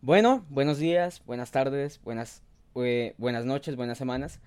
Bueno, 0.00 0.46
buenos 0.48 0.78
días, 0.78 1.22
buenas 1.26 1.50
tardes, 1.50 2.00
buenas, 2.04 2.44
eh, 2.76 3.14
buenas 3.18 3.44
noches, 3.44 3.74
buenas 3.74 3.98
semanas. 3.98 4.38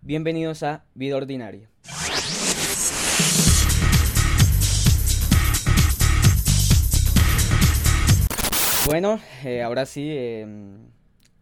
Bienvenidos 0.00 0.62
a 0.62 0.86
Vida 0.94 1.16
Ordinaria. 1.16 1.68
Bueno, 8.86 9.20
eh, 9.44 9.62
ahora 9.62 9.84
sí, 9.84 10.08
em, 10.10 10.78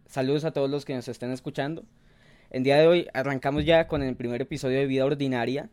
saludos 0.05 0.43
a 0.43 0.51
todos 0.51 0.69
los 0.69 0.83
que 0.83 0.93
nos 0.93 1.07
estén 1.07 1.31
escuchando. 1.31 1.85
El 2.49 2.63
día 2.63 2.75
de 2.75 2.87
hoy 2.87 3.07
arrancamos 3.13 3.63
ya 3.63 3.87
con 3.87 4.03
el 4.03 4.17
primer 4.17 4.41
episodio 4.41 4.79
de 4.79 4.85
Vida 4.85 5.05
Ordinaria. 5.05 5.69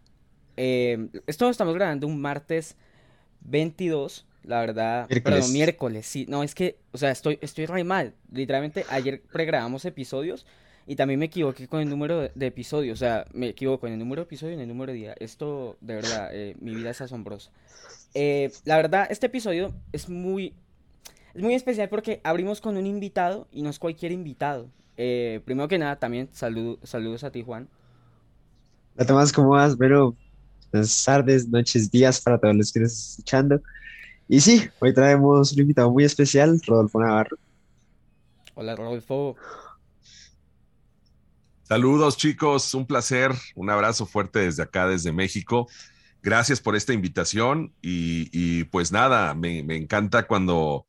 Em, 0.57 1.11
esto 1.27 1.47
lo 1.47 1.51
estamos 1.51 1.75
grabando 1.75 2.07
un 2.07 2.21
martes 2.21 2.77
22 3.41 4.25
la 4.45 4.61
verdad, 4.61 5.09
Miércoles. 5.09 5.41
perdón, 5.41 5.53
miércoles, 5.53 6.07
sí, 6.07 6.27
no, 6.29 6.43
es 6.43 6.55
que, 6.55 6.79
o 6.93 6.99
sea, 6.99 7.11
estoy, 7.11 7.39
estoy 7.41 7.67
re 7.67 7.85
mal, 7.85 8.15
literalmente 8.33 8.85
ayer 8.89 9.23
pregrabamos 9.33 9.85
episodios 9.85 10.47
y 10.87 10.97
también 10.97 11.21
me 11.21 11.27
equivoqué 11.27 11.69
con 11.69 11.81
el 11.81 11.89
número 11.89 12.21
de, 12.21 12.33
de 12.35 12.47
episodios, 12.47 12.99
o 12.99 13.01
sea, 13.01 13.27
me 13.33 13.49
equivoco 13.49 13.87
en 13.87 13.95
el 13.95 13.99
número 13.99 14.23
de 14.23 14.25
episodio 14.25 14.53
y 14.53 14.55
en 14.55 14.61
el 14.61 14.69
número 14.69 14.93
de 14.93 14.99
día, 14.99 15.15
esto, 15.19 15.77
de 15.81 15.95
verdad, 15.95 16.31
eh, 16.33 16.57
mi 16.61 16.75
vida 16.75 16.91
es 16.91 17.01
asombrosa. 17.01 17.51
Eh, 18.15 18.53
la 18.65 18.77
verdad, 18.77 19.07
este 19.11 19.27
episodio 19.27 19.75
es 19.93 20.09
muy, 20.09 20.55
es 21.35 21.43
muy 21.43 21.55
especial 21.55 21.89
porque 21.89 22.21
abrimos 22.25 22.61
con 22.61 22.77
un 22.77 22.87
invitado 22.87 23.49
y 23.53 23.63
no 23.63 23.71
es 23.71 23.79
cualquier 23.79 24.13
invitado. 24.13 24.69
Eh, 24.97 25.41
primero 25.45 25.69
que 25.69 25.79
nada, 25.79 25.97
también 25.97 26.29
salud, 26.33 26.79
saludos 26.83 27.25
a 27.25 27.31
ti, 27.31 27.43
Juan. 27.43 27.69
Hola 28.97 29.07
Tomás, 29.07 29.33
¿cómo 29.33 29.51
vas? 29.51 29.77
Bueno, 29.77 30.15
buenas 30.71 31.03
tardes, 31.05 31.49
noches, 31.49 31.91
días 31.91 32.21
para 32.21 32.39
todos 32.39 32.55
los 32.55 32.73
que 32.73 32.81
están 32.81 33.09
escuchando. 33.09 33.63
Y 34.33 34.41
sí, 34.41 34.67
hoy 34.79 34.95
traemos 34.95 35.53
un 35.53 35.61
invitado 35.61 35.91
muy 35.91 36.05
especial, 36.05 36.59
Rodolfo 36.67 36.99
Navarro. 36.99 37.37
Hola, 38.55 38.75
Rodolfo. 38.75 39.37
Saludos 41.65 42.17
chicos, 42.17 42.73
un 42.73 42.87
placer, 42.87 43.33
un 43.55 43.69
abrazo 43.69 44.07
fuerte 44.07 44.39
desde 44.39 44.63
acá, 44.63 44.89
desde 44.89 45.13
México. 45.13 45.69
Gracias 46.23 46.63
por 46.63 46.77
esta 46.77 46.95
invitación 46.95 47.75
y, 47.83 48.31
y 48.33 48.65
pues 48.65 48.91
nada, 48.91 49.35
me, 49.35 49.63
me 49.65 49.77
encanta 49.77 50.27
cuando, 50.27 50.87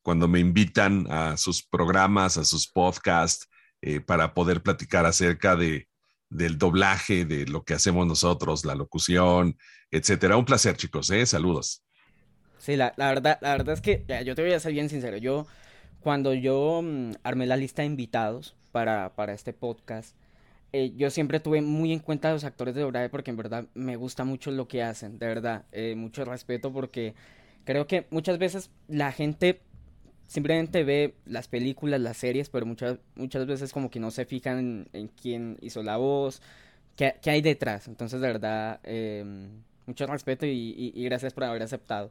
cuando 0.00 0.26
me 0.26 0.40
invitan 0.40 1.06
a 1.10 1.36
sus 1.36 1.62
programas, 1.62 2.38
a 2.38 2.46
sus 2.46 2.66
podcasts, 2.66 3.46
eh, 3.82 4.00
para 4.00 4.32
poder 4.32 4.62
platicar 4.62 5.04
acerca 5.04 5.54
de, 5.54 5.86
del 6.30 6.56
doblaje, 6.56 7.26
de 7.26 7.44
lo 7.44 7.62
que 7.62 7.74
hacemos 7.74 8.06
nosotros, 8.06 8.64
la 8.64 8.74
locución, 8.74 9.58
etcétera. 9.90 10.38
Un 10.38 10.46
placer 10.46 10.78
chicos, 10.78 11.10
¿eh? 11.10 11.26
saludos. 11.26 11.82
Sí, 12.58 12.76
la, 12.76 12.94
verdad, 12.96 13.38
la 13.40 13.50
verdad 13.52 13.74
es 13.74 13.80
que 13.80 14.04
ya, 14.08 14.22
yo 14.22 14.34
te 14.34 14.42
voy 14.42 14.52
a 14.52 14.60
ser 14.60 14.72
bien 14.72 14.88
sincero. 14.88 15.16
Yo, 15.16 15.46
cuando 16.00 16.34
yo 16.34 16.80
mm, 16.82 17.12
armé 17.22 17.46
la 17.46 17.56
lista 17.56 17.82
de 17.82 17.86
invitados 17.86 18.56
para, 18.72 19.14
para 19.14 19.34
este 19.34 19.52
podcast, 19.52 20.16
eh, 20.72 20.92
yo 20.96 21.10
siempre 21.10 21.40
tuve 21.40 21.62
muy 21.62 21.92
en 21.92 22.00
cuenta 22.00 22.30
a 22.30 22.32
los 22.32 22.44
actores 22.44 22.74
de 22.74 22.82
doblaje 22.82 23.08
porque 23.08 23.30
en 23.30 23.36
verdad 23.36 23.66
me 23.74 23.96
gusta 23.96 24.24
mucho 24.24 24.50
lo 24.50 24.68
que 24.68 24.82
hacen, 24.82 25.18
de 25.18 25.26
verdad. 25.26 25.64
eh, 25.72 25.94
mucho 25.96 26.24
respeto 26.24 26.72
porque 26.72 27.14
creo 27.64 27.86
que 27.86 28.06
muchas 28.10 28.38
veces 28.38 28.70
la 28.88 29.12
gente 29.12 29.60
simplemente 30.26 30.84
ve 30.84 31.14
las 31.26 31.48
películas, 31.48 32.00
las 32.00 32.16
series, 32.16 32.48
pero 32.50 32.66
muchas, 32.66 32.98
muchas 33.14 33.46
veces 33.46 33.72
como 33.72 33.90
que 33.90 34.00
no 34.00 34.10
se 34.10 34.24
fijan 34.26 34.88
en, 34.92 35.08
quién 35.08 35.56
hizo 35.60 35.82
la 35.82 35.96
voz, 35.98 36.42
qué, 36.96 37.14
qué 37.22 37.30
hay 37.30 37.42
detrás. 37.42 37.88
Entonces, 37.88 38.20
de 38.20 38.26
verdad, 38.28 38.80
eh, 38.84 39.24
mucho 39.86 40.06
respeto 40.06 40.46
y 40.46 40.92
gracias 41.04 41.32
por 41.32 41.44
haber 41.44 41.62
aceptado. 41.62 42.10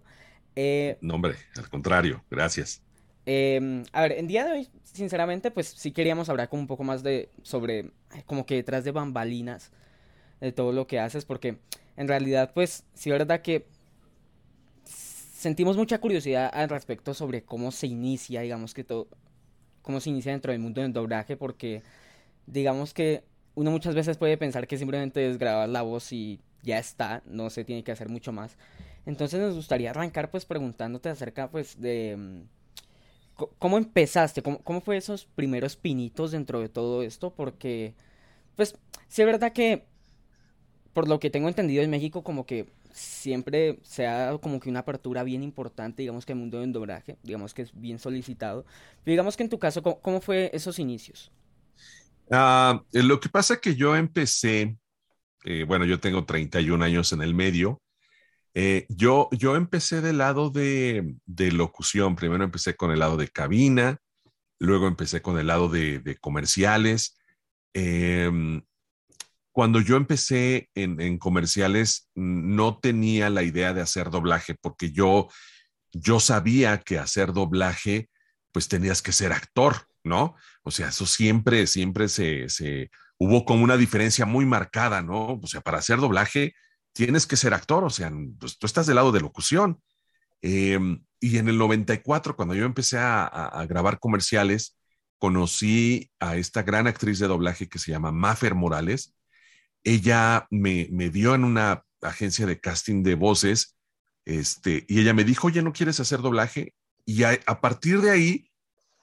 Eh, 0.56 0.98
No, 1.02 1.16
hombre, 1.16 1.36
al 1.58 1.70
contrario, 1.70 2.24
gracias. 2.30 2.82
eh, 3.26 3.84
a 3.92 4.02
ver, 4.02 4.14
en 4.14 4.28
día 4.28 4.46
de 4.46 4.52
hoy, 4.52 4.70
sinceramente, 4.84 5.52
pues 5.52 5.68
sí 5.68 5.92
queríamos 5.92 6.30
hablar 6.30 6.50
como 6.50 6.62
un 6.62 6.68
poco 6.68 6.84
más 6.84 7.04
de 7.04 7.30
sobre, 7.42 7.92
como 8.26 8.46
que 8.46 8.56
detrás 8.56 8.84
de 8.84 8.92
bambalinas, 8.92 9.72
de 10.42 10.52
todo 10.52 10.72
lo 10.72 10.88
que 10.88 11.00
haces, 11.00 11.26
porque 11.26 11.58
en 11.98 12.08
realidad, 12.08 12.52
pues 12.54 12.86
sí, 12.94 13.10
verdad 13.10 13.42
que 13.42 13.68
sentimos 14.86 15.78
mucha 15.78 16.00
curiosidad 16.00 16.50
al 16.54 16.70
respecto 16.70 17.14
sobre 17.14 17.44
cómo 17.44 17.72
se 17.72 17.88
inicia, 17.88 18.42
digamos 18.42 18.74
que 18.74 18.84
todo, 18.84 19.08
cómo 19.82 20.00
se 20.00 20.10
inicia 20.10 20.32
dentro 20.32 20.52
del 20.52 20.62
mundo 20.62 20.82
del 20.82 20.94
doblaje, 20.94 21.38
porque 21.38 21.84
digamos 22.48 22.94
que 22.94 23.24
uno 23.56 23.72
muchas 23.72 23.96
veces 23.96 24.18
puede 24.18 24.38
pensar 24.38 24.68
que 24.68 24.78
simplemente 24.78 25.30
es 25.30 25.38
grabar 25.38 25.70
la 25.70 25.82
voz 25.82 26.12
y 26.12 26.42
ya 26.64 26.80
está, 26.80 27.24
no 27.26 27.50
se 27.50 27.64
tiene 27.64 27.84
que 27.84 27.92
hacer 27.92 28.10
mucho 28.10 28.32
más. 28.32 28.58
Entonces 29.06 29.40
nos 29.40 29.56
gustaría 29.56 29.92
arrancar 29.92 30.32
pues 30.32 30.46
preguntándote 30.46 31.10
acerca 31.10 31.50
pues 31.50 31.80
de 31.80 32.16
mm, 32.18 32.42
cómo 33.60 33.78
empezaste, 33.78 34.42
cómo, 34.42 34.82
fue 34.82 34.98
esos 34.98 35.26
primeros 35.26 35.76
pinitos 35.76 36.32
dentro 36.32 36.60
de 36.60 36.70
todo 36.70 37.04
esto, 37.04 37.34
porque 37.34 37.94
pues 38.56 38.76
sí 39.08 39.22
es 39.22 39.26
verdad 39.26 39.54
que 39.54 39.86
por 40.94 41.08
lo 41.08 41.20
que 41.20 41.30
tengo 41.30 41.50
entendido 41.50 41.84
en 41.84 41.90
México 41.90 42.24
como 42.24 42.46
que 42.46 42.68
siempre 42.94 43.80
se 43.84 44.08
ha 44.08 44.18
dado 44.18 44.40
como 44.40 44.62
que 44.62 44.70
una 44.70 44.80
apertura 44.80 45.24
bien 45.24 45.44
importante, 45.44 46.02
digamos 46.02 46.26
que 46.26 46.32
el 46.32 46.40
mundo 46.40 46.62
del 46.62 46.72
doblaje, 46.72 47.18
digamos 47.24 47.54
que 47.54 47.64
es 47.64 47.72
bien 47.80 48.00
solicitado. 48.00 48.66
Pero 49.04 49.12
digamos 49.12 49.36
que 49.36 49.44
en 49.44 49.50
tu 49.50 49.60
caso, 49.60 49.84
¿cómo, 49.84 50.00
cómo 50.00 50.22
fue 50.22 50.50
esos 50.54 50.80
inicios? 50.80 51.30
Ah, 52.32 52.82
lo 52.94 53.20
que 53.20 53.30
pasa 53.30 53.60
que 53.60 53.76
yo 53.76 53.96
empecé, 53.96 54.78
eh, 55.44 55.64
bueno, 55.68 55.86
yo 55.86 56.00
tengo 56.00 56.26
31 56.26 56.82
años 56.82 57.12
en 57.12 57.22
el 57.22 57.36
medio. 57.36 57.78
Eh, 58.58 58.86
yo, 58.88 59.28
yo 59.32 59.58
empecé 59.58 60.00
del 60.00 60.18
lado 60.18 60.50
de, 60.50 61.16
de 61.26 61.52
locución. 61.52 62.16
Primero 62.16 62.46
empecé 62.46 62.76
con 62.76 62.90
el 62.92 63.00
lado 63.00 63.18
de 63.18 63.28
cabina, 63.28 64.00
luego 64.60 64.88
empecé 64.88 65.22
con 65.22 65.38
el 65.38 65.48
lado 65.48 65.68
de, 65.68 66.18
comerciales. 66.22 67.18
Em, 67.74 68.62
cuando 69.52 69.82
yo 69.82 69.98
empecé 69.98 70.70
en, 70.74 71.02
en 71.02 71.18
comerciales, 71.18 72.10
no 72.16 72.80
tenía 72.80 73.30
la 73.30 73.44
idea 73.44 73.74
de 73.74 73.82
hacer 73.82 74.10
doblaje 74.10 74.56
porque 74.56 74.92
yo, 74.94 75.28
yo 75.92 76.22
sabía 76.22 76.80
que 76.80 76.98
hacer 76.98 77.34
doblaje, 77.34 78.10
pues 78.54 78.70
tenías 78.70 79.02
que 79.02 79.12
ser 79.12 79.34
actor, 79.34 79.86
¿no? 80.02 80.36
O 80.64 80.72
sea, 80.72 80.90
eso 80.90 81.06
siempre, 81.06 81.68
siempre 81.68 82.08
se, 82.08 82.48
se 82.48 82.90
hubo 83.18 83.44
como 83.44 83.66
una 83.66 83.76
diferencia 83.76 84.26
muy 84.26 84.46
marcada, 84.46 85.02
¿no? 85.02 85.40
O 85.42 85.48
sea, 85.48 85.60
para 85.60 85.80
hacer 85.80 86.00
doblaje 86.00 86.54
tienes 86.96 87.28
que 87.28 87.36
ser 87.36 87.54
actor, 87.54 87.84
o 87.84 87.90
sea, 87.90 88.10
pues 88.40 88.58
tú 88.58 88.66
estás 88.66 88.88
del 88.88 88.96
lado 88.96 89.12
de 89.12 89.20
locución. 89.20 89.82
Eh, 90.42 90.80
y 91.20 91.38
en 91.38 91.50
el 91.50 91.58
94, 91.58 92.38
cuando 92.38 92.56
yo 92.56 92.64
empecé 92.64 92.98
a, 92.98 93.66
grabar 93.68 94.00
comerciales, 94.00 94.78
conocí 95.18 96.10
a 96.20 96.38
esta 96.38 96.64
gran 96.64 96.88
actriz 96.88 97.20
de 97.20 97.28
doblaje 97.28 97.68
que 97.68 97.80
se 97.80 97.92
llama 97.92 98.14
Mafer 98.14 98.56
Morales. 98.56 99.14
Ella 99.84 100.48
me, 100.50 100.88
me 100.90 101.10
dio 101.10 101.36
en 101.36 101.44
una 101.44 101.84
agencia 102.02 102.46
de 102.46 102.62
casting 102.62 103.04
de 103.04 103.16
voces, 103.16 103.76
este, 104.24 104.86
y 104.88 105.02
ella 105.02 105.14
me 105.14 105.26
dijo, 105.26 105.48
oye, 105.48 105.62
¿no 105.62 105.74
quieres 105.74 106.00
hacer 106.00 106.22
doblaje? 106.22 106.74
Y 107.06 107.24
a, 107.24 107.38
a 107.46 107.60
partir 107.60 108.00
de 108.00 108.12
ahí, 108.12 108.52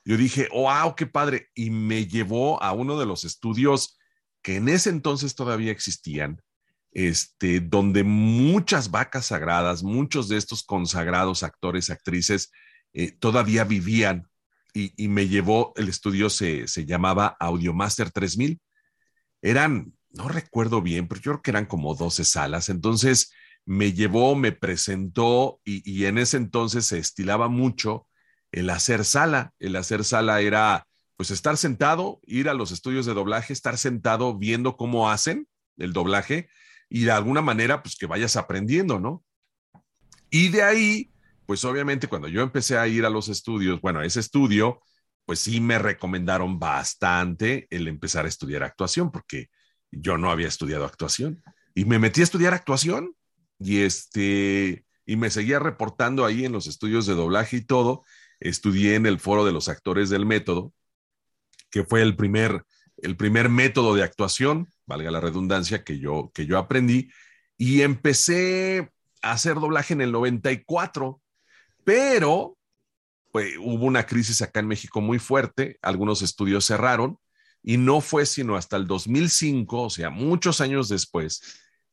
yo 0.05 0.17
dije, 0.17 0.49
wow, 0.51 0.95
qué 0.97 1.07
padre. 1.07 1.51
Y 1.55 1.71
me 1.71 2.07
llevó 2.07 2.63
a 2.63 2.73
uno 2.73 2.99
de 2.99 3.05
los 3.07 3.25
estudios 3.25 3.99
que 4.41 4.57
en 4.57 4.71
ese 4.71 4.89
entonces 4.89 5.35
todavía 5.35 5.73
existían, 5.73 6.41
este, 6.93 7.61
donde 7.61 8.05
muchas 8.05 8.91
vacas 8.91 9.27
sagradas, 9.27 9.83
muchos 9.83 10.29
de 10.29 10.37
estos 10.37 10.63
consagrados 10.63 11.43
actores, 11.43 11.91
actrices, 11.91 12.53
eh, 12.93 13.13
todavía 13.13 13.65
vivían. 13.65 14.29
Y, 14.75 15.09
me 15.09 15.29
llevó, 15.29 15.75
el 15.77 15.91
estudio 15.91 16.31
se, 16.31 16.67
se 16.67 16.87
llamaba 16.87 17.37
Audiomaster 17.39 18.11
3000. 18.11 18.59
Eran, 19.43 19.93
no 20.09 20.29
recuerdo 20.29 20.81
bien, 20.81 21.09
pero 21.09 21.21
yo 21.21 21.33
creo 21.33 21.43
que 21.43 21.51
eran 21.51 21.67
como 21.67 21.95
12 21.95 22.25
salas. 22.25 22.71
Entonces 22.71 23.33
me 23.67 23.93
llevó, 23.93 24.35
me 24.35 24.51
presentó 24.53 25.61
y, 25.63 25.83
y 25.91 26.07
en 26.07 26.17
ese 26.17 26.39
entonces 26.39 26.87
se 26.87 26.99
estilaba 26.99 27.49
mucho 27.49 28.09
el 28.51 28.71
hacer 28.71 29.05
sala. 29.05 29.53
El 29.59 29.77
hacer 29.77 30.05
sala 30.05 30.41
era 30.41 30.87
pues 31.17 31.31
estar 31.31 31.59
sentado, 31.59 32.21
ir 32.25 32.49
a 32.49 32.55
los 32.55 32.73
estudios 32.73 33.05
de 33.05 33.13
doblaje, 33.13 33.53
estar 33.53 33.77
sentado 33.77 34.39
viendo 34.39 34.79
cómo 34.79 35.11
hacen 35.11 35.47
el 35.77 35.93
doblaje 35.93 36.49
y 36.95 37.05
de 37.05 37.11
alguna 37.11 37.41
manera 37.41 37.83
pues 37.83 37.97
que 37.97 38.05
vayas 38.05 38.37
aprendiendo, 38.37 39.01
¿no? 39.01 39.25
Y 40.29 40.51
de 40.51 40.63
ahí, 40.63 41.11
pues 41.47 41.65
obviamente 41.65 42.07
cuando 42.07 42.29
yo 42.29 42.43
empecé 42.43 42.77
a 42.77 42.87
ir 42.87 43.07
a 43.07 43.11
los 43.11 43.31
estudios, 43.31 43.81
bueno, 43.81 44.01
a 44.01 44.05
ese 44.05 44.21
estudio, 44.21 44.83
pues 45.25 45.39
sí 45.39 45.63
me 45.63 45.79
recomendaron 45.79 46.59
bastante 46.59 47.67
el 47.71 47.89
empezar 47.89 48.27
a 48.27 48.29
estudiar 48.29 48.63
actuación 48.63 49.11
porque 49.11 49.49
yo 49.91 50.19
no 50.19 50.31
había 50.31 50.49
estudiado 50.49 50.85
actuación. 50.85 51.43
Y 51.75 51.87
me 51.87 51.99
metí 51.99 52.21
a 52.21 52.25
estudiar 52.25 52.53
actuación 52.53 53.17
y 53.59 53.81
este 53.81 54.85
y 55.07 55.17
me 55.17 55.31
seguía 55.31 55.59
reportando 55.59 56.27
ahí 56.27 56.45
en 56.45 56.53
los 56.53 56.67
estudios 56.67 57.07
de 57.07 57.15
doblaje 57.15 57.57
y 57.57 57.65
todo. 57.65 58.05
Estudié 58.39 58.97
en 58.97 59.07
el 59.07 59.19
foro 59.19 59.47
de 59.47 59.53
los 59.53 59.71
actores 59.71 60.11
del 60.11 60.27
método, 60.27 60.75
que 61.71 61.85
fue 61.85 62.03
el 62.03 62.17
primer, 62.17 62.67
el 62.99 63.17
primer 63.17 63.49
método 63.49 63.95
de 63.95 64.03
actuación, 64.03 64.69
valga 64.93 65.11
la 65.11 65.21
redundancia, 65.21 65.85
que 65.85 65.99
yo, 65.99 66.31
que 66.35 66.45
yo 66.45 66.59
aprendí, 66.59 67.11
y 67.57 67.81
empecé 67.81 68.91
a 69.23 69.33
hacer 69.33 69.55
doblaje 69.55 69.95
en 69.95 70.03
el 70.03 70.13
94, 70.13 71.21
pero 71.85 72.59
pues, 73.33 73.55
hubo 73.59 73.87
una 73.87 74.05
crisis 74.05 74.43
acá 74.43 74.61
en 74.61 74.69
México 74.69 75.01
muy 75.01 75.19
fuerte, 75.19 75.79
algunos 75.81 76.21
estudios 76.21 76.67
cerraron 76.67 77.19
y 77.63 77.79
no 77.79 78.01
fue 78.01 78.27
sino 78.27 78.57
hasta 78.57 78.77
el 78.77 78.87
2005, 78.87 79.83
o 79.83 79.91
sea, 79.91 80.11
muchos 80.11 80.61
años 80.61 80.89
después, 80.89 81.41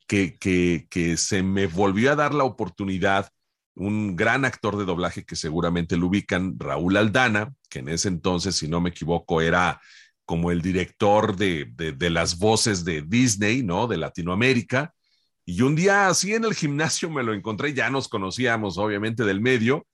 que, 0.07 0.37
que, 0.37 0.87
que 0.89 1.15
se 1.15 1.41
me 1.41 1.67
volvió 1.67 2.11
a 2.11 2.15
dar 2.15 2.33
la 2.33 2.43
oportunidad 2.43 3.29
un 3.75 4.17
gran 4.17 4.43
actor 4.43 4.77
de 4.77 4.83
doblaje 4.83 5.23
que 5.23 5.37
seguramente 5.37 5.95
lo 5.95 6.07
ubican, 6.07 6.59
Raúl 6.59 6.97
Aldana, 6.97 7.53
que 7.69 7.79
en 7.79 7.87
ese 7.87 8.09
entonces, 8.09 8.57
si 8.57 8.67
no 8.67 8.81
me 8.81 8.89
equivoco, 8.89 9.39
era 9.39 9.79
como 10.29 10.51
el 10.51 10.61
director 10.61 11.35
de, 11.35 11.65
de, 11.75 11.91
de, 11.91 12.09
las 12.11 12.37
voces 12.37 12.85
de 12.85 13.01
Disney, 13.01 13.63
¿no? 13.63 13.87
De 13.87 13.97
Latinoamérica. 13.97 14.93
Y 15.43 15.63
un 15.63 15.75
día 15.75 16.07
así 16.07 16.35
en 16.35 16.45
el 16.45 16.53
gimnasio 16.53 17.09
me 17.09 17.23
lo 17.23 17.33
encontré, 17.33 17.73
ya 17.73 17.89
nos 17.89 18.07
conocíamos 18.07 18.77
obviamente 18.77 19.23
del 19.23 19.41
medio, 19.41 19.87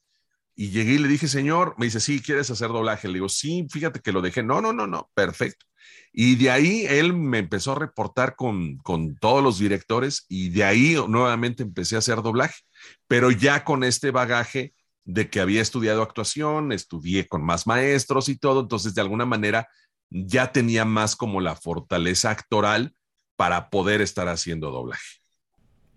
y 0.53 0.71
llegué 0.71 0.95
y 0.95 0.97
le 0.97 1.07
dije, 1.07 1.29
señor, 1.29 1.75
me 1.77 1.85
dice, 1.85 2.01
sí, 2.01 2.21
¿quieres 2.21 2.51
hacer 2.51 2.67
doblaje? 2.67 3.07
Le 3.07 3.13
digo, 3.13 3.29
sí, 3.29 3.65
fíjate 3.71 4.01
que 4.01 4.11
lo 4.11 4.21
dejé. 4.21 4.43
No, 4.43 4.59
no, 4.59 4.73
no, 4.73 4.87
no, 4.87 5.09
perfecto. 5.13 5.65
Y 6.11 6.35
de 6.35 6.51
ahí 6.51 6.85
él 6.85 7.13
me 7.13 7.37
empezó 7.37 7.71
a 7.71 7.79
reportar 7.79 8.35
con, 8.35 8.75
con 8.79 9.15
todos 9.15 9.41
los 9.41 9.57
directores 9.57 10.25
y 10.27 10.49
de 10.49 10.65
ahí 10.65 10.97
nuevamente 11.07 11.63
empecé 11.63 11.95
a 11.95 11.99
hacer 11.99 12.21
doblaje, 12.21 12.59
pero 13.07 13.31
ya 13.31 13.63
con 13.63 13.85
este 13.85 14.11
bagaje 14.11 14.73
de 15.05 15.29
que 15.29 15.39
había 15.39 15.61
estudiado 15.61 16.01
actuación, 16.01 16.73
estudié 16.73 17.25
con 17.25 17.41
más 17.41 17.67
maestros 17.67 18.27
y 18.27 18.37
todo, 18.37 18.59
entonces 18.59 18.95
de 18.95 19.01
alguna 19.01 19.25
manera 19.25 19.69
ya 20.09 20.51
tenía 20.51 20.85
más 20.85 21.15
como 21.15 21.41
la 21.41 21.55
fortaleza 21.55 22.31
actoral 22.31 22.95
para 23.35 23.69
poder 23.69 24.01
estar 24.01 24.27
haciendo 24.29 24.71
doblaje. 24.71 25.03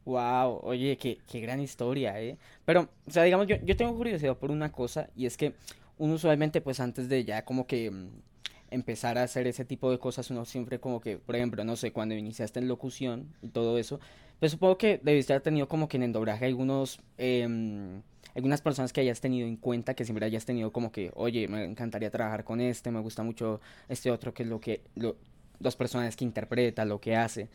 Wow, 0.04 0.60
oye, 0.62 0.96
qué, 0.96 1.18
qué 1.30 1.40
gran 1.40 1.60
historia, 1.60 2.18
¿eh? 2.20 2.38
Pero, 2.64 2.88
o 3.06 3.10
sea, 3.10 3.24
digamos, 3.24 3.46
yo, 3.46 3.56
yo 3.62 3.76
tengo 3.76 3.94
curiosidad 3.94 4.38
por 4.38 4.50
una 4.50 4.72
cosa 4.72 5.10
y 5.14 5.26
es 5.26 5.36
que 5.36 5.54
uno 5.98 6.14
usualmente, 6.14 6.62
pues 6.62 6.80
antes 6.80 7.08
de 7.10 7.24
ya 7.26 7.44
como 7.44 7.66
que 7.66 7.90
mm, 7.90 8.08
empezar 8.70 9.18
a 9.18 9.24
hacer 9.24 9.46
ese 9.46 9.66
tipo 9.66 9.90
de 9.90 9.98
cosas, 9.98 10.30
uno 10.30 10.46
siempre 10.46 10.80
como 10.80 11.00
que, 11.00 11.18
por 11.18 11.36
ejemplo, 11.36 11.62
no 11.64 11.76
sé, 11.76 11.92
cuando 11.92 12.14
iniciaste 12.14 12.58
en 12.58 12.68
locución 12.68 13.34
y 13.42 13.48
todo 13.48 13.76
eso, 13.78 14.00
pues 14.40 14.52
supongo 14.52 14.78
que 14.78 14.98
debiste 15.02 15.34
haber 15.34 15.42
tenido 15.42 15.68
como 15.68 15.88
que 15.88 15.98
en 15.98 16.04
el 16.04 16.12
doblaje 16.12 16.46
algunos, 16.46 17.00
eh, 17.18 17.46
algunas 18.38 18.62
personas 18.62 18.92
que 18.92 19.00
hayas 19.00 19.20
tenido 19.20 19.48
en 19.48 19.56
cuenta, 19.56 19.94
que 19.94 20.04
siempre 20.04 20.24
hayas 20.24 20.44
tenido 20.44 20.70
como 20.70 20.92
que, 20.92 21.10
oye, 21.16 21.48
me 21.48 21.64
encantaría 21.64 22.08
trabajar 22.08 22.44
con 22.44 22.60
este, 22.60 22.92
me 22.92 23.00
gusta 23.00 23.24
mucho 23.24 23.60
este 23.88 24.12
otro, 24.12 24.32
que 24.32 24.44
es 24.44 24.48
lo 24.48 24.60
que, 24.60 24.84
lo, 24.94 25.16
los 25.58 25.74
personajes 25.74 26.14
que 26.14 26.24
interpreta, 26.24 26.84
lo 26.84 27.00
que 27.00 27.16
hace. 27.16 27.48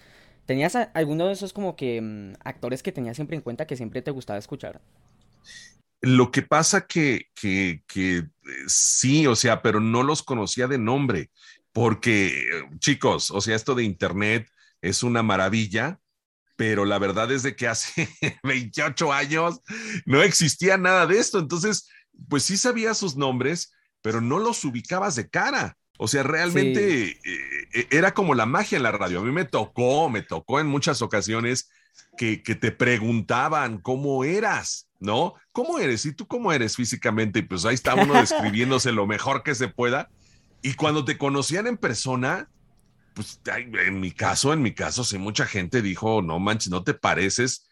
¿Tenías 0.45 0.75
alguno 0.75 1.27
de 1.27 1.33
esos 1.33 1.53
como 1.53 1.77
que 1.77 2.01
um, 2.01 2.33
actores 2.43 2.83
que 2.83 2.91
tenías 2.91 3.15
siempre 3.15 3.37
en 3.37 3.41
cuenta 3.41 3.65
que 3.65 3.77
siempre 3.77 4.01
te 4.01 4.11
gustaba 4.11 4.37
escuchar? 4.37 4.81
Lo 6.01 6.31
que 6.31 6.41
pasa 6.41 6.85
que, 6.85 7.27
que, 7.33 7.81
que 7.87 8.27
sí, 8.67 9.25
o 9.25 9.37
sea, 9.37 9.61
pero 9.61 9.79
no 9.79 10.03
los 10.03 10.21
conocía 10.21 10.67
de 10.67 10.79
nombre, 10.79 11.31
porque 11.71 12.45
chicos, 12.79 13.31
o 13.31 13.39
sea, 13.39 13.55
esto 13.55 13.73
de 13.73 13.85
Internet 13.85 14.49
es 14.81 15.01
una 15.01 15.23
maravilla, 15.23 16.01
pero 16.65 16.85
la 16.85 16.97
verdad 16.97 17.29
es 17.29 17.43
de 17.43 17.57
que 17.57 17.67
hace 17.67 18.07
28 18.43 19.11
años 19.11 19.59
no 20.05 20.23
existía 20.23 20.77
nada 20.77 21.05
de 21.05 21.19
esto, 21.19 21.37
entonces, 21.39 21.89
pues 22.29 22.43
sí 22.43 22.55
sabía 22.55 22.93
sus 22.93 23.17
nombres, 23.17 23.73
pero 24.01 24.21
no 24.21 24.39
los 24.39 24.63
ubicabas 24.63 25.17
de 25.17 25.29
cara. 25.29 25.75
O 25.97 26.07
sea, 26.07 26.23
realmente 26.23 27.19
sí. 27.21 27.29
eh, 27.73 27.87
era 27.91 28.13
como 28.13 28.33
la 28.33 28.45
magia 28.45 28.77
en 28.77 28.83
la 28.83 28.93
radio. 28.93 29.19
A 29.19 29.23
mí 29.23 29.31
me 29.33 29.43
tocó, 29.43 30.09
me 30.09 30.21
tocó 30.21 30.61
en 30.61 30.67
muchas 30.67 31.01
ocasiones 31.01 31.69
que, 32.17 32.41
que, 32.41 32.55
te 32.55 32.71
preguntaban 32.71 33.77
cómo 33.79 34.23
eras, 34.23 34.87
¿no? 35.01 35.33
¿Cómo 35.51 35.79
eres? 35.79 36.05
¿Y 36.05 36.13
tú 36.13 36.27
cómo 36.27 36.53
eres 36.53 36.77
físicamente? 36.77 37.39
Y 37.39 37.41
pues 37.41 37.65
ahí 37.65 37.75
está 37.75 37.93
uno 37.95 38.13
describiéndose 38.21 38.93
lo 38.93 39.05
mejor 39.05 39.43
que 39.43 39.53
se 39.53 39.67
pueda. 39.67 40.09
Y 40.61 40.75
cuando 40.75 41.03
te 41.03 41.17
conocían 41.17 41.67
en 41.67 41.75
persona, 41.75 42.49
pues 43.13 43.39
en 43.45 43.99
mi 43.99 44.11
caso, 44.11 44.53
en 44.53 44.61
mi 44.61 44.73
caso, 44.73 45.03
sí, 45.03 45.17
mucha 45.17 45.45
gente 45.45 45.81
dijo, 45.81 46.21
no 46.21 46.39
manches, 46.39 46.69
no 46.69 46.83
te 46.83 46.93
pareces. 46.93 47.67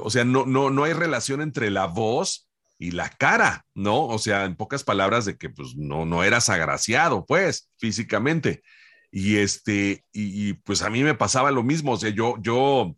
O 0.00 0.10
sea, 0.10 0.24
no, 0.24 0.46
no, 0.46 0.70
no 0.70 0.84
hay 0.84 0.92
relación 0.92 1.40
entre 1.40 1.70
la 1.70 1.86
voz 1.86 2.48
y 2.78 2.90
la 2.90 3.08
cara, 3.08 3.64
¿no? 3.74 4.06
O 4.06 4.18
sea, 4.18 4.44
en 4.44 4.56
pocas 4.56 4.84
palabras 4.84 5.24
de 5.24 5.36
que 5.36 5.50
pues 5.50 5.76
no, 5.76 6.04
no 6.04 6.24
eras 6.24 6.48
agraciado, 6.48 7.24
pues, 7.26 7.70
físicamente. 7.78 8.62
Y 9.10 9.36
este, 9.36 10.04
y, 10.12 10.54
pues 10.54 10.82
a 10.82 10.90
mí 10.90 11.02
me 11.02 11.14
pasaba 11.14 11.50
lo 11.50 11.62
mismo, 11.62 11.92
o 11.92 11.96
sea, 11.96 12.10
yo, 12.10 12.36
yo 12.40 12.94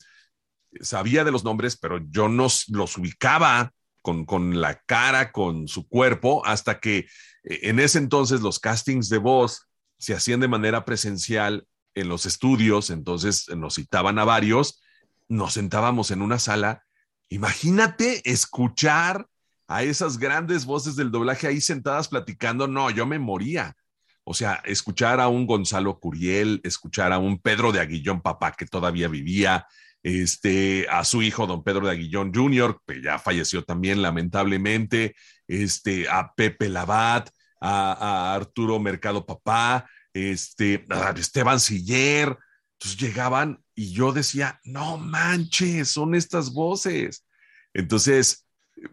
sabía 0.80 1.24
de 1.24 1.32
los 1.32 1.44
nombres, 1.44 1.76
pero 1.76 2.00
yo 2.08 2.28
no 2.28 2.48
los 2.68 2.98
ubicaba 2.98 3.72
con, 4.00 4.24
con 4.24 4.60
la 4.60 4.80
cara, 4.86 5.32
con 5.32 5.68
su 5.68 5.88
cuerpo, 5.88 6.44
hasta 6.46 6.78
que 6.80 6.98
eh, 7.44 7.60
en 7.62 7.80
ese 7.80 7.98
entonces 7.98 8.40
los 8.40 8.58
castings 8.58 9.08
de 9.08 9.18
voz 9.18 9.68
se 9.98 10.14
hacían 10.14 10.40
de 10.40 10.48
manera 10.48 10.84
presencial 10.84 11.66
en 11.94 12.08
los 12.08 12.26
estudios, 12.26 12.90
entonces 12.90 13.48
nos 13.56 13.74
citaban 13.74 14.18
a 14.18 14.24
varios, 14.24 14.82
nos 15.28 15.54
sentábamos 15.54 16.10
en 16.10 16.22
una 16.22 16.38
sala. 16.38 16.84
Imagínate 17.28 18.28
escuchar 18.30 19.26
a 19.66 19.82
esas 19.82 20.18
grandes 20.18 20.66
voces 20.66 20.96
del 20.96 21.10
doblaje 21.10 21.46
ahí 21.46 21.60
sentadas 21.60 22.08
platicando, 22.08 22.66
no, 22.66 22.90
yo 22.90 23.06
me 23.06 23.18
moría. 23.18 23.76
O 24.24 24.34
sea, 24.34 24.62
escuchar 24.64 25.20
a 25.20 25.28
un 25.28 25.46
Gonzalo 25.46 25.98
Curiel, 25.98 26.60
escuchar 26.64 27.12
a 27.12 27.18
un 27.18 27.38
Pedro 27.38 27.72
de 27.72 27.80
Aguillón, 27.80 28.22
papá 28.22 28.52
que 28.52 28.66
todavía 28.66 29.08
vivía, 29.08 29.66
este, 30.02 30.86
a 30.90 31.04
su 31.04 31.22
hijo, 31.22 31.46
don 31.46 31.62
Pedro 31.62 31.86
de 31.86 31.92
Aguillón 31.92 32.32
Jr., 32.34 32.80
que 32.86 33.02
ya 33.02 33.18
falleció 33.18 33.64
también 33.64 34.02
lamentablemente, 34.02 35.14
este, 35.46 36.08
a 36.08 36.32
Pepe 36.34 36.68
Labat, 36.68 37.30
a, 37.60 37.92
a 37.92 38.34
Arturo 38.34 38.78
Mercado 38.78 39.24
Papá, 39.26 39.86
este, 40.14 40.86
Esteban 41.16 41.60
Siller. 41.60 42.38
Entonces 42.78 43.00
llegaban 43.00 43.62
y 43.74 43.92
yo 43.92 44.12
decía, 44.12 44.60
no 44.64 44.96
manches, 44.96 45.90
son 45.90 46.14
estas 46.14 46.52
voces. 46.52 47.26
Entonces, 47.72 48.46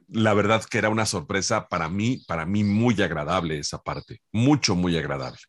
la 0.08 0.34
verdad 0.34 0.64
que 0.66 0.78
era 0.78 0.90
una 0.90 1.06
sorpresa 1.06 1.68
para 1.68 1.90
mí, 1.90 2.24
para 2.28 2.46
mí 2.46 2.64
muy 2.64 3.00
agradable 3.02 3.60
esa 3.60 3.82
parte, 3.82 4.22
mucho, 4.32 4.76
muy 4.76 4.98
agradable. 4.98 5.40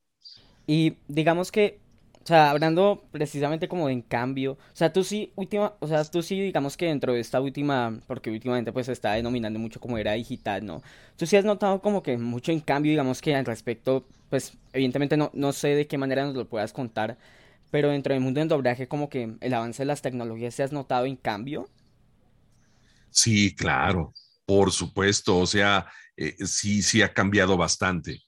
Y 0.67 0.97
digamos 1.09 1.51
que, 1.51 1.81
o 2.23 2.27
sea, 2.27 2.51
hablando 2.51 3.05
precisamente 3.11 3.69
como 3.69 3.89
en 3.89 4.03
cambio, 4.03 4.53
o 4.53 4.77
sea, 4.77 4.93
tú 4.93 5.05
sí, 5.05 5.33
última, 5.37 5.75
o 5.81 5.87
sea, 5.89 6.05
tú 6.05 6.23
sí, 6.23 6.41
digamos 6.41 6.77
que 6.77 6.87
dentro 6.87 7.13
de 7.13 7.21
esta 7.21 7.41
última, 7.41 7.99
porque 8.07 8.31
últimamente 8.31 8.73
pues 8.73 8.87
se 8.87 8.93
está 8.93 9.13
denominando 9.15 9.59
mucho 9.59 9.81
como 9.81 9.99
era 9.99 10.13
digital, 10.13 10.65
¿no? 10.65 10.83
Tú 11.17 11.27
sí 11.27 11.37
has 11.37 11.45
notado 11.45 11.81
como 11.83 12.03
que 12.03 12.17
mucho 12.19 12.53
en 12.53 12.61
cambio, 12.61 12.91
digamos 12.91 13.21
que 13.23 13.35
al 13.35 13.45
respecto, 13.47 14.05
pues 14.31 14.55
evidentemente 14.73 15.17
no, 15.17 15.31
no 15.35 15.53
sé 15.53 15.69
de 15.75 15.87
qué 15.87 15.99
manera 15.99 16.25
nos 16.25 16.35
lo 16.37 16.49
puedas 16.49 16.73
contar, 16.73 17.17
pero 17.71 17.91
dentro 17.91 18.15
del 18.15 18.23
mundo 18.23 18.41
del 18.41 18.49
doblaje 18.49 18.89
como 18.89 19.09
que 19.09 19.35
el 19.41 19.55
avance 19.55 19.83
de 19.83 19.87
las 19.87 20.03
tecnologías 20.03 20.55
se 20.55 20.63
has 20.63 20.73
notado 20.73 21.07
en 21.07 21.17
cambio. 21.17 21.69
Sí, 23.11 23.55
claro, 23.55 24.13
por 24.47 24.73
supuesto, 24.73 25.39
o 25.39 25.47
sea, 25.47 25.87
eh, 26.17 26.35
sí, 26.47 26.83
sí 26.83 27.03
ha 27.03 27.13
cambiado 27.13 27.57
bastante. 27.57 28.21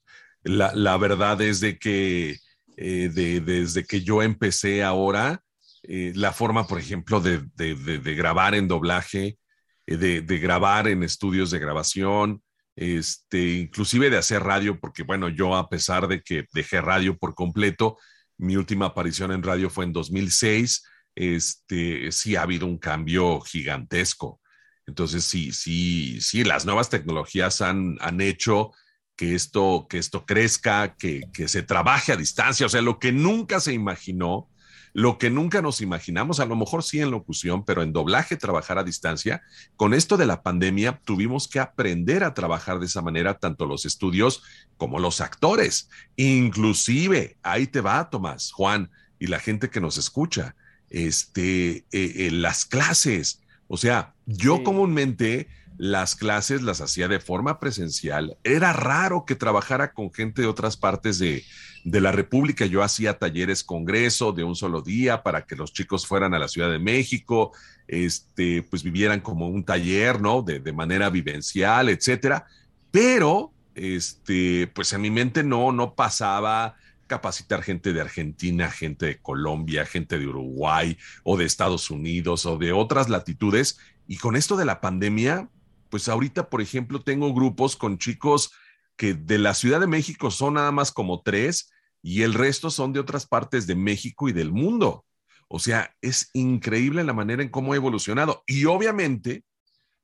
La, 0.43 0.73
la 0.75 0.97
verdad 0.99 1.41
es 1.43 1.61
de 1.61 1.79
que 1.79 2.37
eh, 2.77 3.11
de, 3.13 3.41
desde 3.41 3.85
que 3.85 4.03
yo 4.03 4.23
empecé 4.23 4.83
ahora, 4.83 5.43
eh, 5.83 6.13
la 6.15 6.33
forma, 6.33 6.67
por 6.67 6.79
ejemplo, 6.79 7.21
de, 7.21 7.43
de, 7.55 7.75
de 7.75 8.15
grabar 8.15 8.55
en 8.55 8.69
doblaje, 8.69 9.39
eh, 9.87 9.97
de, 9.97 10.39
grabar 10.39 10.89
en 10.89 11.03
estudios 11.03 11.51
de 11.51 11.59
grabación, 11.59 12.43
este, 12.77 13.59
inclusive 13.59 14.11
de 14.11 14.17
hacer 14.17 14.43
radio, 14.43 14.81
porque 14.81 15.03
bueno, 15.03 15.29
yo 15.29 15.55
a 15.55 15.69
pesar 15.69 16.09
de 16.09 16.23
que 16.23 16.47
dejé 16.53 16.81
radio 16.81 17.17
por 17.19 17.35
completo, 17.35 17.99
mi 18.39 18.57
última 18.57 18.87
aparición 18.87 19.31
en 19.33 19.43
radio 19.43 19.71
fue 19.71 19.85
en 19.85 19.93
2006, 19.93 20.85
este, 21.15 22.11
sí 22.13 22.35
ha 22.35 22.43
habido 22.43 22.67
un 22.67 22.79
cambio 22.79 23.41
gigantesco. 23.41 24.41
Entonces, 24.87 25.25
sí, 25.25 25.53
sí, 25.53 26.21
sí, 26.21 26.45
las 26.45 26.65
nuevas 26.67 26.91
tecnologías 26.91 27.61
han, 27.61 27.97
han 28.01 28.21
hecho 28.21 28.73
que 29.17 29.35
esto, 29.35 29.87
que 29.89 29.99
esto 29.99 30.27
crezca, 30.27 30.95
que, 30.97 31.23
que, 31.33 31.49
se 31.49 31.63
trabaje 31.63 32.13
a 32.13 32.17
distancia, 32.17 32.67
o 32.67 32.69
sea, 32.69 32.83
lo 32.83 32.99
que 32.99 33.13
nunca 33.13 33.61
se 33.61 33.73
imaginó, 33.73 34.49
lo 34.93 35.19
que 35.19 35.29
nunca 35.29 35.61
nos 35.61 35.81
imaginamos, 35.81 36.39
a 36.39 36.47
lo 36.47 36.55
mejor 36.55 36.85
sí 36.85 37.01
en 37.01 37.11
locución, 37.11 37.65
pero 37.65 37.83
en 37.83 37.93
doblaje 37.93 38.37
trabajar 38.37 38.79
a 38.79 38.85
distancia, 38.85 39.43
con 39.77 39.93
esto 39.93 40.17
de 40.17 40.27
la 40.27 40.43
pandemia 40.43 41.01
tuvimos 41.05 41.49
que 41.49 41.59
aprender 41.59 42.23
a 42.23 42.33
trabajar 42.33 42.79
de 42.79 42.87
esa 42.87 43.03
manera, 43.03 43.39
tanto 43.39 43.67
los 43.67 43.87
estudios 43.87 44.43
como 44.77 45.01
los 45.01 45.21
actores, 45.21 45.91
inclusive, 46.17 47.37
ahí 47.43 47.67
te 47.67 47.81
va, 47.81 48.09
Tomás, 48.09 48.53
Juan, 48.53 48.91
y 49.19 49.27
la 49.27 49.41
gente 49.41 49.69
que 49.69 49.81
nos 49.81 49.99
escucha, 49.99 50.55
este, 50.91 51.79
eh, 51.79 51.85
eh, 51.93 52.31
las 52.31 52.65
clases, 52.65 53.43
o 53.67 53.77
sea, 53.77 54.15
yo 54.27 54.59
sí. 54.59 54.63
comúnmente 54.63 55.49
las 55.77 56.15
clases 56.15 56.63
las 56.63 56.81
hacía 56.81 57.09
de 57.09 57.21
forma 57.21 57.59
presencial. 57.59 58.37
Era 58.45 58.73
raro 58.73 59.25
que 59.27 59.35
trabajara 59.35 59.93
con 59.93 60.13
gente 60.13 60.43
de 60.43 60.49
otras 60.49 60.77
partes 60.77 61.19
de, 61.19 61.45
de, 61.85 62.01
la 62.01 62.13
República. 62.13 62.67
Yo 62.67 62.83
hacía 62.83 63.19
talleres 63.19 63.65
congreso 63.65 64.33
de 64.33 64.45
un 64.45 64.55
solo 64.55 64.83
día 64.83 65.23
para 65.23 65.47
que 65.47 65.57
los 65.57 65.73
chicos 65.73 66.07
fueran 66.07 66.35
a 66.35 66.39
la 66.39 66.49
Ciudad 66.49 66.71
de 66.71 66.79
México, 66.79 67.53
este, 67.89 68.63
pues 68.63 68.83
vivieran 68.83 69.21
como 69.21 69.49
un 69.49 69.65
taller, 69.65 70.21
¿no? 70.21 70.43
De, 70.43 70.61
de 70.61 70.73
manera 70.73 71.11
vivencial, 71.11 71.89
etcétera. 71.89 72.47
Pero 72.91 73.53
este, 73.75 74.69
pues 74.69 74.93
en 74.93 75.01
mi 75.01 75.11
mente 75.11 75.43
no, 75.43 75.73
no 75.73 75.95
pasaba 75.95 76.77
capacitar 77.07 77.63
gente 77.63 77.93
de 77.93 78.01
Argentina, 78.01 78.71
gente 78.71 79.07
de 79.07 79.19
Colombia, 79.19 79.85
gente 79.85 80.19
de 80.19 80.27
Uruguay 80.27 80.97
o 81.23 81.37
de 81.37 81.45
Estados 81.45 81.91
Unidos 81.91 82.47
o 82.47 82.57
de 82.57 82.73
otras 82.73 83.09
latitudes. 83.09 83.79
Y 84.07 84.17
con 84.17 84.37
esto 84.37 84.57
de 84.57 84.65
la 84.65 84.81
pandemia, 84.81 85.49
pues 85.95 86.09
ahorita, 86.09 86.51
por 86.51 86.61
ejemplo, 86.61 87.01
tengo 87.05 87.33
grupos 87.33 87.77
con 87.77 87.99
chicos 87.99 88.51
que 88.97 89.15
de 89.15 89.39
la 89.39 89.55
Ciudad 89.55 89.79
de 89.79 89.87
México 89.87 90.33
son 90.33 90.55
nada 90.55 90.73
más 90.73 90.91
como 90.91 91.23
tres 91.23 91.71
y 92.03 92.23
el 92.23 92.35
resto 92.35 92.69
son 92.69 92.93
de 92.93 92.99
otras 92.99 93.27
partes 93.27 93.69
de 93.69 93.77
México 93.77 94.29
y 94.29 94.33
del 94.33 94.51
mundo. 94.51 95.05
O 95.47 95.61
sea, 95.61 95.95
es 96.01 96.31
increíble 96.33 97.05
la 97.05 97.13
manera 97.13 97.45
en 97.45 97.49
cómo 97.49 97.73
ha 97.73 97.77
evolucionado. 97.77 98.43
Y 98.45 98.65
obviamente, 98.65 99.45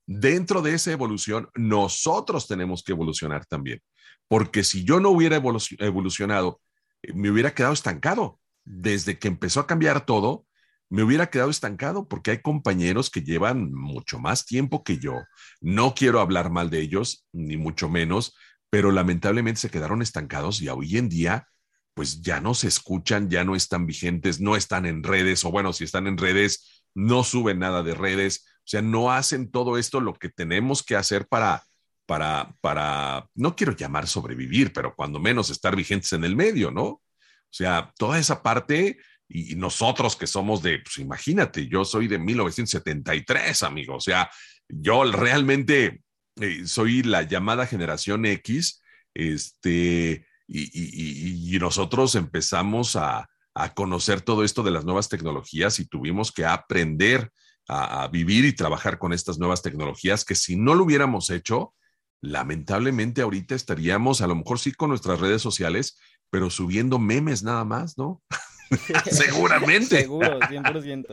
dentro 0.06 0.62
de 0.62 0.74
esa 0.74 0.92
evolución, 0.92 1.48
nosotros 1.56 2.46
tenemos 2.46 2.84
que 2.84 2.92
evolucionar 2.92 3.44
también. 3.46 3.80
Porque 4.28 4.62
si 4.62 4.84
yo 4.84 5.00
no 5.00 5.10
hubiera 5.10 5.42
evolucionado, 5.80 6.60
eh, 7.02 7.12
me 7.14 7.32
hubiera 7.32 7.52
quedado 7.52 7.72
estancado. 7.72 8.38
Desde 8.64 9.18
que 9.18 9.26
empezó 9.26 9.58
a 9.58 9.66
cambiar 9.66 10.06
todo, 10.06 10.46
me 10.90 11.02
hubiera 11.04 11.30
quedado 11.30 11.50
estancado 11.50 12.08
porque 12.08 12.32
hay 12.32 12.42
compañeros 12.42 13.10
que 13.10 13.22
llevan 13.22 13.72
mucho 13.72 14.18
más 14.18 14.44
tiempo 14.44 14.82
que 14.84 14.98
yo. 14.98 15.22
No 15.60 15.94
quiero 15.94 16.20
hablar 16.20 16.50
mal 16.50 16.68
de 16.68 16.80
ellos, 16.80 17.26
ni 17.32 17.56
mucho 17.56 17.88
menos, 17.88 18.34
pero 18.70 18.90
lamentablemente 18.90 19.60
se 19.60 19.70
quedaron 19.70 20.02
estancados 20.02 20.60
y 20.60 20.68
hoy 20.68 20.98
en 20.98 21.08
día 21.08 21.46
pues 21.94 22.22
ya 22.22 22.40
no 22.40 22.54
se 22.54 22.68
escuchan, 22.68 23.28
ya 23.28 23.44
no 23.44 23.54
están 23.56 23.86
vigentes, 23.86 24.40
no 24.40 24.56
están 24.56 24.86
en 24.86 25.02
redes, 25.02 25.44
o 25.44 25.50
bueno, 25.50 25.72
si 25.72 25.84
están 25.84 26.06
en 26.06 26.18
redes, 26.18 26.84
no 26.94 27.24
suben 27.24 27.58
nada 27.58 27.82
de 27.82 27.94
redes, 27.94 28.46
o 28.58 28.62
sea, 28.64 28.82
no 28.82 29.12
hacen 29.12 29.50
todo 29.50 29.76
esto 29.76 30.00
lo 30.00 30.14
que 30.14 30.28
tenemos 30.28 30.82
que 30.82 30.96
hacer 30.96 31.26
para, 31.26 31.62
para, 32.06 32.54
para, 32.60 33.28
no 33.34 33.54
quiero 33.54 33.76
llamar 33.76 34.06
sobrevivir, 34.06 34.72
pero 34.72 34.94
cuando 34.94 35.18
menos 35.18 35.50
estar 35.50 35.76
vigentes 35.76 36.12
en 36.12 36.24
el 36.24 36.36
medio, 36.36 36.70
¿no? 36.70 36.84
O 36.84 37.02
sea, 37.50 37.92
toda 37.98 38.18
esa 38.18 38.42
parte, 38.42 38.98
y, 39.30 39.54
nosotros 39.54 40.16
que 40.16 40.26
somos 40.26 40.60
de, 40.62 40.80
pues 40.80 40.98
imagínate, 40.98 41.68
yo 41.68 41.84
soy 41.84 42.08
de 42.08 42.18
1973, 42.18 43.62
amigo, 43.62 43.96
o 43.96 44.00
sea, 44.00 44.28
yo 44.68 45.04
realmente 45.04 46.02
eh, 46.40 46.66
soy 46.66 47.02
la 47.02 47.22
llamada 47.22 47.66
generación 47.66 48.26
X, 48.26 48.82
este, 49.14 50.26
y, 50.48 51.58
nosotros 51.60 52.14
empezamos 52.16 52.96
a, 52.96 53.28
conocer 53.74 54.22
todo 54.22 54.42
esto 54.42 54.62
de 54.62 54.70
las 54.70 54.86
nuevas 54.86 55.10
tecnologías 55.10 55.80
y 55.80 55.84
tuvimos 55.84 56.32
que 56.32 56.46
aprender 56.46 57.30
a, 57.68 58.08
vivir 58.08 58.46
y 58.46 58.54
trabajar 58.54 58.98
con 58.98 59.12
estas 59.12 59.38
nuevas 59.38 59.60
tecnologías 59.60 60.24
que 60.24 60.34
si 60.34 60.56
no 60.56 60.74
lo 60.74 60.84
hubiéramos 60.84 61.28
hecho, 61.28 61.74
lamentablemente 62.22 63.20
ahorita 63.20 63.54
estaríamos 63.54 64.22
a 64.22 64.26
lo 64.26 64.34
mejor 64.34 64.58
sí 64.58 64.72
con 64.72 64.88
nuestras 64.88 65.20
redes 65.20 65.42
sociales, 65.42 65.98
pero 66.30 66.48
subiendo 66.48 66.98
memes 66.98 67.42
nada 67.42 67.66
más, 67.66 67.98
¿no? 67.98 68.22
Seguramente. 69.10 70.00
Seguro, 70.00 70.38
100%. 70.40 71.06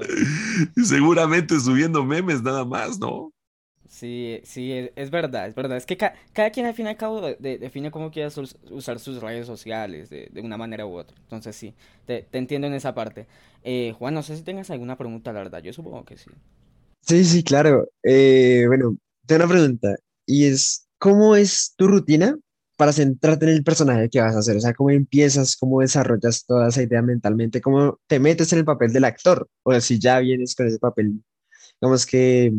Seguramente 0.83 1.59
subiendo 1.59 2.03
memes 2.03 2.41
nada 2.43 2.65
más, 2.65 2.99
¿no? 2.99 3.31
Sí, 3.89 4.41
sí, 4.43 4.89
es, 4.95 5.09
verdad, 5.09 5.47
es 5.47 5.55
verdad. 5.55 5.77
Es 5.77 5.85
que 5.85 5.97
cada 5.97 6.51
quien 6.51 6.65
al 6.65 6.73
fin 6.73 6.87
y 6.87 6.89
al 6.89 6.97
cabo 6.97 7.21
define 7.21 7.89
cómo 7.89 8.11
quiere 8.11 8.29
usar 8.69 8.99
sus 8.99 9.21
redes 9.21 9.47
sociales 9.47 10.09
de, 10.09 10.29
una 10.43 10.57
manera 10.57 10.85
u 10.85 10.93
otra. 10.93 11.17
Entonces 11.21 11.55
sí, 11.55 11.73
te, 12.05 12.27
entiendo 12.33 12.67
en 12.67 12.73
esa 12.73 12.93
parte. 12.93 13.27
Eh, 13.63 13.93
Juan, 13.97 14.13
no 14.13 14.23
sé 14.23 14.35
si 14.35 14.43
tengas 14.43 14.69
alguna 14.69 14.97
pregunta, 14.97 15.31
la 15.31 15.39
verdad. 15.39 15.63
Yo 15.63 15.73
supongo 15.73 16.03
que 16.03 16.17
sí. 16.17 16.29
Sí, 17.01 17.23
sí, 17.23 17.43
claro. 17.43 17.87
Eh, 18.03 18.65
bueno, 18.67 18.97
tengo 19.25 19.45
una 19.45 19.53
pregunta 19.53 19.95
y 20.25 20.45
es, 20.45 20.87
¿cómo 20.99 21.35
es 21.35 21.73
tu 21.77 21.87
rutina 21.87 22.37
para 22.77 22.93
centrarte 22.93 23.45
en 23.45 23.51
el 23.51 23.63
personaje 23.63 24.09
que 24.09 24.21
vas 24.21 24.35
a 24.35 24.39
hacer? 24.39 24.57
O 24.57 24.61
sea, 24.61 24.73
¿cómo 24.73 24.91
empiezas, 24.91 25.57
cómo 25.57 25.81
desarrollas 25.81 26.45
toda 26.45 26.69
esa 26.69 26.83
idea 26.83 27.01
mentalmente? 27.01 27.61
¿Cómo 27.61 27.99
te 28.07 28.19
metes 28.19 28.53
en 28.53 28.59
el 28.59 28.65
papel 28.65 28.93
del 28.93 29.05
actor? 29.05 29.49
O 29.63 29.79
si 29.81 29.99
ya 29.99 30.19
vienes 30.19 30.55
con 30.55 30.67
ese 30.67 30.79
papel, 30.79 31.21
digamos 31.81 32.05
que 32.05 32.53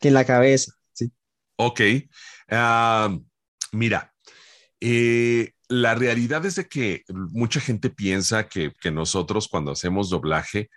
que 0.00 0.08
en 0.08 0.14
la 0.14 0.24
cabeza. 0.24 0.72
¿sí? 0.92 1.10
Ok. 1.56 1.80
Ah, 2.48 3.16
mira, 3.72 4.14
eh, 4.80 5.52
la 5.68 5.94
realidad 5.94 6.44
es 6.46 6.56
de 6.56 6.68
que 6.68 7.04
mucha 7.08 7.60
gente 7.60 7.90
piensa 7.90 8.48
que, 8.48 8.72
nosotros 8.90 9.48
cuando 9.48 9.72
hacemos 9.72 10.08
doblaje 10.10 10.70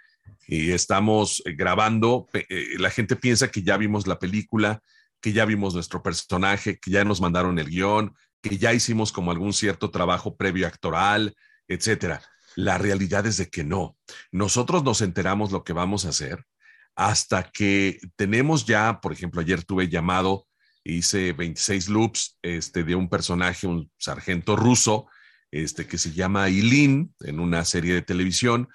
y 0.48 0.72
estamos 0.72 1.41
grabando, 1.46 2.27
eh, 2.34 2.77
la 2.77 2.89
gente 2.89 3.15
piensa 3.15 3.50
que 3.50 3.63
ya 3.63 3.77
vimos 3.77 4.08
la 4.08 4.20
película, 4.20 4.81
que 5.21 5.33
ya 5.33 5.45
vimos 5.45 5.73
nuestro 5.73 6.01
personaje, 6.01 6.79
que 6.79 6.91
ya 6.91 7.05
nos 7.05 7.21
mandaron 7.21 7.59
el 7.59 7.69
guion, 7.69 8.15
que 8.41 8.57
ya 8.57 8.73
hicimos 8.73 9.11
como 9.11 9.31
algún 9.31 9.53
cierto 9.53 9.91
trabajo 9.91 10.35
previo 10.35 10.67
actoral, 10.67 11.35
etcétera. 11.67 12.21
La 12.55 12.77
realidad 12.77 13.25
es 13.25 13.37
de 13.37 13.47
que 13.49 13.63
no. 13.63 13.97
Nosotros 14.31 14.83
nos 14.83 15.01
enteramos 15.01 15.51
lo 15.51 15.63
que 15.63 15.73
vamos 15.73 16.05
a 16.05 16.09
hacer 16.09 16.45
hasta 16.95 17.49
que 17.51 17.99
tenemos 18.15 18.65
ya, 18.65 18.99
por 19.01 19.13
ejemplo, 19.13 19.41
ayer 19.41 19.63
tuve 19.63 19.87
llamado, 19.87 20.47
hice 20.83 21.33
26 21.33 21.89
loops 21.89 22.37
este, 22.41 22.83
de 22.83 22.95
un 22.95 23.09
personaje, 23.09 23.67
un 23.67 23.89
sargento 23.97 24.55
ruso, 24.55 25.07
este, 25.51 25.87
que 25.87 25.97
se 25.97 26.11
llama 26.11 26.49
Ilin 26.49 27.13
en 27.21 27.39
una 27.39 27.63
serie 27.65 27.93
de 27.93 28.01
televisión, 28.01 28.69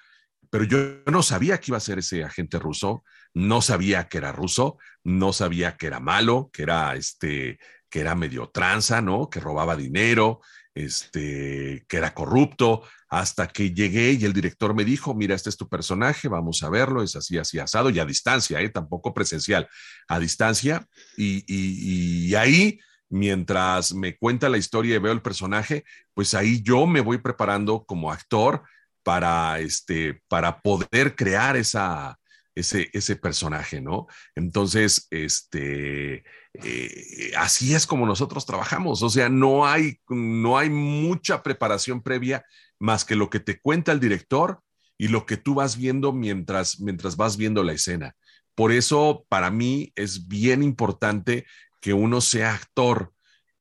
pero 0.49 0.63
yo 0.63 0.77
no 1.11 1.23
sabía 1.23 1.59
que 1.59 1.71
iba 1.71 1.77
a 1.77 1.81
ser 1.81 1.99
ese 1.99 2.23
agente 2.23 2.59
ruso, 2.59 3.03
no 3.37 3.61
sabía 3.61 4.07
que 4.07 4.17
era 4.17 4.31
ruso, 4.31 4.77
no 5.03 5.31
sabía 5.31 5.77
que 5.77 5.85
era 5.85 5.99
malo, 5.99 6.49
que 6.51 6.63
era 6.63 6.95
este, 6.95 7.59
que 7.87 7.99
era 7.99 8.15
medio 8.15 8.49
tranza, 8.49 8.99
¿no? 8.99 9.29
Que 9.29 9.39
robaba 9.39 9.75
dinero, 9.75 10.41
este, 10.73 11.85
que 11.87 11.97
era 11.97 12.15
corrupto, 12.15 12.81
hasta 13.09 13.47
que 13.47 13.73
llegué 13.73 14.13
y 14.13 14.25
el 14.25 14.33
director 14.33 14.73
me 14.73 14.83
dijo, 14.83 15.13
mira, 15.13 15.35
este 15.35 15.51
es 15.51 15.57
tu 15.57 15.69
personaje, 15.69 16.27
vamos 16.27 16.63
a 16.63 16.69
verlo, 16.69 17.03
es 17.03 17.15
así, 17.15 17.37
así 17.37 17.59
asado, 17.59 17.91
y 17.91 17.99
a 17.99 18.05
distancia, 18.05 18.59
¿eh? 18.59 18.69
tampoco 18.69 19.13
presencial, 19.13 19.69
a 20.07 20.19
distancia, 20.19 20.87
y, 21.15 21.43
y, 21.47 22.29
y 22.29 22.35
ahí 22.35 22.79
mientras 23.07 23.93
me 23.93 24.17
cuenta 24.17 24.49
la 24.49 24.57
historia 24.57 24.95
y 24.95 24.99
veo 24.99 25.13
el 25.13 25.21
personaje, 25.21 25.85
pues 26.15 26.33
ahí 26.33 26.63
yo 26.63 26.87
me 26.87 27.01
voy 27.01 27.19
preparando 27.19 27.85
como 27.85 28.11
actor 28.11 28.63
para, 29.03 29.59
este, 29.59 30.23
para 30.27 30.59
poder 30.59 31.15
crear 31.15 31.55
esa, 31.55 32.17
ese, 32.59 32.89
ese 32.93 33.15
personaje, 33.15 33.81
¿no? 33.81 34.07
Entonces, 34.35 35.07
este, 35.11 36.23
eh, 36.53 37.31
así 37.37 37.73
es 37.73 37.85
como 37.85 38.05
nosotros 38.05 38.45
trabajamos, 38.45 39.03
o 39.03 39.09
sea, 39.09 39.29
no 39.29 39.65
hay, 39.65 39.99
no 40.09 40.57
hay 40.57 40.69
mucha 40.69 41.43
preparación 41.43 42.01
previa 42.01 42.45
más 42.79 43.05
que 43.05 43.15
lo 43.15 43.29
que 43.29 43.39
te 43.39 43.59
cuenta 43.59 43.91
el 43.91 43.99
director 43.99 44.61
y 44.97 45.09
lo 45.09 45.25
que 45.25 45.37
tú 45.37 45.55
vas 45.55 45.77
viendo 45.77 46.13
mientras, 46.13 46.79
mientras 46.79 47.15
vas 47.17 47.37
viendo 47.37 47.63
la 47.63 47.73
escena. 47.73 48.15
Por 48.55 48.71
eso, 48.71 49.25
para 49.29 49.51
mí, 49.51 49.91
es 49.95 50.27
bien 50.27 50.63
importante 50.63 51.45
que 51.79 51.93
uno 51.93 52.21
sea 52.21 52.55
actor, 52.55 53.13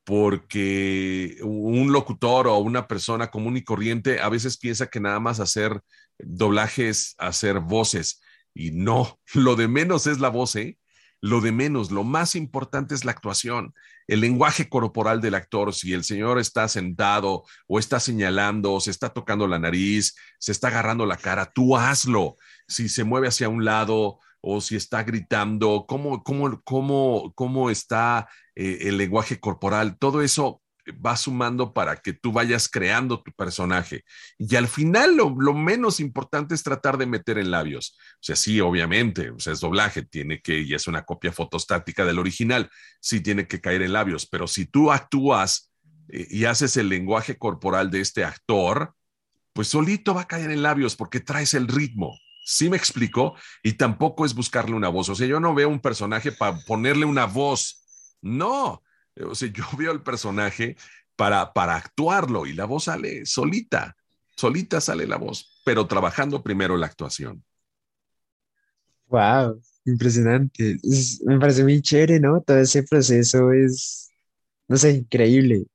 porque 0.04 1.36
un 1.42 1.92
locutor 1.92 2.46
o 2.46 2.58
una 2.58 2.86
persona 2.86 3.30
común 3.30 3.56
y 3.56 3.64
corriente 3.64 4.20
a 4.20 4.28
veces 4.28 4.56
piensa 4.56 4.86
que 4.86 5.00
nada 5.00 5.18
más 5.20 5.40
hacer 5.40 5.80
doblajes, 6.18 7.14
hacer 7.18 7.58
voces, 7.60 8.22
y 8.56 8.70
no, 8.72 9.20
lo 9.34 9.54
de 9.54 9.68
menos 9.68 10.06
es 10.06 10.18
la 10.18 10.30
voz, 10.30 10.56
¿eh? 10.56 10.78
Lo 11.22 11.40
de 11.40 11.50
menos, 11.50 11.90
lo 11.90 12.04
más 12.04 12.34
importante 12.36 12.94
es 12.94 13.04
la 13.04 13.10
actuación, 13.10 13.75
el 14.06 14.20
lenguaje 14.20 14.68
corporal 14.68 15.20
del 15.20 15.34
actor. 15.34 15.75
Si 15.75 15.92
el 15.92 16.04
señor 16.04 16.38
está 16.38 16.68
sentado 16.68 17.44
o 17.66 17.78
está 17.78 18.00
señalando, 18.00 18.75
o 18.75 18.80
se 18.80 18.90
está 18.90 19.08
tocando 19.08 19.48
la 19.48 19.58
nariz, 19.58 20.14
se 20.38 20.52
está 20.52 20.68
agarrando 20.68 21.06
la 21.06 21.16
cara, 21.16 21.50
tú 21.52 21.76
hazlo. 21.76 22.36
Si 22.68 22.88
se 22.88 23.04
mueve 23.04 23.28
hacia 23.28 23.48
un 23.48 23.64
lado 23.64 24.20
o 24.40 24.60
si 24.60 24.76
está 24.76 25.02
gritando, 25.04 25.86
cómo, 25.88 26.22
cómo, 26.22 26.62
cómo, 26.62 27.32
cómo 27.34 27.70
está 27.70 28.28
eh, 28.54 28.78
el 28.82 28.98
lenguaje 28.98 29.40
corporal, 29.40 29.98
todo 29.98 30.22
eso 30.22 30.62
va 30.92 31.16
sumando 31.16 31.72
para 31.72 31.96
que 31.96 32.12
tú 32.12 32.32
vayas 32.32 32.68
creando 32.68 33.22
tu 33.22 33.32
personaje. 33.32 34.04
Y 34.38 34.56
al 34.56 34.68
final 34.68 35.16
lo, 35.16 35.30
menos 35.54 36.00
importante 36.00 36.54
es 36.54 36.62
tratar 36.62 36.98
de 36.98 37.06
meter 37.06 37.38
en 37.38 37.50
labios. 37.50 37.96
O 38.14 38.22
sea, 38.22 38.36
sí, 38.36 38.60
obviamente, 38.60 39.30
o 39.30 39.38
sea, 39.38 39.52
es 39.52 39.60
doblaje, 39.60 40.02
tiene 40.02 40.40
que, 40.40 40.60
y 40.60 40.74
es 40.74 40.86
una 40.86 41.04
copia 41.04 41.32
fotostática 41.32 42.04
del 42.04 42.18
original, 42.18 42.70
sí 43.00 43.20
tiene 43.20 43.46
que 43.46 43.60
caer 43.60 43.82
en 43.82 43.92
labios, 43.92 44.26
pero 44.26 44.46
si 44.46 44.66
tú 44.66 44.92
actúas 44.92 45.72
eh, 46.08 46.26
y 46.30 46.44
haces 46.44 46.76
el 46.76 46.88
lenguaje 46.88 47.36
corporal 47.36 47.90
de 47.90 48.00
este 48.00 48.24
actor, 48.24 48.94
pues 49.52 49.68
solito 49.68 50.14
va 50.14 50.22
a 50.22 50.28
caer 50.28 50.50
en 50.50 50.62
labios 50.62 50.96
porque 50.96 51.20
traes 51.20 51.54
el 51.54 51.66
ritmo. 51.66 52.18
¿Sí 52.44 52.70
me 52.70 52.76
explico? 52.76 53.34
Y 53.64 53.72
tampoco 53.72 54.24
es 54.24 54.32
buscarle 54.32 54.76
una 54.76 54.88
voz. 54.88 55.08
O 55.08 55.16
sea, 55.16 55.26
yo 55.26 55.40
no 55.40 55.52
veo 55.52 55.68
un 55.68 55.80
personaje 55.80 56.30
para 56.30 56.56
ponerle 56.60 57.04
una 57.04 57.24
voz. 57.24 57.82
No, 58.22 58.82
o 59.25 59.35
sea, 59.35 59.49
yo 59.52 59.64
veo 59.76 59.92
el 59.92 60.02
personaje 60.02 60.76
para, 61.16 61.52
para 61.52 61.76
actuarlo 61.76 62.46
y 62.46 62.52
la 62.52 62.64
voz 62.66 62.85
sale 62.85 63.25
solita, 63.26 63.96
solita 64.37 64.80
sale 64.80 65.06
la 65.06 65.16
voz, 65.16 65.61
pero 65.64 65.87
trabajando 65.87 66.42
primero 66.42 66.76
la 66.76 66.87
actuación. 66.87 67.42
Wow, 69.08 69.62
impresionante. 69.85 70.78
me 71.25 71.38
parece 71.38 71.62
muy 71.62 71.80
chévere, 71.80 72.18
¿no? 72.18 72.42
Todo 72.42 72.58
ese 72.58 72.82
proceso 72.82 73.52
es, 73.52 74.11
No 74.68 74.76
sé, 74.76 74.90
increíble. 74.92 75.66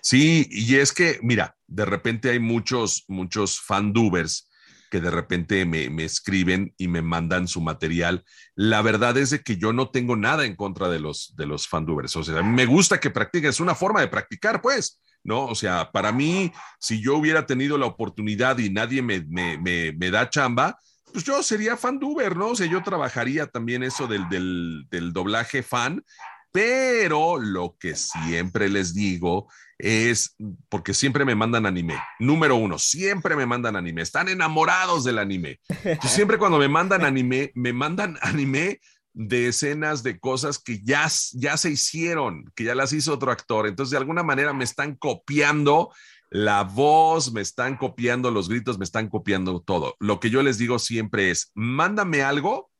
Sí, 0.00 0.46
y 0.50 0.76
es 0.76 0.92
que, 0.92 1.18
mira, 1.22 1.56
de 1.66 1.84
repente 1.84 2.30
hay 2.30 2.40
muchos, 2.40 3.04
muchos 3.08 3.60
fandubers 3.60 4.48
que 4.94 5.00
de 5.00 5.10
repente 5.10 5.64
me, 5.64 5.90
me, 5.90 6.04
escriben 6.04 6.72
y 6.78 6.86
me 6.86 7.02
mandan 7.02 7.48
su 7.48 7.60
material. 7.60 8.24
La 8.54 8.80
verdad 8.80 9.18
es 9.18 9.30
de 9.30 9.40
que 9.40 9.56
yo 9.56 9.72
no 9.72 9.90
tengo 9.90 10.14
nada 10.14 10.44
en 10.44 10.54
contra 10.54 10.88
de 10.88 11.00
los, 11.00 11.34
de 11.34 11.46
los 11.46 11.66
fandubers. 11.66 12.14
O 12.14 12.22
sea, 12.22 12.44
me 12.44 12.64
gusta 12.64 13.00
que 13.00 13.10
practiquen, 13.10 13.50
es 13.50 13.58
una 13.58 13.74
forma 13.74 14.00
de 14.00 14.06
practicar, 14.06 14.62
pues, 14.62 15.00
¿no? 15.24 15.46
O 15.46 15.56
sea, 15.56 15.90
para 15.90 16.12
mí, 16.12 16.52
si 16.78 17.02
yo 17.02 17.16
hubiera 17.16 17.44
tenido 17.44 17.76
la 17.76 17.86
oportunidad 17.86 18.56
y 18.58 18.70
nadie 18.70 19.02
me, 19.02 19.24
me, 19.24 19.58
me, 19.58 19.90
me 19.90 20.12
da 20.12 20.30
chamba, 20.30 20.78
pues 21.12 21.24
yo 21.24 21.42
sería 21.42 21.76
fanduber, 21.76 22.36
¿no? 22.36 22.50
O 22.50 22.54
sea, 22.54 22.68
yo 22.68 22.80
trabajaría 22.84 23.48
también 23.48 23.82
eso 23.82 24.06
del, 24.06 24.28
del 24.28 25.12
doblaje 25.12 25.64
fan, 25.64 26.04
pero 26.54 27.40
lo 27.40 27.76
que 27.80 27.96
siempre 27.96 28.68
les 28.68 28.94
digo 28.94 29.48
es 29.76 30.36
porque 30.68 30.94
siempre 30.94 31.24
me 31.24 31.34
mandan 31.34 31.66
anime. 31.66 31.96
Número 32.20 32.54
uno, 32.54 32.78
siempre 32.78 33.34
me 33.34 33.44
mandan 33.44 33.74
anime. 33.74 34.02
Están 34.02 34.28
enamorados 34.28 35.02
del 35.02 35.18
anime. 35.18 35.58
Yo 35.84 36.08
siempre 36.08 36.38
cuando 36.38 36.58
me 36.58 36.68
mandan 36.68 37.04
anime, 37.04 37.50
me 37.56 37.72
mandan 37.72 38.18
anime 38.22 38.80
de 39.12 39.48
escenas 39.48 40.04
de 40.04 40.20
cosas 40.20 40.60
que 40.60 40.80
ya, 40.84 41.08
ya 41.32 41.56
se 41.56 41.70
hicieron, 41.70 42.44
que 42.54 42.62
ya 42.62 42.76
las 42.76 42.92
hizo 42.92 43.14
otro 43.14 43.32
actor. 43.32 43.66
Entonces, 43.66 43.90
de 43.90 43.98
alguna 43.98 44.22
manera 44.22 44.52
me 44.52 44.62
están 44.62 44.94
copiando 44.94 45.92
la 46.30 46.62
voz, 46.62 47.32
me 47.32 47.40
están 47.40 47.76
copiando 47.76 48.30
los 48.30 48.48
gritos, 48.48 48.78
me 48.78 48.84
están 48.84 49.08
copiando 49.08 49.60
todo. 49.60 49.96
Lo 49.98 50.20
que 50.20 50.30
yo 50.30 50.40
les 50.44 50.56
digo 50.58 50.78
siempre 50.78 51.32
es, 51.32 51.50
mándame 51.54 52.22
algo, 52.22 52.70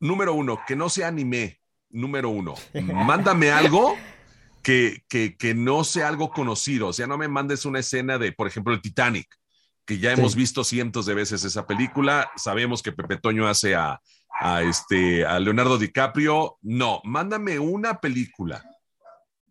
número 0.00 0.32
uno, 0.32 0.60
que 0.66 0.76
no 0.76 0.88
sea 0.88 1.08
anime, 1.08 1.61
número 1.92 2.30
uno, 2.30 2.54
mándame 2.82 3.52
algo 3.52 3.96
que, 4.62 5.04
que, 5.08 5.36
que, 5.36 5.54
no 5.54 5.84
sea 5.84 6.08
algo 6.08 6.30
conocido. 6.30 6.88
O 6.88 6.92
sea, 6.92 7.06
no 7.06 7.18
me 7.18 7.28
mandes 7.28 7.64
una 7.64 7.80
escena 7.80 8.18
de, 8.18 8.32
por 8.32 8.46
ejemplo, 8.46 8.72
el 8.72 8.80
Titanic, 8.80 9.28
que 9.84 9.98
ya 9.98 10.14
sí. 10.14 10.20
hemos 10.20 10.34
visto 10.34 10.64
cientos 10.64 11.06
de 11.06 11.14
veces 11.14 11.44
esa 11.44 11.66
película. 11.66 12.30
Sabemos 12.36 12.82
que 12.82 12.92
Pepe 12.92 13.18
Toño 13.18 13.46
hace 13.46 13.74
a, 13.74 14.00
a, 14.40 14.62
este, 14.62 15.26
a 15.26 15.38
Leonardo 15.38 15.78
DiCaprio. 15.78 16.58
No, 16.62 17.00
mándame 17.04 17.58
una 17.58 18.00
película 18.00 18.64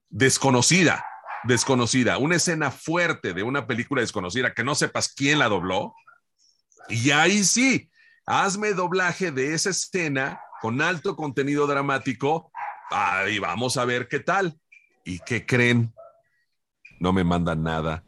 desconocida, 0.10 1.06
desconocida, 1.44 2.18
una 2.18 2.36
escena 2.36 2.72
fuerte 2.72 3.34
de 3.34 3.44
una 3.44 3.68
película 3.68 4.02
desconocida 4.02 4.54
que 4.54 4.64
no 4.64 4.76
sepas 4.76 5.14
quién 5.14 5.40
la 5.40 5.50
dobló. 5.50 5.94
Y 6.90 7.12
ahí 7.12 7.44
sí, 7.44 7.90
hazme 8.26 8.74
doblaje 8.74 9.32
de 9.32 9.54
esa 9.54 9.70
escena 9.70 10.42
con 10.62 10.82
alto 10.82 11.16
contenido 11.16 11.68
dramático. 11.68 12.52
y 13.30 13.40
vamos 13.40 13.78
a 13.78 13.86
ver 13.86 14.08
qué 14.08 14.20
tal. 14.20 14.58
¿Y 15.04 15.20
qué 15.20 15.46
creen? 15.46 15.94
No 17.00 17.12
me 17.14 17.24
mandan 17.24 17.64
nada. 17.64 18.04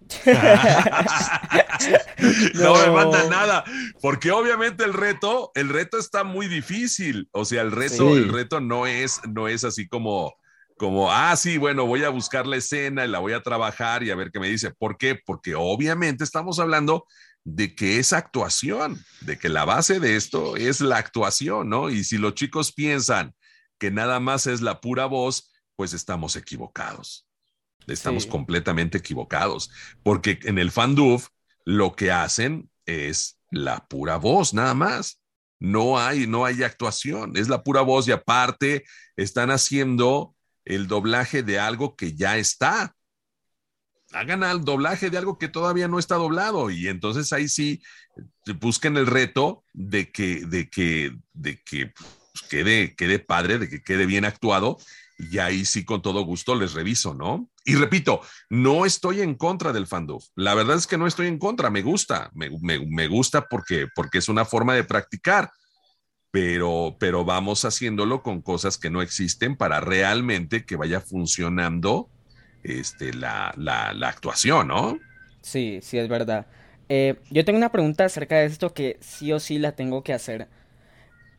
no. 2.54 2.64
no. 2.76 2.76
me 2.76 2.92
mandan 2.92 3.30
nada, 3.30 3.64
porque 4.00 4.30
obviamente 4.30 4.84
el 4.84 4.94
reto, 4.94 5.52
el 5.56 5.70
reto 5.70 5.98
está 5.98 6.24
muy 6.24 6.48
difícil. 6.48 7.28
O 7.32 7.44
sea, 7.44 7.64
el 7.64 7.72
reto, 7.72 8.14
sí. 8.14 8.20
el 8.20 8.32
reto 8.32 8.62
no 8.62 8.86
es, 8.86 9.20
no 9.28 9.48
es 9.48 9.64
así 9.64 9.88
como, 9.88 10.36
como, 10.78 11.12
ah, 11.12 11.36
sí, 11.36 11.58
bueno, 11.58 11.88
voy 11.88 12.04
a 12.04 12.10
buscar 12.10 12.46
la 12.46 12.58
escena 12.58 13.04
y 13.04 13.08
la 13.08 13.18
voy 13.18 13.34
a 13.34 13.42
trabajar 13.42 14.04
y 14.04 14.12
a 14.12 14.16
ver 14.16 14.30
qué 14.32 14.40
me 14.40 14.48
dice. 14.48 14.70
¿Por 14.70 14.98
qué? 14.98 15.20
Porque 15.26 15.56
obviamente 15.56 16.24
estamos 16.24 16.60
hablando 16.60 17.06
de 17.46 17.76
que 17.76 18.00
es 18.00 18.14
actuación, 18.14 19.04
de 19.22 19.38
que 19.38 19.50
la 19.50 19.66
base 19.66 20.00
de 20.00 20.16
esto 20.16 20.56
es 20.56 20.82
la 20.82 20.98
actuación, 20.98 21.70
¿no? 21.70 21.90
Y 21.90 22.04
si 22.04 22.18
los 22.18 22.36
chicos 22.36 22.72
piensan 22.72 23.36
que 23.78 23.92
nada 23.92 24.20
más 24.20 24.48
es 24.48 24.62
la 24.62 24.80
pura 24.80 25.06
voz, 25.06 25.52
pues 25.76 25.94
estamos 25.94 26.36
equivocados. 26.36 27.28
Estamos 27.88 28.24
sí. 28.24 28.30
completamente 28.30 28.98
equivocados, 28.98 29.70
porque 30.04 30.40
en 30.44 30.58
el 30.58 30.72
fanduf 30.72 31.28
lo 31.66 31.96
que 31.96 32.12
hacen 32.12 32.70
es 32.86 33.40
la 33.52 33.86
pura 33.88 34.18
voz, 34.18 34.54
nada 34.54 34.74
más. 34.74 35.20
No 35.60 35.98
hay, 36.00 36.28
no 36.28 36.46
hay 36.46 36.64
actuación, 36.64 37.38
es 37.38 37.48
la 37.50 37.64
pura 37.64 37.82
voz 37.82 38.08
y 38.08 38.12
aparte 38.12 38.84
están 39.16 39.50
haciendo 39.50 40.36
el 40.66 40.88
doblaje 40.88 41.44
de 41.44 41.60
algo 41.60 41.96
que 41.96 42.16
ya 42.16 42.38
está. 42.38 42.96
Hagan 44.14 44.44
el 44.44 44.64
doblaje 44.64 45.10
de 45.10 45.18
algo 45.18 45.38
que 45.38 45.48
todavía 45.48 45.88
no 45.88 46.00
está 46.00 46.16
doblado 46.16 46.70
y 46.70 46.88
entonces 46.88 47.34
ahí 47.34 47.48
sí 47.48 47.82
busquen 48.60 48.98
el 48.98 49.08
reto 49.08 49.64
de 49.74 50.12
que, 50.12 50.46
de 50.46 50.70
que, 50.70 51.16
de 51.34 51.62
que 51.64 51.88
pues, 51.88 52.44
quede, 52.50 52.96
quede 52.96 53.20
padre, 53.20 53.60
de 53.60 53.70
que 53.70 53.82
quede 53.82 54.06
bien 54.06 54.26
actuado 54.26 54.78
y 55.18 55.38
ahí 55.38 55.66
sí 55.66 55.86
con 55.86 56.02
todo 56.02 56.24
gusto 56.24 56.56
les 56.56 56.74
reviso, 56.74 57.14
¿no? 57.14 57.50
Y 57.66 57.76
repito, 57.76 58.22
no 58.50 58.86
estoy 58.86 59.22
en 59.22 59.36
contra 59.36 59.72
del 59.72 59.88
fandom. 59.88 60.20
La 60.36 60.54
verdad 60.54 60.78
es 60.78 60.88
que 60.88 60.98
no 60.98 61.08
estoy 61.08 61.28
en 61.28 61.38
contra, 61.38 61.70
me 61.70 61.82
gusta, 61.82 62.30
me, 62.34 62.50
me, 62.62 62.86
me 62.86 63.08
gusta 63.08 63.48
porque, 63.48 63.88
porque 63.96 64.18
es 64.18 64.30
una 64.30 64.46
forma 64.46 64.74
de 64.74 64.84
practicar, 64.84 65.52
pero, 66.32 66.98
pero 67.00 67.24
vamos 67.24 67.64
haciéndolo 67.64 68.24
con 68.24 68.42
cosas 68.42 68.78
que 68.78 68.90
no 68.90 69.02
existen 69.02 69.56
para 69.56 69.80
realmente 69.80 70.66
que 70.66 70.76
vaya 70.76 71.00
funcionando 71.00 72.10
este, 72.64 73.14
la, 73.14 73.54
la, 73.58 73.94
la 73.94 74.10
actuación, 74.10 74.68
¿no? 74.70 75.00
Sí, 75.42 75.80
sí, 75.82 75.98
es 75.98 76.08
verdad. 76.08 76.48
Eh, 76.90 77.20
yo 77.30 77.44
tengo 77.46 77.58
una 77.58 77.72
pregunta 77.72 78.06
acerca 78.06 78.38
de 78.38 78.46
esto 78.46 78.74
que 78.74 78.98
sí 79.02 79.32
o 79.34 79.40
sí 79.40 79.60
la 79.60 79.76
tengo 79.76 80.04
que 80.04 80.14
hacer. 80.14 80.48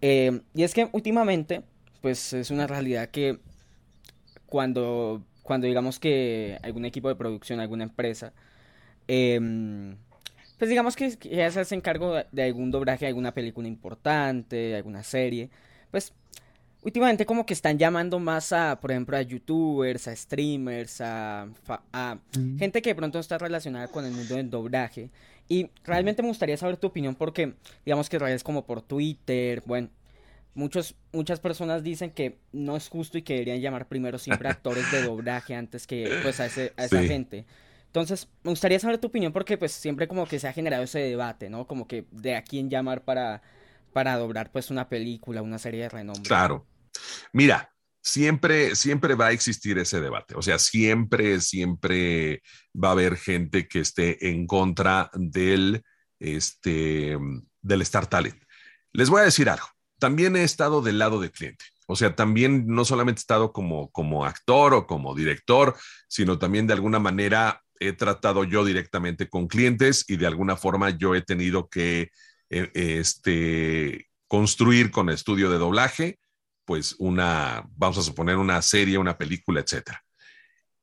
Eh, 0.02 0.42
y 0.54 0.64
es 0.64 0.74
que 0.74 0.88
últimamente, 0.92 1.64
pues 2.02 2.32
es 2.34 2.50
una 2.50 2.66
realidad 2.66 3.10
que 3.10 3.40
cuando, 4.46 5.22
cuando 5.42 5.66
digamos 5.66 5.98
que 5.98 6.58
algún 6.62 6.84
equipo 6.84 7.08
de 7.08 7.16
producción, 7.16 7.60
alguna 7.60 7.84
empresa, 7.84 8.32
eh, 9.08 9.40
pues 10.58 10.70
digamos 10.70 10.96
que 10.96 11.10
ya 11.30 11.50
se 11.50 11.60
hace 11.60 11.74
encargo 11.74 12.14
de 12.30 12.42
algún 12.44 12.70
doblaje 12.70 13.06
alguna 13.06 13.34
película 13.34 13.68
importante, 13.68 14.76
alguna 14.76 15.02
serie, 15.02 15.50
pues 15.90 16.12
últimamente 16.84 17.26
como 17.26 17.46
que 17.46 17.54
están 17.54 17.78
llamando 17.78 18.18
más 18.18 18.52
a, 18.52 18.78
por 18.80 18.92
ejemplo, 18.92 19.16
a 19.16 19.22
youtubers, 19.22 20.06
a 20.06 20.14
streamers, 20.14 21.00
a, 21.00 21.48
a 21.92 22.18
mm. 22.38 22.58
gente 22.58 22.82
que 22.82 22.90
de 22.90 22.94
pronto 22.94 23.18
está 23.18 23.38
relacionada 23.38 23.88
con 23.88 24.04
el 24.04 24.12
mundo 24.12 24.36
del 24.36 24.50
doblaje. 24.50 25.10
Y 25.48 25.70
realmente 25.84 26.22
me 26.22 26.28
gustaría 26.28 26.56
saber 26.56 26.76
tu 26.76 26.86
opinión 26.86 27.14
porque 27.14 27.54
digamos 27.84 28.08
que 28.08 28.18
redes 28.18 28.44
como 28.44 28.64
por 28.64 28.82
Twitter, 28.82 29.62
bueno, 29.66 29.88
Muchos, 30.56 30.94
muchas 31.12 31.40
personas 31.40 31.82
dicen 31.82 32.12
que 32.12 32.38
no 32.52 32.76
es 32.76 32.88
justo 32.88 33.18
y 33.18 33.22
que 33.22 33.32
deberían 33.32 33.60
llamar 33.60 33.88
primero 33.88 34.18
siempre 34.18 34.48
actores 34.48 34.90
de 34.92 35.02
doblaje 35.02 35.56
antes 35.56 35.86
que 35.86 36.20
pues 36.22 36.38
a, 36.38 36.46
ese, 36.46 36.72
a 36.76 36.84
esa 36.84 37.00
sí. 37.00 37.08
gente. 37.08 37.44
Entonces, 37.86 38.28
me 38.44 38.50
gustaría 38.50 38.78
saber 38.78 38.98
tu 38.98 39.08
opinión 39.08 39.32
porque 39.32 39.58
pues 39.58 39.72
siempre 39.72 40.06
como 40.06 40.26
que 40.26 40.38
se 40.38 40.46
ha 40.46 40.52
generado 40.52 40.84
ese 40.84 41.00
debate, 41.00 41.50
¿no? 41.50 41.66
Como 41.66 41.88
que 41.88 42.06
de 42.12 42.36
a 42.36 42.42
quién 42.42 42.70
llamar 42.70 43.02
para, 43.02 43.42
para 43.92 44.16
doblar 44.16 44.50
pues 44.52 44.70
una 44.70 44.88
película, 44.88 45.42
una 45.42 45.58
serie 45.58 45.82
de 45.82 45.88
renombre. 45.88 46.28
Claro. 46.28 46.64
Mira, 47.32 47.70
siempre, 48.02 48.76
siempre 48.76 49.14
va 49.14 49.26
a 49.26 49.32
existir 49.32 49.78
ese 49.78 50.00
debate. 50.00 50.34
O 50.36 50.42
sea, 50.42 50.58
siempre, 50.58 51.40
siempre 51.40 52.42
va 52.74 52.88
a 52.88 52.92
haber 52.92 53.16
gente 53.16 53.68
que 53.68 53.80
esté 53.80 54.30
en 54.30 54.46
contra 54.46 55.10
del, 55.14 55.82
este, 56.18 57.16
del 57.60 57.82
Star 57.82 58.06
Talent. 58.06 58.42
Les 58.92 59.10
voy 59.10 59.22
a 59.22 59.24
decir 59.24 59.48
algo 59.48 59.66
también 60.04 60.36
he 60.36 60.44
estado 60.44 60.82
del 60.82 60.98
lado 60.98 61.18
del 61.18 61.30
cliente. 61.30 61.64
O 61.86 61.96
sea, 61.96 62.14
también 62.14 62.66
no 62.66 62.84
solamente 62.84 63.20
he 63.20 63.22
estado 63.22 63.52
como, 63.52 63.90
como 63.90 64.26
actor 64.26 64.74
o 64.74 64.86
como 64.86 65.14
director, 65.14 65.74
sino 66.08 66.38
también 66.38 66.66
de 66.66 66.74
alguna 66.74 66.98
manera 66.98 67.62
he 67.80 67.94
tratado 67.94 68.44
yo 68.44 68.66
directamente 68.66 69.30
con 69.30 69.48
clientes 69.48 70.04
y 70.06 70.16
de 70.16 70.26
alguna 70.26 70.56
forma 70.56 70.90
yo 70.90 71.14
he 71.14 71.22
tenido 71.22 71.68
que 71.70 72.10
eh, 72.50 72.70
este, 72.74 74.08
construir 74.28 74.90
con 74.90 75.08
estudio 75.08 75.50
de 75.50 75.56
doblaje, 75.56 76.18
pues 76.64 76.96
una, 76.98 77.64
vamos 77.76 77.98
a 77.98 78.02
suponer, 78.02 78.36
una 78.36 78.60
serie, 78.62 78.98
una 78.98 79.16
película, 79.16 79.60
etcétera. 79.60 80.02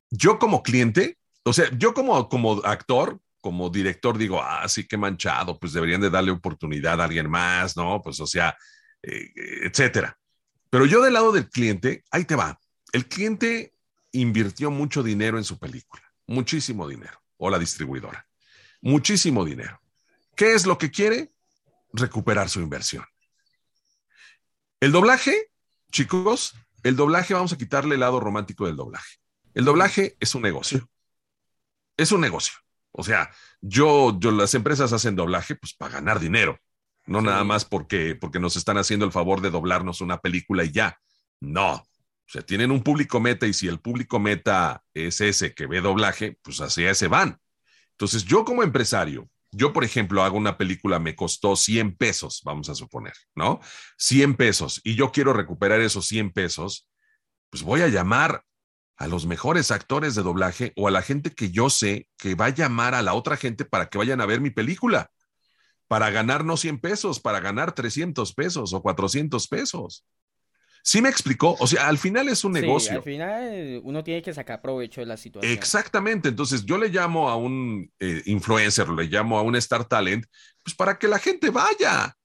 Yo 0.09 0.37
como 0.39 0.61
cliente, 0.61 1.17
o 1.43 1.53
sea, 1.53 1.69
yo 1.77 1.93
como, 1.93 2.29
como 2.29 2.63
actor, 2.63 3.19
como 3.41 3.69
director 3.69 4.17
digo, 4.17 4.41
ah, 4.41 4.67
sí, 4.67 4.87
qué 4.87 4.97
manchado, 4.97 5.59
pues 5.59 5.73
deberían 5.73 6.01
de 6.01 6.09
darle 6.09 6.31
oportunidad 6.31 7.01
a 7.01 7.05
alguien 7.05 7.29
más, 7.29 7.75
¿no? 7.75 8.01
Pues 8.01 8.19
o 8.19 8.27
sea, 8.27 8.55
eh, 9.01 9.31
etcétera. 9.63 10.17
Pero 10.69 10.85
yo 10.85 11.01
del 11.01 11.13
lado 11.13 11.31
del 11.31 11.49
cliente, 11.49 12.03
ahí 12.11 12.25
te 12.25 12.35
va. 12.35 12.59
El 12.93 13.07
cliente 13.07 13.73
invirtió 14.11 14.69
mucho 14.71 15.03
dinero 15.03 15.37
en 15.37 15.43
su 15.43 15.57
película, 15.57 16.03
muchísimo 16.27 16.87
dinero, 16.87 17.21
o 17.37 17.49
la 17.49 17.57
distribuidora, 17.59 18.27
muchísimo 18.81 19.43
dinero. 19.43 19.81
¿Qué 20.35 20.53
es 20.53 20.65
lo 20.65 20.77
que 20.77 20.91
quiere? 20.91 21.31
Recuperar 21.93 22.49
su 22.49 22.61
inversión. 22.61 23.05
El 24.79 24.91
doblaje, 24.91 25.50
chicos, 25.91 26.55
el 26.83 26.95
doblaje, 26.95 27.33
vamos 27.33 27.53
a 27.53 27.57
quitarle 27.57 27.95
el 27.95 28.01
lado 28.01 28.19
romántico 28.19 28.65
del 28.65 28.75
doblaje. 28.75 29.17
El 29.53 29.65
doblaje 29.65 30.15
es 30.19 30.33
un 30.33 30.41
negocio. 30.41 30.89
Es 31.97 32.11
un 32.11 32.21
negocio. 32.21 32.55
O 32.91 33.03
sea, 33.03 33.29
yo, 33.61 34.19
yo, 34.19 34.31
las 34.31 34.53
empresas 34.53 34.91
hacen 34.93 35.15
doblaje 35.15 35.55
pues 35.55 35.73
para 35.73 35.93
ganar 35.93 36.19
dinero 36.19 36.59
no 37.05 37.19
sí. 37.19 37.25
nada 37.25 37.43
más 37.43 37.65
porque, 37.65 38.15
porque 38.15 38.39
nos 38.39 38.55
están 38.55 38.77
haciendo 38.77 39.05
el 39.05 39.11
favor 39.11 39.41
de 39.41 39.51
doblarnos 39.51 40.01
una 40.01 40.19
película 40.19 40.63
y 40.63 40.71
ya. 40.71 40.99
No, 41.39 41.73
O 41.73 41.85
sea, 42.27 42.41
tienen 42.43 42.71
un 42.71 42.83
público 42.83 43.19
meta 43.19 43.47
y 43.47 43.53
si 43.53 43.67
el 43.67 43.79
público 43.79 44.19
meta 44.19 44.83
es 44.93 45.21
ese 45.21 45.53
que 45.53 45.65
ve 45.65 45.81
doblaje, 45.81 46.37
pues 46.41 46.61
hacia 46.61 46.91
ese 46.91 47.07
van. 47.07 47.39
Entonces, 47.91 48.23
yo 48.25 48.45
como 48.45 48.63
empresario, 48.63 49.29
yo, 49.51 49.73
por 49.73 49.83
ejemplo, 49.83 50.23
hago 50.23 50.37
una 50.37 50.57
película, 50.57 50.99
me 50.99 51.15
costó 51.15 51.55
100 51.55 51.95
pesos, 51.97 52.41
vamos 52.45 52.69
a 52.69 52.75
suponer, 52.75 53.13
¿no? 53.35 53.59
100 53.97 54.35
pesos, 54.35 54.81
y 54.83 54.95
yo 54.95 55.11
quiero 55.11 55.33
recuperar 55.33 55.81
esos 55.81 56.07
100 56.07 56.31
pesos, 56.31 56.87
pues 57.49 57.63
voy 57.63 57.81
a 57.81 57.89
llamar 57.89 58.43
a 58.97 59.07
los 59.07 59.25
mejores 59.25 59.71
actores 59.71 60.15
de 60.15 60.21
doblaje 60.21 60.73
o 60.75 60.87
a 60.87 60.91
la 60.91 61.01
gente 61.01 61.31
que 61.31 61.51
yo 61.51 61.69
sé 61.69 62.07
que 62.17 62.35
va 62.35 62.45
a 62.45 62.49
llamar 62.49 62.93
a 62.93 63.01
la 63.01 63.13
otra 63.13 63.35
gente 63.35 63.65
para 63.65 63.87
que 63.87 63.97
vayan 63.97 64.21
a 64.21 64.25
ver 64.25 64.41
mi 64.41 64.51
película, 64.51 65.09
para 65.87 66.09
ganar 66.11 66.45
no 66.45 66.55
100 66.55 66.79
pesos, 66.79 67.19
para 67.19 67.39
ganar 67.39 67.73
300 67.73 68.33
pesos 68.33 68.73
o 68.73 68.81
400 68.81 69.47
pesos. 69.47 70.05
¿Sí 70.83 71.01
me 71.01 71.09
explicó? 71.09 71.55
O 71.59 71.67
sea, 71.67 71.87
al 71.87 71.97
final 71.97 72.27
es 72.29 72.43
un 72.43 72.55
Sí, 72.55 72.61
negocio. 72.61 72.97
al 72.97 73.03
final 73.03 73.81
uno 73.83 74.03
tiene 74.03 74.21
que 74.21 74.33
sacar 74.33 74.61
provecho 74.61 75.01
de 75.01 75.07
la 75.07 75.17
situación. 75.17 75.51
Exactamente, 75.53 76.29
entonces 76.29 76.65
yo 76.65 76.77
le 76.77 76.89
llamo 76.89 77.29
a 77.29 77.35
un 77.35 77.91
eh, 77.99 78.21
influencer, 78.25 78.89
le 78.89 79.05
llamo 79.05 79.37
a 79.37 79.41
un 79.43 79.55
Star 79.55 79.85
Talent, 79.85 80.25
pues 80.63 80.75
para 80.75 80.97
que 80.97 81.07
la 81.07 81.19
gente 81.19 81.49
vaya, 81.49 82.15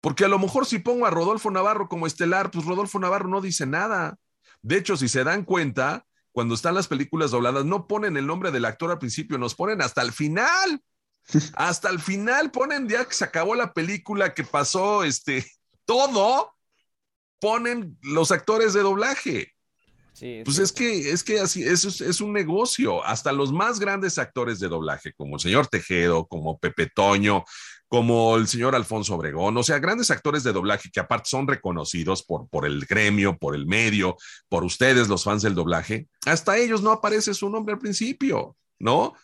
porque 0.00 0.24
a 0.24 0.28
lo 0.28 0.38
mejor 0.38 0.66
si 0.66 0.78
pongo 0.78 1.06
a 1.06 1.10
Rodolfo 1.10 1.50
Navarro 1.50 1.88
como 1.88 2.06
estelar, 2.06 2.50
pues 2.50 2.64
Rodolfo 2.64 2.98
Navarro 2.98 3.28
no 3.28 3.40
dice 3.40 3.66
nada. 3.66 4.16
De 4.62 4.76
hecho, 4.76 4.96
si 4.96 5.08
se 5.08 5.24
dan 5.24 5.44
cuenta, 5.44 6.04
cuando 6.32 6.54
están 6.54 6.74
las 6.74 6.88
películas 6.88 7.30
dobladas, 7.30 7.64
no 7.64 7.86
ponen 7.86 8.16
el 8.16 8.26
nombre 8.26 8.50
del 8.50 8.64
actor 8.64 8.90
al 8.90 8.98
principio, 8.98 9.38
nos 9.38 9.54
ponen 9.54 9.80
hasta 9.82 10.02
el 10.02 10.12
final. 10.12 10.80
Hasta 11.54 11.90
el 11.90 11.98
final 11.98 12.52
ponen 12.52 12.88
ya 12.88 13.04
que 13.04 13.12
se 13.14 13.24
acabó 13.24 13.56
la 13.56 13.72
película, 13.72 14.32
que 14.32 14.44
pasó 14.44 15.02
este 15.02 15.44
todo, 15.84 16.55
ponen 17.40 17.98
los 18.02 18.32
actores 18.32 18.72
de 18.72 18.80
doblaje. 18.80 19.52
Sí, 20.12 20.40
Pues 20.44 20.56
sí. 20.56 20.62
es 20.62 20.72
que, 20.72 21.10
es 21.10 21.22
que 21.22 21.40
así, 21.40 21.62
es, 21.62 21.84
es 21.84 22.20
un 22.20 22.32
negocio. 22.32 23.04
Hasta 23.04 23.32
los 23.32 23.52
más 23.52 23.78
grandes 23.78 24.18
actores 24.18 24.58
de 24.58 24.68
doblaje, 24.68 25.12
como 25.12 25.36
el 25.36 25.40
señor 25.40 25.66
Tejedo, 25.66 26.26
como 26.26 26.58
Pepe 26.58 26.90
Toño, 26.94 27.44
como 27.88 28.36
el 28.36 28.48
señor 28.48 28.74
Alfonso 28.74 29.14
Obregón, 29.14 29.56
o 29.56 29.62
sea, 29.62 29.78
grandes 29.78 30.10
actores 30.10 30.42
de 30.42 30.52
doblaje 30.52 30.90
que 30.90 31.00
aparte 31.00 31.28
son 31.28 31.46
reconocidos 31.46 32.24
por, 32.24 32.48
por 32.48 32.66
el 32.66 32.84
gremio, 32.84 33.38
por 33.38 33.54
el 33.54 33.66
medio, 33.66 34.16
por 34.48 34.64
ustedes, 34.64 35.08
los 35.08 35.24
fans 35.24 35.42
del 35.42 35.54
doblaje, 35.54 36.08
hasta 36.24 36.56
ellos 36.56 36.82
no 36.82 36.90
aparece 36.90 37.32
su 37.32 37.48
nombre 37.48 37.74
al 37.74 37.78
principio, 37.78 38.56
¿no? 38.78 39.14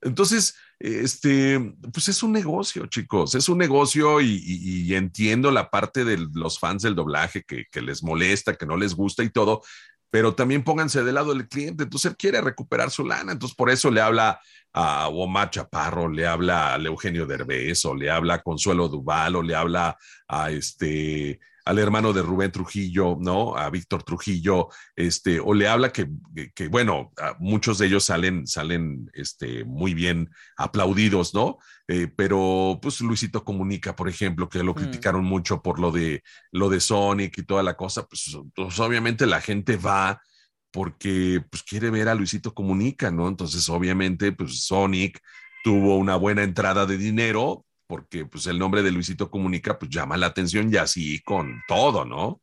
Entonces, 0.00 0.56
este, 0.84 1.58
pues 1.94 2.08
es 2.08 2.22
un 2.22 2.32
negocio, 2.32 2.84
chicos, 2.86 3.34
es 3.34 3.48
un 3.48 3.56
negocio 3.56 4.20
y, 4.20 4.94
entiendo 4.94 5.50
la 5.50 5.70
parte 5.70 6.04
de 6.04 6.18
los 6.34 6.58
fans 6.58 6.82
del 6.82 6.94
doblaje 6.94 7.42
que, 7.42 7.64
que 7.70 7.80
les 7.80 8.02
molesta, 8.02 8.54
que 8.54 8.66
no 8.66 8.76
les 8.76 8.94
gusta 8.94 9.22
y 9.22 9.30
todo, 9.30 9.62
pero 10.10 10.34
también 10.34 10.62
pónganse 10.62 11.02
del 11.02 11.14
lado 11.14 11.32
del 11.32 11.48
cliente. 11.48 11.84
Entonces 11.84 12.10
él 12.10 12.16
quiere 12.18 12.42
recuperar 12.42 12.90
su 12.90 13.02
lana. 13.02 13.32
Entonces 13.32 13.56
por 13.56 13.70
eso 13.70 13.90
le 13.90 14.02
habla 14.02 14.38
a 14.74 15.08
Omar 15.08 15.48
Chaparro, 15.48 16.06
le 16.06 16.26
habla 16.26 16.74
a 16.74 16.76
Eugenio 16.76 17.24
Derbez, 17.24 17.86
o 17.86 17.94
le 17.94 18.10
habla 18.10 18.34
a 18.34 18.42
Consuelo 18.42 18.88
Duval, 18.88 19.36
o 19.36 19.42
le 19.42 19.54
habla 19.54 19.96
a 20.28 20.50
este 20.50 21.40
al 21.64 21.78
hermano 21.78 22.12
de 22.12 22.22
Rubén 22.22 22.52
Trujillo, 22.52 23.16
¿no? 23.20 23.56
A 23.56 23.70
Víctor 23.70 24.02
Trujillo, 24.02 24.68
este, 24.96 25.40
o 25.40 25.54
le 25.54 25.68
habla 25.68 25.92
que, 25.92 26.08
que 26.54 26.68
bueno, 26.68 27.12
muchos 27.38 27.78
de 27.78 27.86
ellos 27.86 28.04
salen, 28.04 28.46
salen, 28.46 29.10
este, 29.14 29.64
muy 29.64 29.94
bien 29.94 30.30
aplaudidos, 30.56 31.34
¿no? 31.34 31.58
Eh, 31.88 32.08
pero, 32.14 32.78
pues, 32.82 33.00
Luisito 33.00 33.44
Comunica, 33.44 33.96
por 33.96 34.08
ejemplo, 34.08 34.48
que 34.48 34.62
lo 34.62 34.74
Mm. 34.74 34.76
criticaron 34.76 35.24
mucho 35.24 35.62
por 35.62 35.78
lo 35.78 35.90
de, 35.90 36.22
lo 36.52 36.68
de 36.68 36.80
Sonic 36.80 37.38
y 37.38 37.42
toda 37.44 37.62
la 37.62 37.76
cosa, 37.76 38.06
pues, 38.06 38.36
pues, 38.54 38.78
obviamente 38.80 39.26
la 39.26 39.40
gente 39.40 39.76
va 39.76 40.20
porque 40.70 41.40
pues 41.50 41.62
quiere 41.62 41.90
ver 41.90 42.08
a 42.08 42.14
Luisito 42.14 42.52
Comunica, 42.52 43.10
¿no? 43.10 43.28
Entonces, 43.28 43.68
obviamente, 43.68 44.32
pues 44.32 44.64
Sonic 44.64 45.20
tuvo 45.62 45.96
una 45.98 46.16
buena 46.16 46.42
entrada 46.42 46.84
de 46.86 46.98
dinero 46.98 47.64
porque 47.94 48.26
pues 48.26 48.48
el 48.48 48.58
nombre 48.58 48.82
de 48.82 48.90
Luisito 48.90 49.30
Comunica 49.30 49.78
pues 49.78 49.88
llama 49.88 50.16
la 50.16 50.26
atención 50.26 50.68
y 50.72 50.76
así 50.78 51.20
con 51.20 51.62
todo, 51.68 52.04
¿no? 52.04 52.42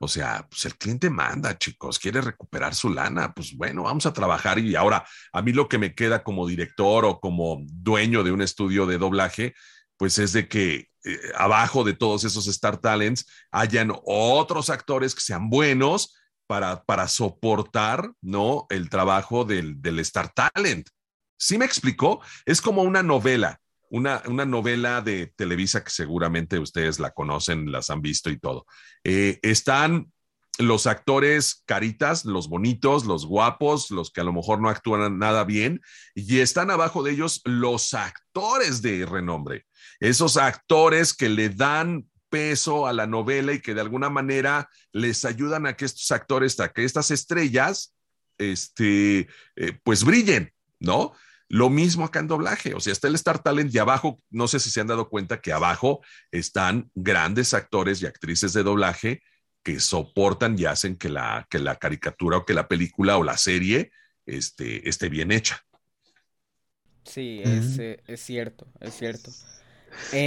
O 0.00 0.08
sea, 0.08 0.44
pues 0.50 0.64
el 0.64 0.76
cliente 0.76 1.08
manda, 1.08 1.56
chicos, 1.56 2.00
quiere 2.00 2.20
recuperar 2.20 2.74
su 2.74 2.90
lana, 2.90 3.32
pues 3.32 3.56
bueno, 3.56 3.84
vamos 3.84 4.06
a 4.06 4.12
trabajar 4.12 4.58
y 4.58 4.74
ahora 4.74 5.06
a 5.32 5.40
mí 5.40 5.52
lo 5.52 5.68
que 5.68 5.78
me 5.78 5.94
queda 5.94 6.24
como 6.24 6.48
director 6.48 7.04
o 7.04 7.20
como 7.20 7.58
dueño 7.62 8.24
de 8.24 8.32
un 8.32 8.42
estudio 8.42 8.86
de 8.86 8.98
doblaje, 8.98 9.54
pues 9.96 10.18
es 10.18 10.32
de 10.32 10.48
que 10.48 10.88
eh, 11.04 11.18
abajo 11.36 11.84
de 11.84 11.92
todos 11.92 12.24
esos 12.24 12.48
Star 12.48 12.78
Talents 12.78 13.24
hayan 13.52 13.92
otros 14.04 14.68
actores 14.68 15.14
que 15.14 15.20
sean 15.20 15.48
buenos 15.48 16.16
para, 16.48 16.82
para 16.82 17.06
soportar, 17.06 18.10
¿no? 18.20 18.66
El 18.68 18.90
trabajo 18.90 19.44
del, 19.44 19.80
del 19.80 20.00
Star 20.00 20.32
Talent. 20.32 20.88
¿Sí 21.38 21.56
me 21.56 21.66
explicó? 21.66 22.20
Es 22.46 22.60
como 22.60 22.82
una 22.82 23.04
novela, 23.04 23.60
una, 23.90 24.22
una 24.26 24.44
novela 24.44 25.00
de 25.00 25.32
Televisa 25.36 25.82
que 25.82 25.90
seguramente 25.90 26.58
ustedes 26.58 26.98
la 26.98 27.10
conocen, 27.12 27.72
las 27.72 27.90
han 27.90 28.02
visto 28.02 28.30
y 28.30 28.38
todo. 28.38 28.66
Eh, 29.04 29.38
están 29.42 30.12
los 30.58 30.86
actores 30.86 31.62
caritas, 31.66 32.24
los 32.24 32.48
bonitos, 32.48 33.04
los 33.04 33.26
guapos, 33.26 33.90
los 33.90 34.10
que 34.10 34.20
a 34.20 34.24
lo 34.24 34.32
mejor 34.32 34.60
no 34.60 34.68
actúan 34.68 35.18
nada 35.18 35.44
bien, 35.44 35.80
y 36.14 36.40
están 36.40 36.70
abajo 36.70 37.02
de 37.02 37.12
ellos 37.12 37.40
los 37.44 37.94
actores 37.94 38.82
de 38.82 39.06
renombre, 39.06 39.66
esos 40.00 40.36
actores 40.36 41.14
que 41.14 41.28
le 41.28 41.48
dan 41.48 42.08
peso 42.28 42.86
a 42.86 42.92
la 42.92 43.06
novela 43.06 43.52
y 43.52 43.60
que 43.60 43.74
de 43.74 43.80
alguna 43.80 44.10
manera 44.10 44.68
les 44.92 45.24
ayudan 45.24 45.66
a 45.66 45.74
que 45.74 45.84
estos 45.84 46.10
actores, 46.10 46.58
a 46.60 46.72
que 46.72 46.84
estas 46.84 47.10
estrellas, 47.10 47.94
este, 48.36 49.28
eh, 49.56 49.78
pues 49.82 50.04
brillen, 50.04 50.52
¿no? 50.80 51.12
Lo 51.48 51.70
mismo 51.70 52.04
acá 52.04 52.20
en 52.20 52.28
doblaje, 52.28 52.74
o 52.74 52.80
sea, 52.80 52.92
está 52.92 53.08
el 53.08 53.14
Star 53.14 53.42
Talent 53.42 53.74
y 53.74 53.78
abajo, 53.78 54.18
no 54.30 54.48
sé 54.48 54.60
si 54.60 54.70
se 54.70 54.80
han 54.80 54.86
dado 54.86 55.08
cuenta 55.08 55.40
que 55.40 55.52
abajo 55.52 56.00
están 56.30 56.90
grandes 56.94 57.54
actores 57.54 58.02
y 58.02 58.06
actrices 58.06 58.52
de 58.52 58.62
doblaje 58.62 59.22
que 59.62 59.80
soportan 59.80 60.58
y 60.58 60.66
hacen 60.66 60.96
que 60.96 61.08
la, 61.08 61.46
que 61.50 61.58
la 61.58 61.76
caricatura 61.76 62.38
o 62.38 62.44
que 62.44 62.54
la 62.54 62.68
película 62.68 63.16
o 63.16 63.24
la 63.24 63.36
serie 63.38 63.92
este, 64.26 64.88
esté 64.88 65.08
bien 65.08 65.32
hecha. 65.32 65.62
Sí, 67.04 67.40
es, 67.42 67.78
eh, 67.78 68.02
es 68.06 68.20
cierto, 68.20 68.66
es 68.80 68.94
cierto. 68.94 69.30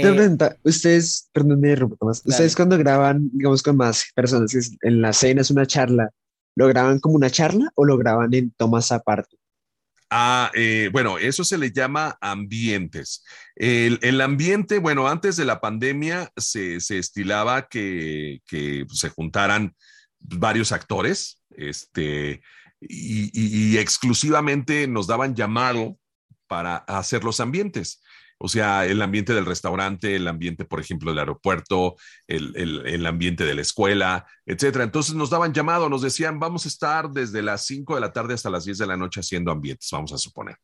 Eh, 0.00 0.02
pregunta, 0.12 0.56
ustedes, 0.64 1.28
perdón, 1.32 1.60
me 1.60 1.68
interrumpo, 1.68 1.96
Tomás. 1.96 2.22
Ustedes 2.24 2.56
cuando 2.56 2.76
graban, 2.78 3.30
digamos, 3.32 3.62
con 3.62 3.76
más 3.76 4.04
personas, 4.14 4.52
en 4.82 5.00
la 5.00 5.10
escena 5.10 5.40
es 5.42 5.50
una 5.50 5.66
charla, 5.66 6.10
¿lo 6.56 6.66
graban 6.68 6.98
como 7.00 7.14
una 7.16 7.30
charla 7.30 7.70
o 7.76 7.84
lo 7.84 7.96
graban 7.96 8.34
en 8.34 8.50
tomas 8.52 8.90
aparte? 8.92 9.36
Eh, 10.54 10.90
bueno, 10.92 11.18
eso 11.18 11.44
se 11.44 11.58
le 11.58 11.72
llama 11.72 12.16
ambientes. 12.20 13.24
El, 13.56 14.20
ambiente, 14.20 14.78
bueno, 14.78 15.08
antes 15.08 15.36
de 15.36 15.44
la 15.44 15.60
pandemia 15.60 16.30
se, 16.36 16.80
se 16.80 16.98
estilaba 16.98 17.68
que, 17.68 18.40
que 18.46 18.84
se 18.92 19.08
juntaran 19.08 19.74
varios 20.18 20.72
actores, 20.72 21.42
este, 21.50 22.42
y 22.80 23.76
exclusivamente 23.78 24.88
nos 24.88 25.06
daban 25.06 25.34
llamado 25.34 25.98
para 26.52 26.76
hacer 26.76 27.24
los 27.24 27.40
ambientes. 27.40 28.01
O 28.44 28.48
sea, 28.48 28.84
el 28.86 29.00
ambiente 29.02 29.32
del 29.34 29.46
restaurante, 29.46 30.16
el 30.16 30.26
ambiente, 30.26 30.64
por 30.64 30.80
ejemplo, 30.80 31.10
del 31.12 31.20
aeropuerto, 31.20 31.94
el, 32.26 32.56
el- 32.56 33.06
ambiente 33.06 33.44
de 33.44 33.54
la 33.54 33.62
escuela, 33.62 34.26
etcétera. 34.44 34.82
Entonces 34.82 35.14
nos 35.14 35.30
daban 35.30 35.52
llamado, 35.52 35.88
nos 35.88 36.02
decían, 36.02 36.40
vamos 36.40 36.64
a 36.64 36.68
estar 36.68 37.10
desde 37.10 37.40
las 37.40 37.64
5 37.66 37.94
de 37.94 38.00
la 38.00 38.12
tarde 38.12 38.34
hasta 38.34 38.50
las 38.50 38.64
10 38.64 38.78
de 38.78 38.86
la 38.88 38.96
noche 38.96 39.20
haciendo 39.20 39.52
ambientes, 39.52 39.88
vamos 39.92 40.12
a 40.12 40.18
suponer. 40.18 40.56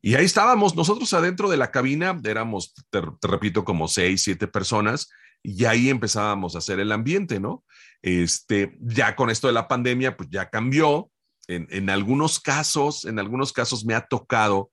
Y 0.00 0.16
ahí 0.16 0.24
estábamos, 0.24 0.74
nosotros 0.74 1.12
adentro 1.12 1.48
de 1.48 1.56
la 1.56 1.70
cabina, 1.70 2.20
éramos, 2.24 2.74
te 2.90 3.00
repito, 3.22 3.64
como 3.64 3.86
seis, 3.86 4.22
siete 4.22 4.48
personas, 4.48 5.08
y 5.44 5.64
ahí 5.64 5.90
empezábamos 5.90 6.56
a 6.56 6.58
hacer 6.58 6.80
el 6.80 6.90
ambiente, 6.90 7.38
¿no? 7.38 7.64
Este, 8.02 8.76
ya 8.80 9.14
con 9.14 9.30
esto 9.30 9.46
de 9.46 9.52
la 9.52 9.68
pandemia, 9.68 10.16
pues 10.16 10.28
ya 10.28 10.50
cambió. 10.50 11.08
En, 11.48 11.66
en 11.70 11.88
algunos 11.90 12.40
casos, 12.40 13.04
en 13.04 13.18
algunos 13.18 13.52
casos 13.52 13.84
me 13.84 13.94
ha 13.94 14.06
tocado 14.06 14.70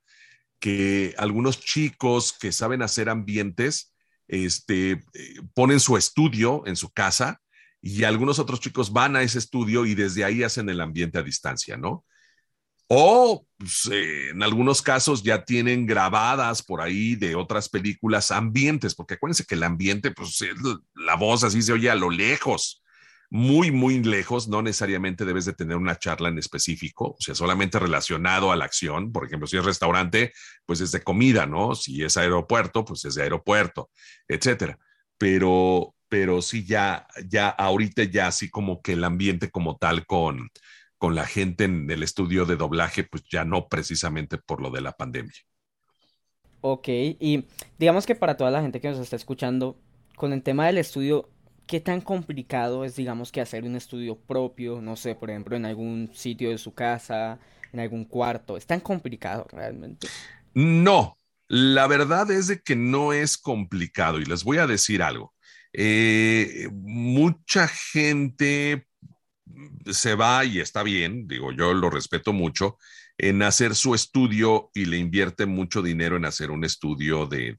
que 0.60 1.16
algunos 1.18 1.60
chicos 1.60 2.34
que 2.34 2.52
saben 2.52 2.82
hacer 2.82 3.10
ambientes, 3.10 3.94
este, 4.28 4.92
eh, 4.92 5.02
ponen 5.54 5.80
su 5.80 5.98
estudio 5.98 6.64
en 6.68 6.76
su 6.76 6.92
casa 6.92 7.42
y 7.82 8.04
algunos 8.04 8.40
otros 8.40 8.60
chicos 8.60 8.92
van 8.92 9.16
a 9.16 9.22
ese 9.22 9.40
estudio 9.40 9.86
y 9.86 9.96
desde 9.96 10.24
ahí 10.24 10.44
hacen 10.44 10.70
el 10.70 10.82
ambiente 10.82 11.18
a 11.18 11.24
distancia, 11.24 11.78
¿no? 11.78 12.06
O 12.88 13.46
pues, 13.58 13.88
eh, 13.92 14.30
en 14.32 14.42
algunos 14.42 14.82
casos 14.82 15.22
ya 15.22 15.46
tienen 15.46 15.86
grabadas 15.86 16.64
por 16.64 16.82
ahí 16.82 17.16
de 17.16 17.36
otras 17.36 17.70
películas 17.70 18.32
ambientes, 18.32 18.96
porque 18.96 19.14
acuérdense 19.14 19.46
que 19.46 19.56
el 19.56 19.64
ambiente, 19.64 20.12
pues 20.12 20.42
es 20.42 20.56
la 20.96 21.16
voz 21.16 21.44
así 21.44 21.62
se 21.62 21.72
oye 21.72 21.90
a 21.90 21.96
lo 21.96 22.10
lejos, 22.10 22.84
muy, 23.30 23.72
muy 23.72 24.04
lejos, 24.04 24.48
no 24.48 24.62
necesariamente 24.62 25.26
debes 25.26 25.46
de 25.46 25.54
tener 25.54 25.78
una 25.78 25.98
charla 25.98 26.30
en 26.30 26.40
específico, 26.40 27.16
o 27.18 27.22
sea, 27.22 27.36
solamente 27.36 27.78
relacionado 27.78 28.52
a 28.52 28.56
la 28.56 28.66
acción, 28.66 29.12
por 29.12 29.26
ejemplo, 29.26 29.48
si 29.48 29.58
es 29.58 29.66
restaurante, 29.66 30.34
pues 30.66 30.82
es 30.82 30.92
de 30.92 31.04
comida, 31.04 31.46
¿no? 31.46 31.76
Si 31.76 32.04
es 32.04 32.18
aeropuerto, 32.18 32.84
pues 32.84 33.06
es 33.06 33.16
de 33.16 33.24
aeropuerto, 33.24 33.92
etcétera. 34.28 34.80
Pero 35.18 35.94
pero 36.10 36.42
sí 36.42 36.66
ya, 36.66 37.08
ya 37.28 37.50
ahorita 37.50 38.04
ya 38.04 38.28
así 38.28 38.50
como 38.50 38.82
que 38.82 38.94
el 38.94 39.04
ambiente 39.04 39.52
como 39.52 39.78
tal 39.78 40.06
con, 40.06 40.50
con 40.98 41.16
la 41.16 41.26
gente 41.26 41.66
en 41.66 41.90
el 41.90 42.04
estudio 42.04 42.46
de 42.46 42.58
doblaje, 42.58 43.04
pues 43.04 43.24
ya 43.32 43.46
no 43.46 43.68
precisamente 43.68 44.40
por 44.40 44.60
lo 44.60 44.72
de 44.72 44.82
la 44.82 44.94
pandemia. 44.94 45.36
Ok, 46.62 46.88
y 46.90 47.46
digamos 47.78 48.06
que 48.06 48.16
para 48.16 48.36
toda 48.36 48.52
la 48.52 48.62
gente 48.62 48.82
que 48.82 48.90
nos 48.90 49.00
está 49.00 49.16
escuchando, 49.16 49.78
con 50.18 50.34
el 50.34 50.44
tema 50.44 50.66
del 50.66 50.80
estudio, 50.80 51.30
¿qué 51.70 51.80
tan 51.80 52.02
complicado 52.02 52.84
es, 52.84 52.96
digamos, 52.96 53.32
que 53.32 53.42
hacer 53.42 53.64
un 53.64 53.76
estudio 53.76 54.18
propio, 54.18 54.82
no 54.82 54.96
sé, 54.96 55.14
por 55.14 55.30
ejemplo, 55.30 55.56
en 55.56 55.68
algún 55.68 56.10
sitio 56.16 56.50
de 56.50 56.58
su 56.58 56.74
casa, 56.74 57.40
en 57.72 57.80
algún 57.80 58.06
cuarto? 58.06 58.58
¿Es 58.58 58.66
tan 58.66 58.80
complicado 58.80 59.46
realmente? 59.52 60.08
No, 60.56 61.20
la 61.48 61.86
verdad 61.86 62.32
es 62.32 62.48
de 62.48 62.60
que 62.60 62.76
no 62.76 63.14
es 63.14 63.38
complicado 63.38 64.20
y 64.20 64.26
les 64.26 64.44
voy 64.44 64.58
a 64.58 64.66
decir 64.66 65.04
algo. 65.04 65.36
Eh, 65.72 66.68
mucha 66.72 67.68
gente 67.68 68.88
se 69.92 70.16
va 70.16 70.44
y 70.46 70.60
está 70.60 70.82
bien, 70.82 71.28
digo, 71.28 71.52
yo 71.52 71.76
lo 71.76 71.92
respeto 71.92 72.34
mucho, 72.34 72.80
en 73.22 73.44
hacer 73.44 73.76
su 73.76 73.94
estudio 73.94 74.72
y 74.74 74.86
le 74.86 74.98
invierte 74.98 75.46
mucho 75.46 75.82
dinero 75.82 76.16
en 76.16 76.24
hacer 76.24 76.52
un 76.52 76.64
estudio 76.64 77.26
de, 77.28 77.54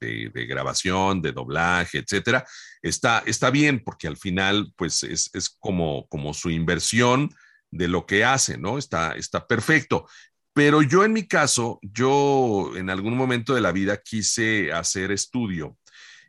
grabación, 0.49 1.21
de 1.21 1.33
doblaje, 1.33 1.99
etcétera. 1.99 2.43
Está, 2.81 3.21
está 3.27 3.51
bien 3.51 3.83
porque 3.83 4.07
al 4.07 4.17
final, 4.17 4.73
pues 4.75 5.03
es, 5.03 5.29
como, 5.59 6.07
como 6.07 6.33
su 6.33 6.49
inversión 6.49 7.29
de 7.69 7.87
lo 7.87 8.07
que 8.07 8.25
hace, 8.25 8.57
¿no? 8.57 8.79
Está, 8.79 9.11
está 9.11 9.45
perfecto. 9.45 10.07
Pero 10.51 10.81
yo 10.81 11.05
en 11.05 11.13
mi 11.13 11.27
caso, 11.27 11.79
yo 11.83 12.71
en 12.75 12.89
algún 12.89 13.15
momento 13.15 13.53
de 13.53 13.61
la 13.61 13.71
vida 13.71 14.01
quise 14.01 14.73
hacer 14.73 15.11
estudio 15.11 15.77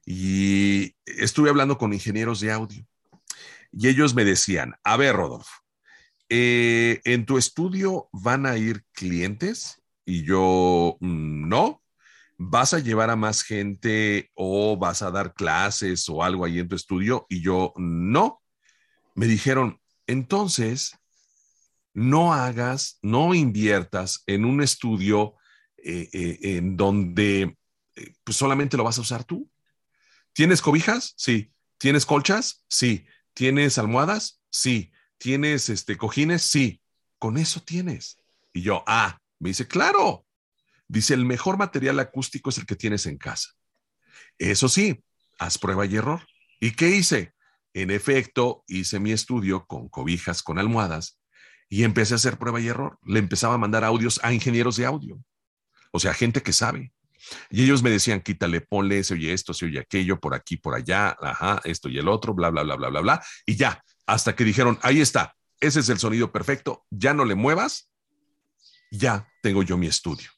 y 0.05 0.95
estuve 1.07 1.49
hablando 1.49 1.79
con 1.79 1.95
ingenieros 1.95 2.41
de 2.41 2.53
audio 2.53 2.87
y 3.73 3.89
ellos 3.89 4.15
me 4.15 4.27
decían, 4.27 4.75
a 4.85 4.99
ver, 4.99 5.17
Rodolfo, 5.17 5.62
eh, 6.35 7.03
¿en 7.05 7.27
tu 7.27 7.37
estudio 7.37 8.09
van 8.11 8.47
a 8.47 8.57
ir 8.57 8.87
clientes? 8.93 9.83
Y 10.07 10.25
yo, 10.25 10.97
mm, 11.01 11.47
no. 11.47 11.83
¿Vas 12.39 12.73
a 12.73 12.79
llevar 12.79 13.11
a 13.11 13.17
más 13.17 13.43
gente 13.43 14.31
o 14.35 14.79
vas 14.79 15.03
a 15.03 15.11
dar 15.11 15.35
clases 15.35 16.09
o 16.09 16.25
algo 16.25 16.47
ahí 16.47 16.59
en 16.59 16.69
tu 16.69 16.75
estudio? 16.75 17.27
Y 17.29 17.43
yo, 17.43 17.75
no. 17.77 18.41
Me 19.15 19.27
dijeron, 19.27 19.79
entonces, 20.07 20.97
no 21.93 22.33
hagas, 22.33 22.99
no 23.03 23.35
inviertas 23.35 24.23
en 24.27 24.47
un 24.47 24.63
estudio 24.63 25.35
eh, 25.77 26.09
eh, 26.15 26.39
en 26.57 26.79
donde 26.79 27.59
pues 28.25 28.39
solamente 28.39 28.79
lo 28.79 28.85
vas 28.85 28.97
a 28.97 29.03
usar 29.03 29.25
tú. 29.25 29.51
¿Tienes 30.33 30.63
cobijas? 30.63 31.13
Sí. 31.19 31.53
¿Tienes 31.77 32.07
colchas? 32.07 32.65
Sí. 32.69 33.05
¿Tienes 33.35 33.77
almohadas? 33.77 34.41
Sí. 34.49 34.92
¿Tienes 35.23 35.69
este, 35.69 35.97
cojines? 35.97 36.43
Sí. 36.43 36.81
Con 37.21 37.39
eso 37.39 37.61
tienes. 37.61 38.19
Y 38.53 38.63
yo, 38.63 38.83
ah, 38.89 39.21
me 39.39 39.51
dice, 39.51 39.69
claro. 39.69 40.27
Dice, 40.89 41.15
el 41.15 41.25
mejor 41.25 41.59
material 41.59 42.01
acústico 42.01 42.51
es 42.51 42.59
el 42.59 42.67
que 42.67 42.75
tienes 42.75 43.07
en 43.07 43.19
casa. 43.19 43.51
Eso 44.37 44.69
sí, 44.69 45.01
haz 45.39 45.59
prueba 45.59 45.87
y 45.87 45.95
error. 45.95 46.27
¿Y 46.59 46.73
qué 46.73 46.89
hice? 46.89 47.35
En 47.73 47.93
efecto, 47.93 48.65
hice 48.67 48.99
mi 48.99 49.13
estudio 49.13 49.65
con 49.67 49.89
cobijas, 49.89 50.43
con 50.43 50.59
almohadas, 50.59 51.21
y 51.69 51.85
empecé 51.85 52.15
a 52.15 52.17
hacer 52.17 52.37
prueba 52.37 52.61
y 52.61 52.67
error. 52.67 52.99
Le 53.05 53.21
empezaba 53.21 53.55
a 53.55 53.59
mandar 53.59 53.85
audios 53.85 54.19
a 54.25 54.33
ingenieros 54.33 54.77
de 54.77 54.87
audio, 54.87 55.23
o 55.93 56.01
sea, 56.01 56.15
gente 56.15 56.43
que 56.43 56.53
sabe. 56.53 56.93
Y 57.49 57.63
ellos 57.63 57.85
me 57.85 57.91
decían, 57.91 58.21
quítale, 58.23 58.61
ponle, 58.61 59.05
se 59.05 59.15
oye 59.15 59.33
esto, 59.33 59.55
se 59.55 59.67
oye 59.67 59.79
aquello, 59.79 60.19
por 60.19 60.35
aquí, 60.35 60.57
por 60.57 60.75
allá, 60.75 61.17
ajá, 61.21 61.61
esto 61.63 61.89
y 61.89 61.97
el 61.97 62.09
otro, 62.09 62.35
bla, 62.35 62.51
bla, 62.51 62.65
bla, 62.65 62.75
bla, 62.75 62.89
bla, 62.89 63.01
bla. 63.01 63.25
Y 63.47 63.55
ya, 63.55 63.81
hasta 64.07 64.35
que 64.35 64.45
dijeron, 64.45 64.79
ahí 64.83 65.01
está, 65.01 65.37
ese 65.61 65.81
es 65.81 65.89
el 65.89 65.99
sonido 65.99 66.33
perfecto, 66.33 66.85
ya 66.91 67.15
no 67.15 67.25
le 67.25 67.35
muevas, 67.35 67.91
ya 68.91 69.29
tengo 69.43 69.63
yo 69.63 69.77
mi 69.77 69.87
estudio. 69.87 70.29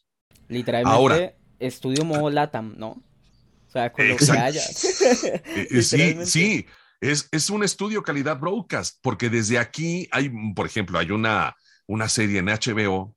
Literalmente, 0.49 0.95
Ahora, 0.95 1.35
estudio 1.59 2.05
modo 2.05 2.31
LATAM, 2.31 2.75
¿no? 2.77 2.89
O 2.89 3.71
sea, 3.71 3.91
con 3.91 4.07
lo 4.07 4.17
que 4.17 4.31
haya. 4.31 4.63
Eh, 5.57 5.69
eh, 5.71 5.83
sí, 5.83 6.17
sí, 6.27 6.67
es, 7.01 7.29
es, 7.33 7.51
un 7.51 7.65
estudio 7.65 8.03
calidad 8.03 8.39
broadcast, 8.39 8.99
porque 9.03 9.31
desde 9.31 9.59
aquí 9.59 10.09
hay, 10.11 10.31
por 10.55 10.67
ejemplo, 10.67 10.99
hay 10.99 11.11
una, 11.11 11.57
una 11.87 12.09
serie 12.09 12.39
en 12.41 12.47
HBO 12.47 13.17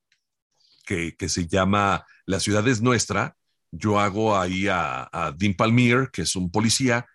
que, 0.86 1.16
que 1.16 1.30
se 1.30 1.48
llama 1.48 2.06
La 2.26 2.40
ciudad 2.40 2.68
es 2.68 2.82
nuestra, 2.82 3.36
yo 3.72 4.00
hago 4.00 4.38
ahí 4.38 4.68
a, 4.68 5.10
a 5.12 5.32
Dean 5.32 5.54
Palmier, 5.54 6.10
que 6.12 6.24
es 6.24 6.36
un 6.36 6.50
policía, 6.50 7.06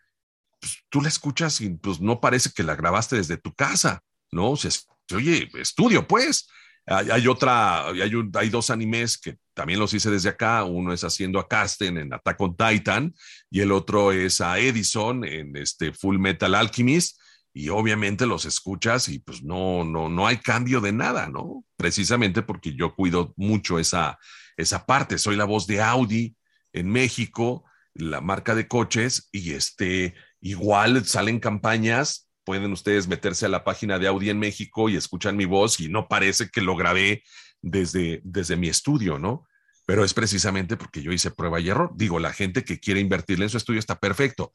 pues, 0.62 0.84
tú 0.88 1.00
la 1.00 1.08
escuchas 1.08 1.60
y 1.60 1.70
pues 1.70 2.00
no 2.00 2.20
parece 2.20 2.50
que 2.54 2.62
la 2.62 2.76
grabaste 2.76 3.16
desde 3.16 3.36
tu 3.36 3.52
casa, 3.52 4.00
¿no? 4.30 4.52
O 4.52 4.56
sea, 4.56 4.70
oye, 5.14 5.50
estudio, 5.54 6.06
pues. 6.06 6.48
Hay, 6.84 7.28
otra, 7.28 7.86
hay, 7.86 8.50
dos 8.50 8.70
animes 8.70 9.16
que 9.16 9.38
también 9.54 9.78
los 9.78 9.94
hice 9.94 10.10
desde 10.10 10.30
acá. 10.30 10.64
Uno 10.64 10.92
es 10.92 11.04
haciendo 11.04 11.38
a 11.38 11.46
Casten 11.46 11.96
en 11.96 12.12
Attack 12.12 12.40
on 12.40 12.56
Titan 12.56 13.14
y 13.50 13.60
el 13.60 13.70
otro 13.70 14.10
es 14.10 14.40
a 14.40 14.58
Edison 14.58 15.24
en 15.24 15.56
este 15.56 15.92
Full 15.92 16.18
Metal 16.18 16.52
Alchemist. 16.54 17.20
Y 17.54 17.68
obviamente 17.68 18.26
los 18.26 18.46
escuchas 18.46 19.08
y 19.08 19.20
pues 19.20 19.44
no, 19.44 19.84
no, 19.84 20.08
no 20.08 20.26
hay 20.26 20.38
cambio 20.38 20.80
de 20.80 20.90
nada, 20.90 21.28
¿no? 21.28 21.64
Precisamente 21.76 22.42
porque 22.42 22.74
yo 22.74 22.96
cuido 22.96 23.32
mucho 23.36 23.78
esa, 23.78 24.18
esa 24.56 24.84
parte. 24.84 25.18
Soy 25.18 25.36
la 25.36 25.44
voz 25.44 25.68
de 25.68 25.80
Audi, 25.80 26.34
en 26.72 26.88
México, 26.90 27.64
la 27.94 28.20
marca 28.20 28.54
de 28.54 28.66
coches, 28.68 29.28
y 29.32 29.52
este, 29.52 30.14
igual 30.42 31.04
salen 31.06 31.40
campañas, 31.40 32.28
pueden 32.44 32.72
ustedes 32.72 33.08
meterse 33.08 33.46
a 33.46 33.48
la 33.48 33.64
página 33.64 33.98
de 33.98 34.08
Audi 34.08 34.28
en 34.28 34.38
México 34.38 34.88
y 34.88 34.96
escuchan 34.96 35.36
mi 35.36 35.46
voz 35.46 35.80
y 35.80 35.88
no 35.88 36.08
parece 36.08 36.50
que 36.50 36.60
lo 36.60 36.76
grabé 36.76 37.22
desde, 37.62 38.20
desde 38.24 38.56
mi 38.56 38.68
estudio, 38.68 39.18
¿no? 39.18 39.46
Pero 39.86 40.04
es 40.04 40.12
precisamente 40.12 40.76
porque 40.76 41.02
yo 41.02 41.12
hice 41.12 41.30
prueba 41.30 41.60
y 41.60 41.68
error. 41.68 41.92
Digo, 41.94 42.18
la 42.18 42.32
gente 42.32 42.64
que 42.64 42.80
quiere 42.80 43.00
invertirle 43.00 43.44
en 43.44 43.50
su 43.50 43.56
estudio 43.56 43.78
está 43.78 43.98
perfecto, 43.98 44.52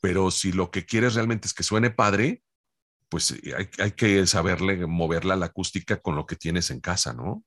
pero 0.00 0.30
si 0.30 0.52
lo 0.52 0.70
que 0.70 0.84
quieres 0.84 1.14
realmente 1.14 1.48
es 1.48 1.54
que 1.54 1.62
suene 1.62 1.90
padre, 1.90 2.42
pues 3.08 3.32
eh, 3.32 3.54
hay, 3.56 3.68
hay 3.78 3.92
que 3.92 4.26
saberle 4.26 4.86
moverla 4.86 5.34
a 5.34 5.36
la 5.38 5.46
acústica 5.46 6.00
con 6.00 6.16
lo 6.16 6.26
que 6.26 6.36
tienes 6.36 6.70
en 6.70 6.80
casa, 6.80 7.14
¿no? 7.14 7.42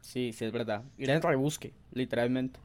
Sí, 0.00 0.32
sí, 0.32 0.44
es 0.44 0.52
verdad. 0.52 0.84
Ir 0.98 1.10
en 1.10 1.20
rebusque, 1.20 1.74
literalmente. 1.92 2.60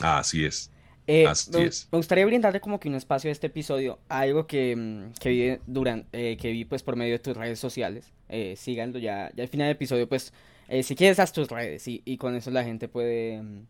Así 0.00 0.44
es. 0.44 0.70
Eh, 1.06 1.26
me, 1.52 1.70
gustaría 1.90 2.24
brindarle 2.24 2.60
como 2.60 2.78
que 2.78 2.88
un 2.88 2.94
espacio 2.94 3.28
a 3.28 3.32
este 3.32 3.48
episodio, 3.48 3.98
algo 4.08 4.46
que, 4.46 4.76
mm, 4.76 5.12
que 5.20 5.28
vi 5.30 5.58
durante, 5.66 6.32
eh, 6.32 6.36
que 6.36 6.52
vi 6.52 6.64
pues 6.64 6.82
por 6.82 6.96
medio 6.96 7.12
de 7.12 7.18
tus 7.18 7.36
redes 7.36 7.58
sociales. 7.58 8.12
Eh, 8.28 8.54
síganlo 8.56 8.98
ya, 8.98 9.30
ya 9.34 9.42
al 9.42 9.48
final 9.48 9.66
del 9.66 9.76
episodio, 9.76 10.08
pues, 10.08 10.32
eh, 10.68 10.82
si 10.82 10.94
quieres 10.94 11.18
haz 11.18 11.32
tus 11.32 11.48
redes 11.48 11.86
y, 11.88 12.02
y, 12.04 12.16
con 12.16 12.34
eso 12.34 12.50
la 12.50 12.64
gente 12.64 12.88
puede, 12.88 13.42
mm, 13.42 13.66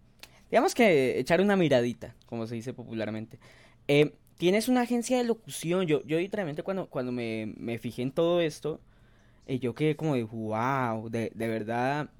digamos 0.50 0.74
que 0.74 1.18
echar 1.18 1.40
una 1.40 1.56
miradita, 1.56 2.14
como 2.26 2.46
se 2.46 2.54
dice 2.54 2.74
popularmente. 2.74 3.38
Tienes 4.38 4.68
una 4.68 4.80
agencia 4.80 5.18
de 5.18 5.24
locución. 5.24 5.86
Yo, 5.86 6.02
yo 6.04 6.18
literalmente 6.18 6.64
cuando, 6.64 6.88
cuando 6.88 7.12
me, 7.12 7.52
me 7.56 7.78
fijé 7.78 8.02
en 8.02 8.10
todo 8.10 8.40
esto, 8.40 8.80
yo 9.46 9.74
quedé 9.74 9.94
como 9.94 10.16
de 10.16 10.24
wow, 10.24 11.08
de, 11.10 11.30
de 11.34 11.48
verdad 11.48 12.10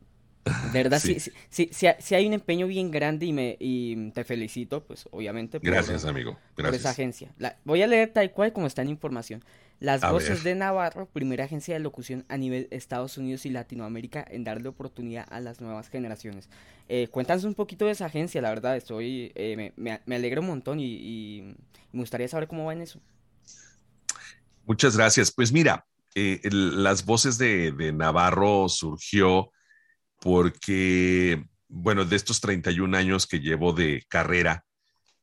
de 0.44 0.82
verdad, 0.82 0.98
sí. 0.98 1.18
Sí, 1.50 1.70
sí, 1.70 2.14
hay 2.14 2.26
un 2.26 2.32
empeño 2.32 2.66
bien 2.66 2.90
grande 2.90 3.26
y, 3.26 3.32
me, 3.32 3.56
y 3.60 4.10
te 4.10 4.24
felicito, 4.24 4.84
pues 4.84 5.08
obviamente. 5.12 5.60
Por, 5.60 5.70
Gracias, 5.70 6.04
amigo. 6.04 6.38
Gracias. 6.56 6.70
Por 6.70 6.74
esa 6.74 6.90
agencia. 6.90 7.34
voy 7.64 7.82
a 7.82 7.86
leer 7.86 8.12
tal 8.12 8.30
cual 8.32 8.52
como 8.52 8.66
está 8.66 8.82
en 8.82 8.88
información. 8.88 9.44
Las 9.78 10.00
Voces 10.00 10.44
de 10.44 10.54
Navarro, 10.54 11.06
primera 11.06 11.44
agencia 11.44 11.74
de 11.74 11.80
locución 11.80 12.24
a 12.28 12.36
nivel 12.36 12.68
Estados 12.70 13.18
Unidos 13.18 13.46
y 13.46 13.50
Latinoamérica 13.50 14.24
en 14.28 14.44
darle 14.44 14.68
oportunidad 14.68 15.26
a 15.28 15.40
las 15.40 15.60
nuevas 15.60 15.88
generaciones. 15.88 16.48
Eh, 16.88 17.08
cuéntanos 17.08 17.42
un 17.42 17.54
poquito 17.54 17.86
de 17.86 17.92
esa 17.92 18.06
agencia, 18.06 18.40
la 18.40 18.50
verdad, 18.50 18.76
estoy, 18.76 19.32
eh, 19.34 19.72
me, 19.76 20.00
me, 20.06 20.14
alegra 20.14 20.40
un 20.40 20.46
montón 20.46 20.78
y, 20.78 21.54
me 21.92 22.00
gustaría 22.00 22.28
saber 22.28 22.46
cómo 22.46 22.64
va 22.64 22.72
en 22.74 22.82
eso. 22.82 23.00
Muchas 24.66 24.96
gracias. 24.96 25.32
Pues 25.32 25.52
mira, 25.52 25.84
eh, 26.14 26.40
las 26.50 27.04
Voces 27.04 27.36
de, 27.36 27.72
de 27.72 27.92
Navarro 27.92 28.68
surgió 28.68 29.50
porque, 30.22 31.44
bueno, 31.68 32.04
de 32.04 32.14
estos 32.14 32.40
31 32.40 32.96
años 32.96 33.26
que 33.26 33.40
llevo 33.40 33.72
de 33.72 34.04
carrera, 34.08 34.64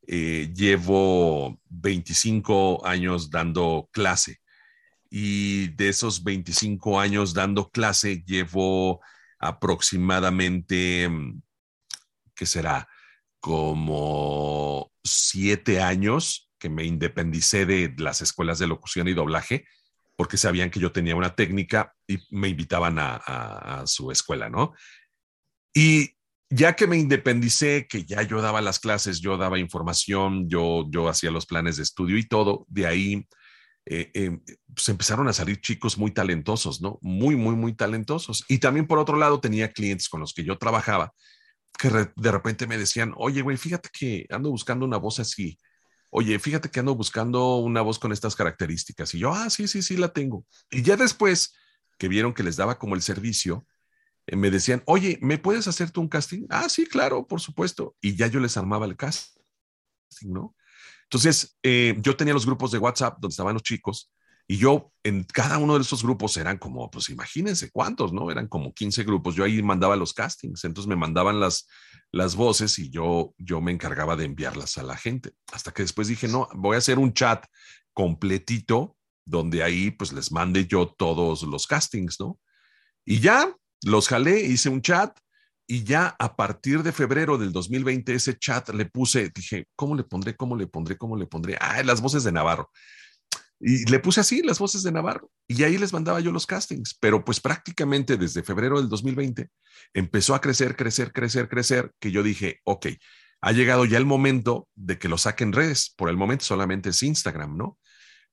eh, 0.06 0.52
llevo 0.54 1.58
25 1.70 2.86
años 2.86 3.32
dando 3.32 3.88
clase. 3.94 4.42
Y 5.10 5.70
de 5.70 5.88
esos 5.88 6.22
25 6.22 7.00
años 7.00 7.34
dando 7.34 7.70
clase, 7.70 8.24
llevo 8.26 9.00
aproximadamente, 9.40 11.10
¿qué 12.36 12.46
será? 12.46 12.90
Como 13.40 14.92
siete 15.02 15.82
años 15.82 16.52
que 16.60 16.68
me 16.70 16.84
independicé 16.84 17.66
de 17.66 17.96
las 17.98 18.22
escuelas 18.22 18.60
de 18.60 18.68
locución 18.68 19.08
y 19.08 19.14
doblaje 19.14 19.66
porque 20.20 20.36
sabían 20.36 20.70
que 20.70 20.82
yo 20.82 20.92
tenía 20.92 21.16
una 21.16 21.34
técnica 21.34 21.96
y 22.06 22.18
me 22.32 22.50
invitaban 22.50 22.98
a, 23.00 23.84
su 23.86 24.12
escuela, 24.12 24.50
¿no? 24.50 24.74
Y 25.74 26.10
ya 26.50 26.76
que 26.76 26.88
me 26.88 26.98
independicé, 26.98 27.88
que 27.88 28.04
ya 28.04 28.22
yo 28.24 28.42
daba 28.42 28.60
las 28.60 28.80
clases, 28.80 29.22
yo 29.22 29.38
daba 29.38 29.60
información, 29.60 30.50
yo, 30.50 30.84
yo 30.90 31.08
hacía 31.08 31.32
los 31.32 31.46
planes 31.46 31.78
de 31.78 31.84
estudio 31.84 32.18
y 32.18 32.28
todo, 32.28 32.66
de 32.68 32.86
ahí 32.86 33.28
eh, 33.86 34.12
em, 34.14 34.44
pues 34.76 34.90
empezaron 34.90 35.30
a 35.30 35.32
salir 35.32 35.62
chicos 35.62 35.98
muy 35.98 36.12
talentosos, 36.12 36.82
¿no? 36.82 37.00
Muy, 37.02 37.38
muy, 37.38 37.56
muy 37.56 37.74
talentosos. 37.74 38.44
Y 38.50 38.58
también 38.58 38.88
por 38.88 39.00
otro 39.00 39.16
lado 39.16 39.40
tenía 39.40 39.72
clientes 39.72 40.10
con 40.10 40.20
los 40.20 40.34
que 40.34 40.44
yo 40.44 40.58
trabajaba 40.58 41.14
que 41.80 41.90
de 42.14 42.32
repente 42.32 42.68
me 42.68 42.78
decían, 42.78 43.14
oye, 43.16 43.42
güey, 43.42 43.56
fíjate 43.56 43.88
que 43.98 44.26
ando 44.32 44.50
buscando 44.50 44.86
una 44.86 44.98
voz 44.98 45.20
así. 45.20 45.58
Oye, 46.12 46.40
fíjate 46.40 46.70
que 46.70 46.80
ando 46.80 46.96
buscando 46.96 47.58
una 47.58 47.82
voz 47.82 48.00
con 48.00 48.12
estas 48.12 48.36
características. 48.36 49.14
Y 49.14 49.20
yo, 49.20 49.32
ah, 49.32 49.50
sí, 49.50 49.68
sí, 49.68 49.82
sí, 49.82 49.96
la 49.98 50.12
tengo. 50.12 50.46
Y 50.72 50.82
ya 50.82 50.98
después 50.98 51.54
que 51.98 52.08
vieron 52.08 52.34
que 52.34 52.44
les 52.44 52.56
daba 52.56 52.80
como 52.80 52.96
el 52.96 53.02
servicio, 53.02 53.68
eh, 54.26 54.36
me 54.36 54.50
decían, 54.50 54.82
oye, 54.86 55.20
¿me 55.22 55.38
puedes 55.38 55.68
hacer 55.68 55.92
tú 55.92 56.02
un 56.02 56.08
casting? 56.08 56.46
Ah, 56.50 56.70
sí, 56.70 56.86
claro, 56.88 57.28
por 57.28 57.42
supuesto. 57.42 57.96
Y 58.02 58.16
ya 58.16 58.28
yo 58.28 58.40
les 58.40 58.58
armaba 58.58 58.86
el 58.86 58.96
casting, 58.96 59.40
¿no? 60.26 60.56
Entonces, 61.04 61.58
eh, 61.64 61.96
yo 62.02 62.16
tenía 62.16 62.34
los 62.34 62.46
grupos 62.46 62.72
de 62.72 62.78
WhatsApp 62.78 63.18
donde 63.20 63.34
estaban 63.34 63.54
los 63.54 63.64
chicos 63.64 64.12
y 64.48 64.58
yo 64.58 64.92
en 65.04 65.24
cada 65.24 65.60
uno 65.60 65.76
de 65.76 65.82
esos 65.82 66.02
grupos 66.04 66.36
eran 66.38 66.58
como, 66.58 66.90
pues 66.90 67.10
imagínense 67.10 67.70
cuántos, 67.70 68.14
¿no? 68.14 68.32
Eran 68.32 68.48
como 68.48 68.74
15 68.74 69.04
grupos. 69.04 69.36
Yo 69.36 69.44
ahí 69.44 69.62
mandaba 69.62 69.96
los 69.96 70.14
castings, 70.14 70.64
entonces 70.64 70.88
me 70.88 70.96
mandaban 70.96 71.40
las, 71.40 71.68
las 72.12 72.36
voces 72.36 72.80
y 72.80 72.90
yo, 72.90 73.34
yo 73.38 73.62
me 73.62 73.72
encargaba 73.72 74.16
de 74.16 74.26
enviarlas 74.26 74.78
a 74.78 74.84
la 74.84 74.98
gente. 74.98 75.32
Hasta 75.52 75.72
que 75.72 75.84
después 75.84 76.08
dije, 76.08 76.28
no, 76.28 76.48
voy 76.54 76.76
a 76.76 76.80
hacer 76.80 77.00
un 77.00 77.14
chat 77.14 77.46
completito 77.94 78.96
donde 79.26 79.64
ahí 79.64 79.92
pues 79.92 80.12
les 80.12 80.32
mande 80.32 80.66
yo 80.66 80.88
todos 80.88 81.44
los 81.44 81.68
castings, 81.68 82.20
¿no? 82.20 82.40
Y 83.06 83.20
ya 83.20 83.56
los 83.84 84.08
jalé, 84.08 84.42
hice 84.42 84.70
un 84.70 84.82
chat 84.82 85.18
y 85.68 85.84
ya 85.84 86.16
a 86.18 86.36
partir 86.36 86.82
de 86.82 86.92
febrero 86.92 87.38
del 87.38 87.52
2020 87.52 88.14
ese 88.16 88.38
chat 88.38 88.70
le 88.70 88.86
puse, 88.86 89.30
dije, 89.34 89.68
¿cómo 89.76 89.96
le 89.96 90.04
pondré? 90.04 90.36
¿Cómo 90.36 90.56
le 90.56 90.66
pondré? 90.66 90.98
¿Cómo 90.98 91.16
le 91.16 91.28
pondré? 91.28 91.58
Ah, 91.62 91.84
las 91.84 92.02
voces 92.02 92.24
de 92.24 92.32
Navarro. 92.32 92.72
Y 93.60 93.86
le 93.86 94.00
puse 94.00 94.22
así 94.22 94.42
las 94.42 94.60
voces 94.60 94.84
de 94.84 94.92
Navarro 94.92 95.32
y 95.48 95.64
ahí 95.64 95.78
les 95.78 95.92
mandaba 95.92 96.20
yo 96.22 96.32
los 96.32 96.48
castings, 96.48 96.98
pero 97.00 97.26
pues 97.26 97.42
prácticamente 97.42 98.16
desde 98.16 98.42
febrero 98.42 98.80
del 98.80 98.88
2020 98.90 99.50
empezó 99.94 100.34
a 100.34 100.42
crecer, 100.42 100.76
crecer, 100.76 101.12
crecer, 101.12 101.50
crecer, 101.50 101.92
que 102.00 102.12
yo 102.12 102.24
dije, 102.24 102.62
ok, 102.64 102.88
ha 103.42 103.52
llegado 103.52 103.86
ya 103.86 103.98
el 103.98 104.06
momento 104.06 104.68
de 104.76 104.98
que 104.98 105.10
lo 105.10 105.18
saquen 105.18 105.52
redes. 105.52 105.94
Por 105.98 106.10
el 106.10 106.18
momento 106.18 106.46
solamente 106.46 106.90
es 106.90 107.04
Instagram, 107.04 107.58
¿no? 107.58 107.78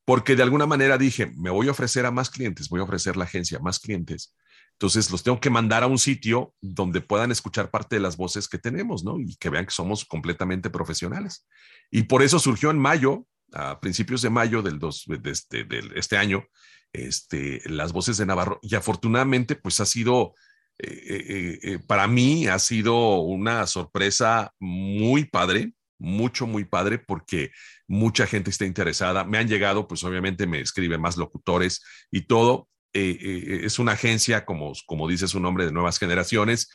Porque 0.04 0.36
de 0.36 0.44
alguna 0.44 0.66
manera 0.66 0.98
dije, 0.98 1.32
me 1.36 1.50
voy 1.50 1.68
a 1.68 1.72
ofrecer 1.72 2.06
a 2.06 2.12
más 2.12 2.30
clientes, 2.30 2.68
voy 2.68 2.80
a 2.80 2.84
ofrecer 2.84 3.16
la 3.16 3.24
agencia 3.24 3.58
a 3.58 3.62
más 3.62 3.80
clientes 3.80 4.34
entonces 4.78 5.10
los 5.10 5.22
tengo 5.22 5.40
que 5.40 5.48
mandar 5.48 5.82
a 5.82 5.86
un 5.86 5.98
sitio 5.98 6.52
donde 6.60 7.00
puedan 7.00 7.32
escuchar 7.32 7.70
parte 7.70 7.96
de 7.96 8.00
las 8.00 8.18
voces 8.18 8.46
que 8.46 8.58
tenemos, 8.58 9.04
¿no? 9.04 9.18
Y 9.18 9.34
que 9.36 9.48
vean 9.48 9.64
que 9.64 9.70
somos 9.70 10.04
completamente 10.04 10.68
profesionales. 10.68 11.46
Y 11.90 12.02
por 12.02 12.22
eso 12.22 12.38
surgió 12.38 12.70
en 12.70 12.78
mayo, 12.78 13.26
a 13.52 13.80
principios 13.80 14.22
de 14.22 14.30
mayo 14.30 14.62
del 14.62 14.78
dos, 14.78 15.04
de 15.06 15.30
este, 15.30 15.64
de 15.64 15.90
este 15.94 16.16
año, 16.16 16.44
este, 16.92 17.61
las 17.66 17.92
voces 17.92 18.16
de 18.16 18.26
Navarro. 18.26 18.59
Y 18.62 18.74
afortunadamente, 18.74 19.54
pues 19.54 19.80
ha 19.80 19.87
sido, 19.87 20.35
eh, 20.78 20.88
eh, 20.88 21.59
eh, 21.62 21.78
para 21.87 22.06
mí 22.06 22.46
ha 22.46 22.59
sido 22.59 23.20
una 23.20 23.66
sorpresa 23.66 24.52
muy 24.59 25.24
padre, 25.24 25.72
mucho, 25.98 26.46
muy 26.46 26.64
padre, 26.64 26.98
porque 26.98 27.50
mucha 27.87 28.26
gente 28.26 28.50
está 28.50 28.64
interesada. 28.64 29.24
Me 29.24 29.38
han 29.38 29.48
llegado, 29.48 29.87
pues 29.88 30.04
obviamente 30.04 30.46
me 30.46 30.61
escriben 30.61 31.00
más 31.00 31.16
locutores 31.16 31.82
y 32.11 32.22
todo, 32.22 32.68
es 32.92 33.78
una 33.78 33.92
agencia, 33.92 34.46
como, 34.46 34.72
como 34.87 35.06
dice 35.06 35.28
su 35.28 35.38
nombre, 35.38 35.66
de 35.66 35.72
nuevas 35.72 35.98
generaciones, 35.98 36.70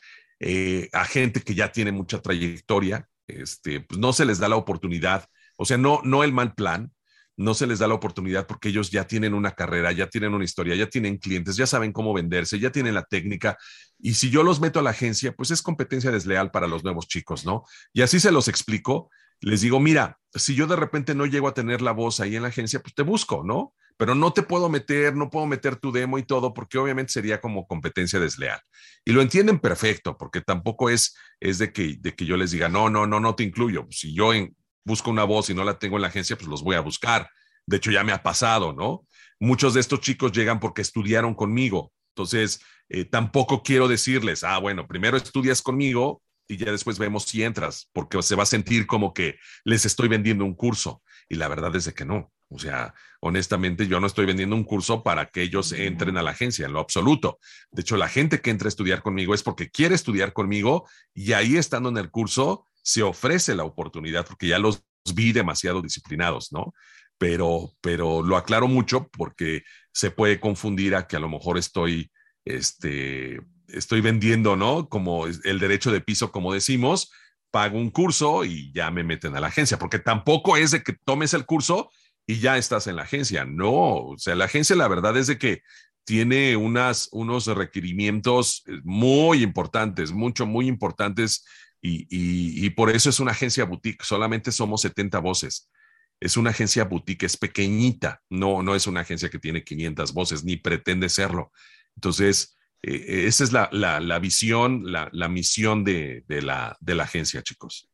a 0.93 1.05
gente 1.05 1.41
que 1.41 1.55
ya 1.55 1.71
tiene 1.71 1.91
mucha 1.91 2.21
trayectoria, 2.21 3.07
este, 3.25 3.79
pues 3.81 3.99
no 3.99 4.13
se 4.13 4.25
les 4.25 4.37
da 4.37 4.47
la 4.47 4.55
oportunidad, 4.55 5.27
o 5.61 5.65
sea, 5.65 5.77
no, 5.77 6.01
no 6.03 6.23
el 6.23 6.33
mal 6.33 6.55
plan, 6.55 6.91
no 7.37 7.53
se 7.53 7.67
les 7.67 7.77
da 7.77 7.87
la 7.87 7.93
oportunidad 7.93 8.47
porque 8.47 8.69
ellos 8.69 8.89
ya 8.89 9.05
tienen 9.05 9.35
una 9.35 9.51
carrera, 9.51 9.91
ya 9.91 10.07
tienen 10.07 10.33
una 10.33 10.43
historia, 10.43 10.73
ya 10.73 10.89
tienen 10.89 11.19
clientes, 11.19 11.55
ya 11.55 11.67
saben 11.67 11.91
cómo 11.91 12.15
venderse, 12.15 12.57
ya 12.57 12.71
tienen 12.71 12.95
la 12.95 13.03
técnica. 13.03 13.59
Y 13.99 14.15
si 14.15 14.31
yo 14.31 14.41
los 14.41 14.59
meto 14.59 14.79
a 14.79 14.81
la 14.81 14.89
agencia, 14.89 15.33
pues 15.33 15.51
es 15.51 15.61
competencia 15.61 16.09
desleal 16.09 16.49
para 16.49 16.65
los 16.65 16.83
nuevos 16.83 17.07
chicos, 17.07 17.45
¿no? 17.45 17.63
Y 17.93 18.01
así 18.01 18.19
se 18.19 18.31
los 18.31 18.47
explico. 18.47 19.11
Les 19.39 19.61
digo, 19.61 19.79
mira, 19.79 20.17
si 20.33 20.55
yo 20.55 20.65
de 20.65 20.75
repente 20.75 21.13
no 21.13 21.27
llego 21.27 21.47
a 21.47 21.53
tener 21.53 21.83
la 21.83 21.91
voz 21.91 22.21
ahí 22.21 22.35
en 22.35 22.41
la 22.41 22.47
agencia, 22.47 22.79
pues 22.79 22.95
te 22.95 23.03
busco, 23.03 23.43
¿no? 23.43 23.75
pero 24.01 24.15
no 24.15 24.33
te 24.33 24.41
puedo 24.41 24.67
meter, 24.67 25.15
no 25.15 25.29
puedo 25.29 25.45
meter 25.45 25.75
tu 25.75 25.91
demo 25.91 26.17
y 26.17 26.23
todo, 26.23 26.55
porque 26.55 26.79
obviamente 26.79 27.13
sería 27.13 27.39
como 27.39 27.67
competencia 27.67 28.19
desleal. 28.19 28.59
Y 29.05 29.11
lo 29.11 29.21
entienden 29.21 29.59
perfecto, 29.59 30.17
porque 30.17 30.41
tampoco 30.41 30.89
es, 30.89 31.15
es 31.39 31.59
de, 31.59 31.71
que, 31.71 31.97
de 31.99 32.15
que 32.15 32.25
yo 32.25 32.35
les 32.35 32.49
diga, 32.49 32.67
no, 32.67 32.89
no, 32.89 33.05
no, 33.05 33.19
no 33.19 33.35
te 33.35 33.43
incluyo. 33.43 33.85
Si 33.91 34.11
yo 34.15 34.33
busco 34.83 35.09
una 35.09 35.23
voz 35.23 35.49
y 35.49 35.53
no 35.53 35.63
la 35.63 35.79
tengo 35.79 35.97
en 35.97 36.01
la 36.01 36.07
agencia, 36.07 36.35
pues 36.35 36.47
los 36.47 36.63
voy 36.63 36.75
a 36.75 36.81
buscar. 36.81 37.29
De 37.65 37.77
hecho, 37.77 37.91
ya 37.91 38.03
me 38.03 38.11
ha 38.11 38.23
pasado, 38.23 38.73
¿no? 38.73 39.05
Muchos 39.39 39.73
de 39.73 39.79
estos 39.79 40.01
chicos 40.01 40.31
llegan 40.31 40.59
porque 40.59 40.81
estudiaron 40.81 41.33
conmigo. 41.33 41.91
Entonces, 42.15 42.61
eh, 42.89 43.05
tampoco 43.05 43.63
quiero 43.63 43.87
decirles, 43.87 44.43
ah, 44.43 44.57
bueno, 44.57 44.87
primero 44.87 45.17
estudias 45.17 45.61
conmigo 45.61 46.21
y 46.47 46.57
ya 46.57 46.71
después 46.71 46.99
vemos 46.99 47.23
si 47.23 47.43
entras, 47.43 47.89
porque 47.93 48.21
se 48.21 48.35
va 48.35 48.43
a 48.43 48.47
sentir 48.47 48.85
como 48.85 49.13
que 49.13 49.37
les 49.63 49.85
estoy 49.85 50.09
vendiendo 50.09 50.43
un 50.43 50.53
curso. 50.53 51.01
Y 51.29 51.35
la 51.35 51.47
verdad 51.47 51.73
es 51.75 51.85
de 51.85 51.93
que 51.93 52.03
no. 52.03 52.31
O 52.49 52.59
sea, 52.59 52.93
honestamente, 53.21 53.87
yo 53.87 54.01
no 54.01 54.07
estoy 54.07 54.25
vendiendo 54.25 54.57
un 54.57 54.65
curso 54.65 55.03
para 55.03 55.27
que 55.27 55.41
ellos 55.41 55.71
entren 55.71 56.17
a 56.17 56.21
la 56.21 56.31
agencia, 56.31 56.65
en 56.65 56.73
lo 56.73 56.81
absoluto. 56.81 57.39
De 57.71 57.81
hecho, 57.81 57.95
la 57.95 58.09
gente 58.09 58.41
que 58.41 58.49
entra 58.49 58.67
a 58.67 58.69
estudiar 58.69 59.01
conmigo 59.01 59.33
es 59.33 59.41
porque 59.41 59.69
quiere 59.69 59.95
estudiar 59.95 60.33
conmigo 60.33 60.85
y 61.13 61.31
ahí 61.31 61.55
estando 61.55 61.87
en 61.87 61.97
el 61.97 62.11
curso 62.11 62.65
se 62.81 63.03
ofrece 63.03 63.55
la 63.55 63.63
oportunidad 63.63 64.25
porque 64.25 64.47
ya 64.47 64.59
los 64.59 64.83
vi 65.13 65.31
demasiado 65.31 65.81
disciplinados, 65.81 66.51
¿no? 66.51 66.73
Pero, 67.17 67.71
pero 67.81 68.23
lo 68.23 68.37
aclaro 68.37 68.67
mucho 68.67 69.07
porque 69.09 69.63
se 69.93 70.11
puede 70.11 70.39
confundir 70.39 70.95
a 70.95 71.07
que 71.07 71.15
a 71.15 71.19
lo 71.19 71.29
mejor 71.29 71.57
estoy, 71.57 72.11
este, 72.45 73.39
estoy 73.67 74.01
vendiendo, 74.01 74.55
¿no? 74.55 74.89
Como 74.89 75.27
el 75.27 75.59
derecho 75.59 75.91
de 75.91 76.01
piso, 76.01 76.31
como 76.31 76.53
decimos, 76.53 77.11
pago 77.51 77.77
un 77.77 77.91
curso 77.91 78.45
y 78.45 78.71
ya 78.73 78.89
me 78.91 79.03
meten 79.03 79.35
a 79.35 79.39
la 79.39 79.47
agencia, 79.47 79.77
porque 79.77 79.99
tampoco 79.99 80.57
es 80.57 80.71
de 80.71 80.83
que 80.83 80.93
tomes 80.93 81.33
el 81.33 81.45
curso 81.45 81.91
y 82.25 82.39
ya 82.39 82.57
estás 82.57 82.87
en 82.87 82.95
la 82.95 83.03
agencia. 83.03 83.45
No, 83.45 83.95
o 84.07 84.17
sea, 84.17 84.35
la 84.35 84.45
agencia 84.45 84.75
la 84.75 84.87
verdad 84.87 85.15
es 85.17 85.27
de 85.27 85.37
que 85.37 85.61
tiene 86.05 86.55
unas, 86.55 87.09
unos 87.11 87.45
requerimientos 87.47 88.63
eh, 88.67 88.79
muy 88.83 89.43
importantes, 89.43 90.11
mucho, 90.11 90.45
muy 90.45 90.67
importantes, 90.67 91.45
y, 91.81 92.65
y, 92.65 92.69
por 92.71 92.91
eso 92.91 93.09
es 93.09 93.19
una 93.19 93.31
agencia 93.31 93.65
boutique. 93.65 94.03
Solamente 94.03 94.51
somos 94.51 94.81
70 94.81 95.19
voces. 95.19 95.69
Es 96.19 96.37
una 96.37 96.51
agencia 96.51 96.83
boutique, 96.83 97.25
es 97.25 97.35
pequeñita, 97.35 98.21
no, 98.29 98.61
no 98.61 98.75
es 98.75 98.85
una 98.85 98.99
agencia 99.01 99.29
que 99.29 99.39
tiene 99.39 99.63
500 99.63 100.13
voces, 100.13 100.43
ni 100.43 100.57
pretende 100.57 101.09
serlo. 101.09 101.51
Entonces, 101.95 102.55
eh, 102.83 103.25
esa 103.25 103.43
es 103.43 103.51
la, 103.51 103.69
la, 103.71 104.19
visión, 104.19 104.91
la, 104.91 105.09
la 105.11 105.27
misión 105.27 105.83
de, 105.83 106.23
de, 106.27 106.43
la, 106.43 106.77
de 106.79 106.93
la 106.93 107.03
agencia, 107.03 107.41
chicos. 107.41 107.89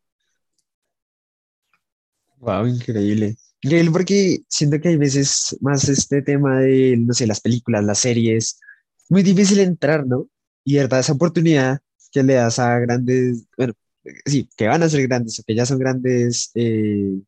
Wow, 2.39 2.67
increíble. 2.67 3.38
Increíble 3.62 3.91
porque 3.91 4.39
siento 4.50 4.82
que 4.82 4.89
hay 4.89 4.97
veces 4.97 5.58
más 5.62 5.88
este 5.88 6.21
tema 6.21 6.60
de, 6.60 6.97
no 6.97 7.13
sé, 7.13 7.26
las 7.26 7.39
películas, 7.39 7.86
las 7.86 8.00
series, 8.00 8.60
muy 9.10 9.23
difícil 9.23 9.60
entrar, 9.60 10.06
¿no? 10.06 10.28
Y 10.65 10.76
verdad, 10.76 11.00
esa 11.00 11.13
oportunidad 11.13 11.80
que 12.12 12.24
le 12.24 12.36
das 12.36 12.60
a 12.60 12.80
grandes, 12.80 13.46
bueno, 13.58 13.74
sí, 14.26 14.50
que 14.56 14.67
van 14.67 14.84
a 14.84 14.89
ser 14.89 15.08
grandes 15.08 15.39
o 15.39 15.43
que 15.43 15.56
ya 15.56 15.65
son 15.65 15.80
grandes, 15.80 16.52
eh, 16.56 17.22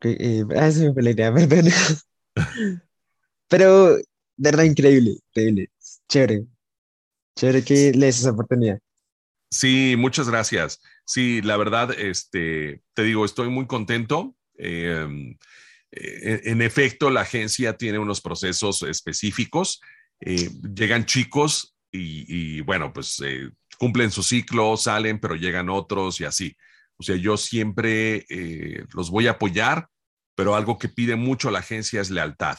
que, 0.00 0.16
eh, 0.18 0.44
ah, 0.56 0.70
fue 0.70 1.02
la 1.02 1.32
perdón. 1.48 1.72
Pero, 3.48 3.96
de 3.96 4.04
verdad, 4.36 4.64
increíble, 4.64 5.16
increíble, 5.30 5.70
chévere, 6.08 6.46
chévere 7.36 7.64
que 7.64 7.92
le 7.92 8.06
des 8.06 8.20
esa 8.20 8.30
oportunidad. 8.30 8.78
Sí, 9.50 9.94
muchas 9.96 10.28
gracias. 10.28 10.80
Sí, 11.04 11.40
la 11.40 11.56
verdad, 11.56 11.98
este, 11.98 12.82
te 12.94 13.02
digo, 13.02 13.24
estoy 13.24 13.48
muy 13.48 13.66
contento. 13.66 14.36
Em, 14.56 15.38
eh, 15.90 16.42
en, 16.44 16.60
efecto, 16.60 17.08
la 17.08 17.22
agencia 17.22 17.76
tiene 17.76 17.98
unos 17.98 18.20
procesos 18.20 18.82
específicos. 18.82 19.80
Eh, 20.20 20.50
llegan 20.74 21.06
chicos 21.06 21.74
y, 21.90 22.60
bueno, 22.62 22.92
pues 22.92 23.20
eh, 23.24 23.50
cumplen 23.78 24.10
su 24.10 24.22
ciclo, 24.22 24.76
salen, 24.76 25.18
pero 25.18 25.34
llegan 25.34 25.70
otros 25.70 26.20
y 26.20 26.24
así. 26.24 26.56
O 26.96 27.02
sea, 27.02 27.16
yo 27.16 27.36
siempre 27.36 28.26
los 28.94 29.10
voy 29.10 29.28
a 29.28 29.32
apoyar, 29.32 29.88
pero 30.34 30.54
algo 30.54 30.78
que 30.78 30.88
pide 30.88 31.16
mucho 31.16 31.50
la 31.50 31.60
agencia 31.60 32.00
es 32.00 32.10
lealtad. 32.10 32.58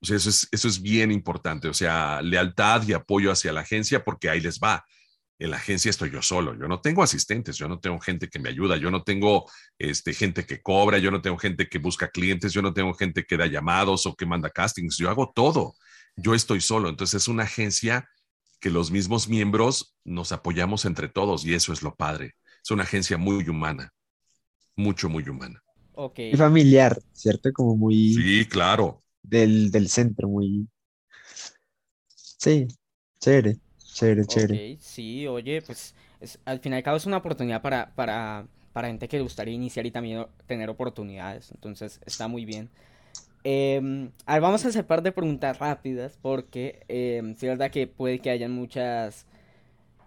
O 0.00 0.06
sea, 0.06 0.16
eso 0.16 0.28
es, 0.28 0.46
eso 0.52 0.68
es 0.68 0.80
bien 0.82 1.10
importante. 1.10 1.68
O 1.68 1.74
sea, 1.74 2.20
lealtad 2.22 2.86
y 2.86 2.92
apoyo 2.92 3.32
hacia 3.32 3.52
la 3.52 3.60
agencia 3.60 4.04
porque 4.04 4.28
ahí 4.28 4.40
les 4.40 4.58
va 4.58 4.84
en 5.38 5.50
la 5.50 5.56
agencia 5.56 5.90
estoy 5.90 6.10
yo 6.10 6.20
solo, 6.20 6.54
yo 6.58 6.66
no 6.66 6.80
tengo 6.80 7.02
asistentes, 7.02 7.56
yo 7.56 7.68
no 7.68 7.78
tengo 7.78 8.00
gente 8.00 8.28
que 8.28 8.38
me 8.38 8.48
ayuda, 8.48 8.76
yo 8.76 8.90
no 8.90 9.04
tengo 9.04 9.48
este, 9.78 10.12
gente 10.12 10.44
que 10.44 10.60
cobra, 10.60 10.98
yo 10.98 11.10
no 11.10 11.22
tengo 11.22 11.38
gente 11.38 11.68
que 11.68 11.78
busca 11.78 12.08
clientes, 12.08 12.52
yo 12.52 12.60
no 12.60 12.74
tengo 12.74 12.92
gente 12.94 13.24
que 13.24 13.36
da 13.36 13.46
llamados 13.46 14.04
o 14.06 14.16
que 14.16 14.26
manda 14.26 14.50
castings, 14.50 14.96
yo 14.98 15.08
hago 15.08 15.32
todo, 15.32 15.74
yo 16.16 16.34
estoy 16.34 16.60
solo, 16.60 16.88
entonces 16.88 17.22
es 17.22 17.28
una 17.28 17.44
agencia 17.44 18.08
que 18.60 18.70
los 18.70 18.90
mismos 18.90 19.28
miembros 19.28 19.96
nos 20.04 20.32
apoyamos 20.32 20.84
entre 20.84 21.08
todos 21.08 21.44
y 21.44 21.54
eso 21.54 21.72
es 21.72 21.82
lo 21.82 21.94
padre, 21.94 22.34
es 22.64 22.70
una 22.70 22.84
agencia 22.84 23.18
muy 23.18 23.48
humana, 23.48 23.92
mucho, 24.76 25.08
muy 25.08 25.28
humana. 25.28 25.62
Ok. 25.94 26.18
muy 26.30 26.38
familiar, 26.38 26.98
¿cierto? 27.12 27.52
Como 27.54 27.76
muy 27.76 28.26
Sí, 28.26 28.46
claro. 28.48 29.04
del, 29.22 29.70
del 29.70 29.88
centro, 29.88 30.28
muy... 30.28 30.68
Sí, 32.44 32.68
chévere, 33.20 33.60
chévere, 33.94 34.26
chévere. 34.26 34.62
Sí, 34.78 35.26
oye, 35.26 35.62
pues 35.62 35.94
es- 36.20 36.38
al 36.44 36.60
fin 36.60 36.72
y 36.72 36.76
al 36.76 36.82
cabo 36.82 36.96
es 36.96 37.06
una 37.06 37.18
oportunidad 37.18 37.62
para, 37.62 37.94
para, 37.94 38.46
para 38.72 38.88
gente 38.88 39.08
que 39.08 39.16
le 39.16 39.22
gustaría 39.22 39.54
iniciar 39.54 39.86
y 39.86 39.90
también 39.90 40.26
tener 40.46 40.68
oportunidades. 40.70 41.50
Entonces 41.52 42.00
está 42.06 42.28
muy 42.28 42.44
bien. 42.44 42.70
Ver, 43.44 44.40
vamos 44.40 44.64
a 44.64 44.68
hacer 44.68 44.86
par 44.86 45.02
de 45.02 45.12
preguntas 45.12 45.58
rápidas 45.58 46.18
porque 46.20 46.84
em, 46.88 47.34
sí 47.36 47.46
es 47.46 47.52
verdad 47.52 47.70
que 47.70 47.86
puede 47.86 48.18
que 48.18 48.30
hayan 48.30 48.52
muchas, 48.52 49.26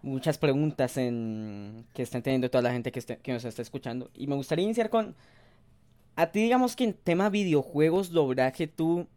muchas 0.02 0.38
preguntas 0.38 0.98
en, 0.98 1.86
que 1.94 2.04
estén 2.04 2.22
teniendo 2.22 2.50
toda 2.50 2.62
la 2.64 2.72
gente 2.72 2.92
que 2.92 3.34
nos 3.34 3.46
está 3.46 3.62
escuchando. 3.62 4.12
Y 4.14 4.28
me 4.28 4.36
gustaría 4.36 4.66
iniciar 4.66 4.90
con, 4.90 5.16
a 6.16 6.32
ti 6.32 6.42
digamos 6.44 6.76
que 6.76 6.84
en 6.86 6.94
tema 6.94 7.30
videojuegos, 7.30 8.12
doblaje, 8.12 8.68
¿tú 8.68 9.08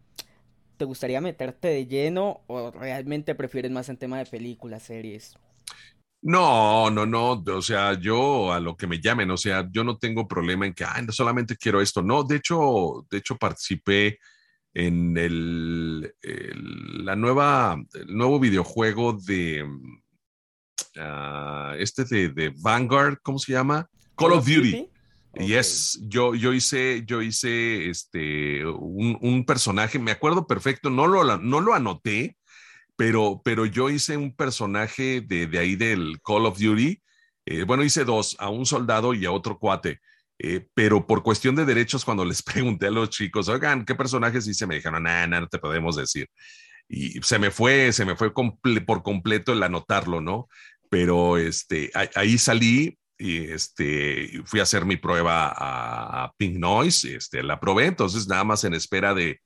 te 0.76 0.84
gustaría 0.84 1.20
meterte 1.20 1.68
de 1.68 1.86
lleno 1.86 2.40
o 2.46 2.70
realmente 2.70 3.34
prefieres 3.34 3.70
más 3.70 3.88
en 3.88 3.96
tema 3.96 4.18
de 4.18 4.26
películas, 4.26 4.82
series? 4.82 5.36
No, 6.26 6.88
no, 6.90 7.04
no, 7.04 7.32
o 7.46 7.60
sea, 7.62 8.00
yo 8.00 8.50
a 8.50 8.58
lo 8.58 8.74
que 8.78 8.86
me 8.86 8.98
llamen, 8.98 9.30
o 9.30 9.36
sea, 9.36 9.68
yo 9.70 9.84
no 9.84 9.98
tengo 9.98 10.26
problema 10.26 10.64
en 10.66 10.72
que, 10.72 10.86
no 11.06 11.12
solamente 11.12 11.54
quiero 11.54 11.82
esto, 11.82 12.02
no, 12.02 12.24
de 12.24 12.36
hecho, 12.36 13.06
de 13.10 13.18
hecho 13.18 13.36
participé 13.36 14.18
en 14.72 15.16
el, 15.18 16.14
el- 16.22 17.04
la 17.04 17.14
nueva, 17.14 17.76
el 17.92 18.16
nuevo 18.16 18.40
videojuego 18.40 19.12
de, 19.12 19.66
ah, 20.98 21.74
este 21.78 22.04
de, 22.04 22.28
de 22.30 22.54
Vanguard, 22.58 23.18
¿cómo 23.22 23.38
se 23.38 23.52
llama? 23.52 23.86
Call 24.16 24.32
of 24.32 24.46
Duty. 24.46 24.76
Ok. 25.32 25.40
Yes, 25.42 26.00
yo, 26.08 26.34
yo 26.34 26.52
hice, 26.54 27.02
yo 27.06 27.20
hice 27.20 27.90
este, 27.90 28.64
un, 28.64 29.18
un 29.20 29.44
personaje, 29.44 29.98
me 29.98 30.12
acuerdo 30.12 30.46
perfecto, 30.46 30.88
no 30.90 31.06
lo, 31.06 31.36
no 31.38 31.60
lo 31.60 31.74
anoté, 31.74 32.36
pero, 32.96 33.40
pero 33.44 33.66
yo 33.66 33.90
hice 33.90 34.16
un 34.16 34.34
personaje 34.34 35.20
de, 35.20 35.46
de 35.46 35.58
ahí 35.58 35.76
del 35.76 36.18
Call 36.24 36.46
of 36.46 36.58
Duty. 36.58 37.00
eh, 37.46 37.64
bueno, 37.64 37.84
hice 37.84 38.04
dos, 38.04 38.36
a 38.38 38.48
un 38.50 38.66
soldado 38.66 39.14
y 39.14 39.26
a 39.26 39.32
otro 39.32 39.58
cuate. 39.58 40.00
eh, 40.38 40.66
pero 40.74 41.06
por 41.06 41.22
cuestión 41.22 41.54
de 41.56 41.64
derechos, 41.64 42.04
cuando 42.04 42.24
les 42.24 42.42
pregunté 42.44 42.86
a 42.88 42.90
los 42.90 43.10
chicos, 43.10 43.48
oigan, 43.48 43.84
¿qué 43.84 43.94
personajes 43.94 44.46
hice? 44.48 44.66
Me 44.66 44.76
dijeron, 44.76 45.02
no, 45.02 45.26
no, 45.26 45.40
no 45.40 45.48
te 45.48 45.58
podemos 45.58 45.96
decir. 45.96 46.28
Y 46.88 47.20
se 47.22 47.38
me 47.38 47.50
fue, 47.50 47.92
se 47.92 48.04
me 48.04 48.16
fue 48.16 48.32
comple- 48.34 48.84
por 48.84 49.02
completo 49.02 49.52
el 49.52 49.62
anotarlo, 49.62 50.20
¿no? 50.20 50.48
Pero 50.90 51.38
este, 51.38 51.90
ahí 52.14 52.38
salí 52.38 52.98
y 53.18 53.38
este, 53.50 54.42
fui 54.44 54.60
a 54.60 54.64
hacer 54.64 54.84
mi 54.84 54.96
prueba 54.96 55.48
a, 55.48 56.24
a 56.24 56.32
Pink 56.36 56.56
Noise, 56.58 57.16
este, 57.16 57.42
la 57.42 57.58
probé, 57.60 57.86
entonces 57.86 58.28
nada 58.28 58.44
más 58.44 58.64
en 58.64 58.74
espera 58.74 59.14
de, 59.14 59.40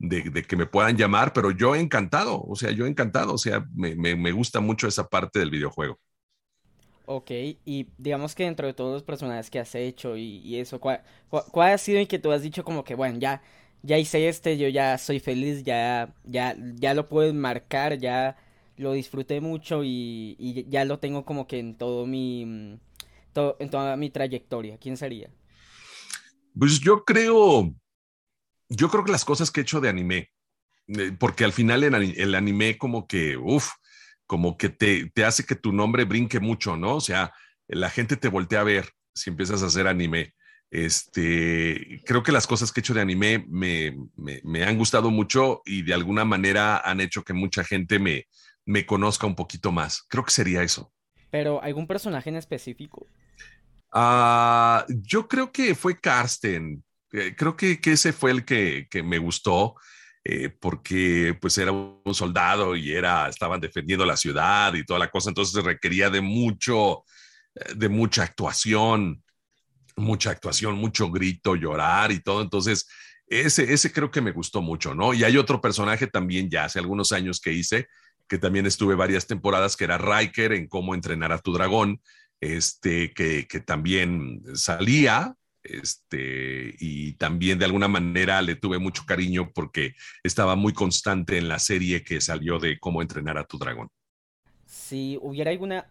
de, 0.00 0.22
de 0.30 0.44
que 0.44 0.56
me 0.56 0.66
puedan 0.66 0.96
llamar, 0.98 1.32
pero 1.34 1.52
yo 1.52 1.76
encantado, 1.76 2.42
o 2.42 2.56
sea, 2.56 2.72
yo 2.72 2.86
encantado, 2.86 3.34
o 3.34 3.38
sea, 3.38 3.66
me, 3.74 3.96
me, 3.96 4.16
me 4.16 4.32
gusta 4.32 4.60
mucho 4.60 4.88
esa 4.88 5.08
parte 5.08 5.40
del 5.40 5.50
videojuego. 5.52 6.00
Ok, 7.06 7.30
y 7.64 7.88
digamos 7.98 8.34
que 8.36 8.44
dentro 8.44 8.66
de 8.68 8.74
todos 8.74 8.92
los 8.92 9.02
personajes 9.02 9.50
que 9.50 9.58
has 9.58 9.74
hecho 9.74 10.16
y, 10.16 10.38
y 10.44 10.58
eso, 10.60 10.78
¿cuál, 10.80 11.02
cuál, 11.28 11.42
cuál 11.50 11.72
ha 11.72 11.78
sido 11.78 11.98
el 11.98 12.06
que 12.06 12.20
tú 12.20 12.30
has 12.30 12.42
dicho 12.42 12.62
como 12.64 12.84
que, 12.84 12.94
bueno, 12.94 13.18
ya, 13.18 13.42
ya 13.82 13.98
hice 13.98 14.28
este, 14.28 14.56
yo 14.58 14.68
ya 14.68 14.96
soy 14.96 15.18
feliz, 15.18 15.64
ya, 15.64 16.14
ya, 16.24 16.54
ya 16.76 16.94
lo 16.94 17.08
puedo 17.08 17.34
marcar, 17.34 17.98
ya 17.98 18.36
lo 18.76 18.92
disfruté 18.92 19.40
mucho 19.40 19.82
y, 19.82 20.36
y 20.38 20.66
ya 20.68 20.84
lo 20.84 21.00
tengo 21.00 21.24
como 21.24 21.46
que 21.48 21.58
en 21.58 21.74
todo 21.74 22.06
mi, 22.06 22.46
mm, 22.46 22.78
to- 23.32 23.56
en 23.58 23.70
toda 23.70 23.96
mi 23.96 24.10
trayectoria? 24.10 24.78
¿Quién 24.78 24.96
sería? 24.96 25.30
Pues 26.58 26.80
yo 26.80 27.04
creo, 27.04 27.74
yo 28.70 28.88
creo 28.90 29.04
que 29.04 29.12
las 29.12 29.24
cosas 29.26 29.50
que 29.50 29.60
he 29.60 29.64
hecho 29.64 29.80
de 29.82 29.90
anime, 29.90 30.30
eh, 30.88 31.12
porque 31.18 31.44
al 31.44 31.52
final 31.52 31.84
el, 31.84 31.94
ani- 31.94 32.14
el 32.16 32.34
anime 32.34 32.78
como 32.78 33.06
que, 33.06 33.36
uff, 33.36 33.70
como 34.26 34.56
que 34.56 34.68
te, 34.70 35.10
te 35.10 35.24
hace 35.24 35.44
que 35.44 35.56
tu 35.56 35.72
nombre 35.72 36.04
brinque 36.04 36.40
mucho, 36.40 36.76
¿no? 36.76 36.96
O 36.96 37.00
sea, 37.00 37.32
la 37.68 37.90
gente 37.90 38.16
te 38.16 38.28
voltea 38.28 38.60
a 38.60 38.64
ver 38.64 38.90
si 39.14 39.30
empiezas 39.30 39.62
a 39.62 39.66
hacer 39.66 39.86
anime. 39.88 40.34
Este, 40.70 42.00
creo 42.06 42.22
que 42.22 42.32
las 42.32 42.46
cosas 42.46 42.72
que 42.72 42.80
he 42.80 42.82
hecho 42.82 42.94
de 42.94 43.00
anime 43.00 43.44
me, 43.48 43.96
me, 44.16 44.40
me 44.44 44.64
han 44.64 44.78
gustado 44.78 45.10
mucho 45.10 45.62
y 45.64 45.82
de 45.82 45.94
alguna 45.94 46.24
manera 46.24 46.78
han 46.78 47.00
hecho 47.00 47.24
que 47.24 47.32
mucha 47.32 47.64
gente 47.64 47.98
me, 47.98 48.26
me 48.66 48.86
conozca 48.86 49.26
un 49.26 49.34
poquito 49.34 49.72
más. 49.72 50.04
Creo 50.08 50.24
que 50.24 50.30
sería 50.30 50.62
eso. 50.62 50.92
Pero 51.30 51.62
algún 51.62 51.86
personaje 51.88 52.30
en 52.30 52.36
específico. 52.36 53.06
Ah, 53.92 54.86
yo 54.88 55.26
creo 55.26 55.50
que 55.50 55.74
fue 55.74 55.98
Karsten. 56.00 56.84
Eh, 57.12 57.34
creo 57.36 57.56
que, 57.56 57.80
que 57.80 57.92
ese 57.92 58.12
fue 58.12 58.30
el 58.30 58.44
que, 58.44 58.86
que 58.90 59.02
me 59.02 59.18
gustó, 59.18 59.74
eh, 60.22 60.50
porque 60.50 61.36
pues 61.40 61.56
era 61.58 61.72
un 61.72 62.14
soldado 62.14 62.76
y 62.76 62.92
era, 62.92 63.28
estaban 63.28 63.60
defendiendo 63.60 64.04
la 64.04 64.16
ciudad 64.16 64.74
y 64.74 64.84
toda 64.84 64.98
la 64.98 65.10
cosa, 65.10 65.30
entonces 65.30 65.64
requería 65.64 66.10
de 66.10 66.20
mucho, 66.20 67.04
eh, 67.54 67.74
de 67.74 67.88
mucha 67.88 68.22
actuación, 68.22 69.24
mucha 69.96 70.30
actuación, 70.30 70.76
mucho 70.76 71.10
grito, 71.10 71.56
llorar 71.56 72.12
y 72.12 72.20
todo. 72.20 72.42
Entonces, 72.42 72.86
ese, 73.26 73.72
ese 73.72 73.92
creo 73.92 74.10
que 74.10 74.20
me 74.20 74.32
gustó 74.32 74.60
mucho, 74.60 74.94
¿no? 74.94 75.14
Y 75.14 75.24
hay 75.24 75.36
otro 75.36 75.60
personaje 75.60 76.06
también 76.06 76.50
ya 76.50 76.64
hace 76.64 76.78
algunos 76.78 77.12
años 77.12 77.40
que 77.40 77.52
hice, 77.52 77.88
que 78.28 78.38
también 78.38 78.66
estuve 78.66 78.94
varias 78.94 79.26
temporadas, 79.26 79.76
que 79.76 79.84
era 79.84 79.98
Riker 79.98 80.52
en 80.52 80.68
cómo 80.68 80.94
entrenar 80.94 81.32
a 81.32 81.38
tu 81.38 81.52
dragón, 81.52 82.00
este, 82.40 83.12
que, 83.12 83.46
que 83.46 83.60
también 83.60 84.42
salía, 84.54 85.34
este, 85.62 86.74
y 86.78 87.14
también 87.14 87.58
de 87.58 87.64
alguna 87.64 87.88
manera 87.88 88.40
le 88.42 88.56
tuve 88.56 88.78
mucho 88.78 89.04
cariño 89.06 89.50
porque 89.52 89.94
estaba 90.22 90.56
muy 90.56 90.72
constante 90.72 91.38
en 91.38 91.48
la 91.48 91.58
serie 91.58 92.02
que 92.02 92.20
salió 92.20 92.58
de 92.58 92.78
cómo 92.78 93.02
entrenar 93.02 93.38
a 93.38 93.44
tu 93.44 93.58
dragón. 93.58 93.88
Si 94.66 95.18
hubiera 95.20 95.50
alguna 95.50 95.86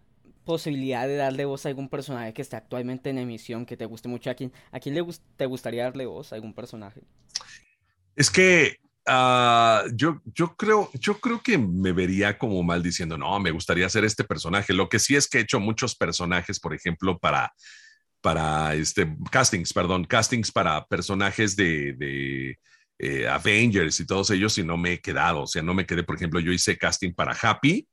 posibilidad 0.46 1.08
de 1.08 1.16
darle 1.16 1.46
voz 1.46 1.66
a 1.66 1.70
algún 1.70 1.90
personaje 1.90 2.34
que 2.34 2.42
esté 2.42 2.56
actualmente 2.56 3.10
en 3.10 3.20
emisión, 3.20 3.66
que 3.66 3.78
te 3.78 3.86
guste 3.86 4.10
mucho, 4.10 4.32
¿a 4.32 4.34
quién, 4.34 4.52
a 4.72 4.80
quién 4.80 4.96
le 4.96 5.06
te 5.38 5.46
gustaría 5.46 5.84
darle 5.84 6.06
voz 6.06 6.32
a 6.32 6.36
algún 6.36 6.54
personaje? 6.54 7.02
Es 8.16 8.32
que 8.32 8.78
ah, 9.06 9.84
yo, 9.94 10.22
yo, 10.34 10.56
creo, 10.56 10.90
yo 10.94 11.20
creo 11.20 11.42
que 11.42 11.58
me 11.58 11.92
vería 11.92 12.38
como 12.38 12.64
mal 12.64 12.82
diciendo, 12.82 13.18
no, 13.18 13.40
me 13.40 13.52
gustaría 13.52 13.86
hacer 13.86 14.04
este 14.06 14.24
personaje. 14.24 14.74
Lo 14.74 14.90
que 14.90 14.98
sí 14.98 15.16
es 15.16 15.28
que 15.28 15.38
he 15.38 15.42
hecho 15.42 15.60
muchos 15.60 15.96
personajes, 15.96 16.60
por 16.60 16.74
ejemplo, 16.74 17.20
para, 17.20 17.54
para 18.22 18.76
este, 18.76 19.16
castings, 19.32 19.74
perdón, 19.74 20.06
castings 20.06 20.52
para 20.52 20.86
personajes 20.86 21.56
de, 21.56 21.94
de 21.94 22.60
eh, 23.00 23.28
Avengers 23.28 24.00
y 24.00 24.06
todos 24.06 24.30
ellos 24.32 24.58
y 24.58 24.64
no 24.64 24.78
me 24.78 24.94
he 24.94 25.02
quedado. 25.02 25.44
O 25.44 25.48
sea, 25.48 25.62
no 25.62 25.74
me 25.74 25.86
quedé, 25.86 26.04
por 26.04 26.16
ejemplo, 26.16 26.40
yo 26.40 26.52
hice 26.52 26.78
casting 26.78 27.14
para 27.14 27.36
Happy 27.40 27.88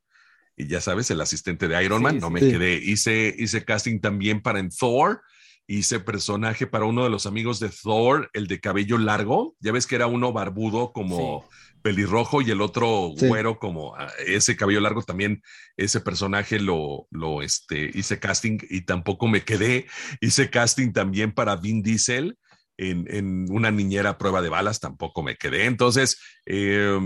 y 0.57 0.67
ya 0.67 0.81
sabes, 0.81 1.09
el 1.11 1.21
asistente 1.21 1.67
de 1.67 1.83
Iron 1.83 2.01
Man, 2.01 2.15
Sí, 2.15 2.19
no 2.19 2.29
me 2.29 2.41
Sí. 2.41 2.51
quedé. 2.51 2.75
Hice, 2.75 3.33
hice 3.37 3.63
casting 3.63 3.99
también 3.99 4.41
para 4.41 4.59
en 4.59 4.69
Thor, 4.69 5.21
hice 5.67 5.99
personaje 5.99 6.65
para 6.65 6.85
uno 6.85 7.03
de 7.03 7.09
los 7.09 7.25
amigos 7.25 7.59
de 7.59 7.69
Thor, 7.69 8.29
el 8.33 8.47
de 8.47 8.59
cabello 8.59 8.97
largo. 8.97 9.55
Ya 9.59 9.71
ves 9.71 9.85
que 9.85 9.95
era 9.95 10.07
uno 10.07 10.33
barbudo 10.33 10.91
como 10.93 11.47
pelirrojo 11.87 12.41
y 12.41 12.51
el 12.51 12.59
otro 12.59 13.13
Sí. 13.15 13.27
güero 13.27 13.59
como 13.59 13.95
ah, 13.95 14.11
ese 14.25 14.57
cabello 14.57 14.81
largo 14.81 15.03
también. 15.03 15.41
Ese 15.77 16.01
personaje 16.01 16.59
lo, 16.59 17.07
lo 17.11 17.41
este, 17.41 17.91
hice 17.93 18.19
casting 18.19 18.57
y 18.69 18.81
tampoco 18.81 19.27
me 19.29 19.41
quedé. 19.41 19.85
Hice 20.19 20.49
casting 20.49 20.91
también 20.91 21.31
para 21.31 21.55
Vin 21.55 21.81
Diesel. 21.81 22.37
En, 22.77 23.05
en 23.09 23.45
una 23.49 23.71
niñera 23.71 24.17
prueba 24.17 24.41
de 24.41 24.49
balas 24.49 24.79
tampoco 24.81 25.23
me 25.23 25.35
quedé. 25.37 25.63
Entonces, 25.65 26.19
eh, 26.45 26.99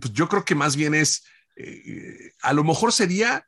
pues 0.00 0.12
yo 0.12 0.28
creo 0.28 0.44
que 0.44 0.54
más 0.54 0.76
bien 0.76 0.94
es, 0.94 1.24
eh, 1.56 2.30
a 2.40 2.52
lo 2.52 2.62
mejor 2.62 2.92
sería, 2.92 3.44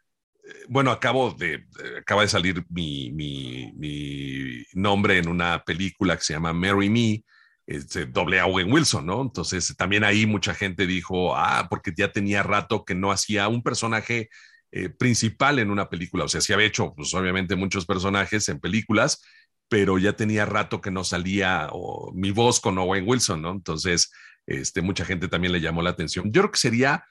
eh, 0.46 0.52
bueno, 0.68 0.90
acabo 0.90 1.30
de, 1.30 1.54
eh, 1.54 1.62
acaba 2.00 2.22
de 2.22 2.28
salir 2.28 2.64
mi, 2.68 3.10
mi, 3.12 3.72
mi 3.76 4.64
nombre 4.74 5.16
en 5.18 5.28
una 5.28 5.62
película 5.64 6.16
que 6.16 6.24
se 6.24 6.32
llama 6.34 6.52
Marry 6.52 6.90
Me, 6.90 7.24
este, 7.66 8.06
doble 8.06 8.40
a 8.40 8.46
Owen 8.46 8.72
Wilson, 8.72 9.06
¿no? 9.06 9.22
Entonces 9.22 9.74
también 9.76 10.04
ahí 10.04 10.26
mucha 10.26 10.54
gente 10.54 10.86
dijo, 10.86 11.36
ah, 11.36 11.66
porque 11.68 11.92
ya 11.96 12.12
tenía 12.12 12.42
rato 12.42 12.84
que 12.84 12.94
no 12.94 13.10
hacía 13.10 13.48
un 13.48 13.62
personaje 13.62 14.28
eh, 14.70 14.88
principal 14.88 15.58
en 15.58 15.70
una 15.70 15.88
película, 15.88 16.24
o 16.24 16.28
sea, 16.28 16.40
sí 16.40 16.52
había 16.52 16.66
hecho, 16.66 16.94
pues 16.94 17.12
obviamente 17.14 17.56
muchos 17.56 17.86
personajes 17.86 18.48
en 18.48 18.60
películas, 18.60 19.22
pero 19.68 19.98
ya 19.98 20.12
tenía 20.14 20.46
rato 20.46 20.80
que 20.80 20.90
no 20.90 21.02
salía 21.02 21.68
mi 22.14 22.30
voz 22.30 22.60
con 22.60 22.78
Owen 22.78 23.04
Wilson, 23.06 23.42
¿no? 23.42 23.50
Entonces, 23.50 24.12
este, 24.46 24.80
mucha 24.82 25.04
gente 25.04 25.28
también 25.28 25.52
le 25.52 25.60
llamó 25.60 25.82
la 25.82 25.90
atención. 25.90 26.26
Yo 26.26 26.42
creo 26.42 26.52
que 26.52 26.58
sería 26.58 27.04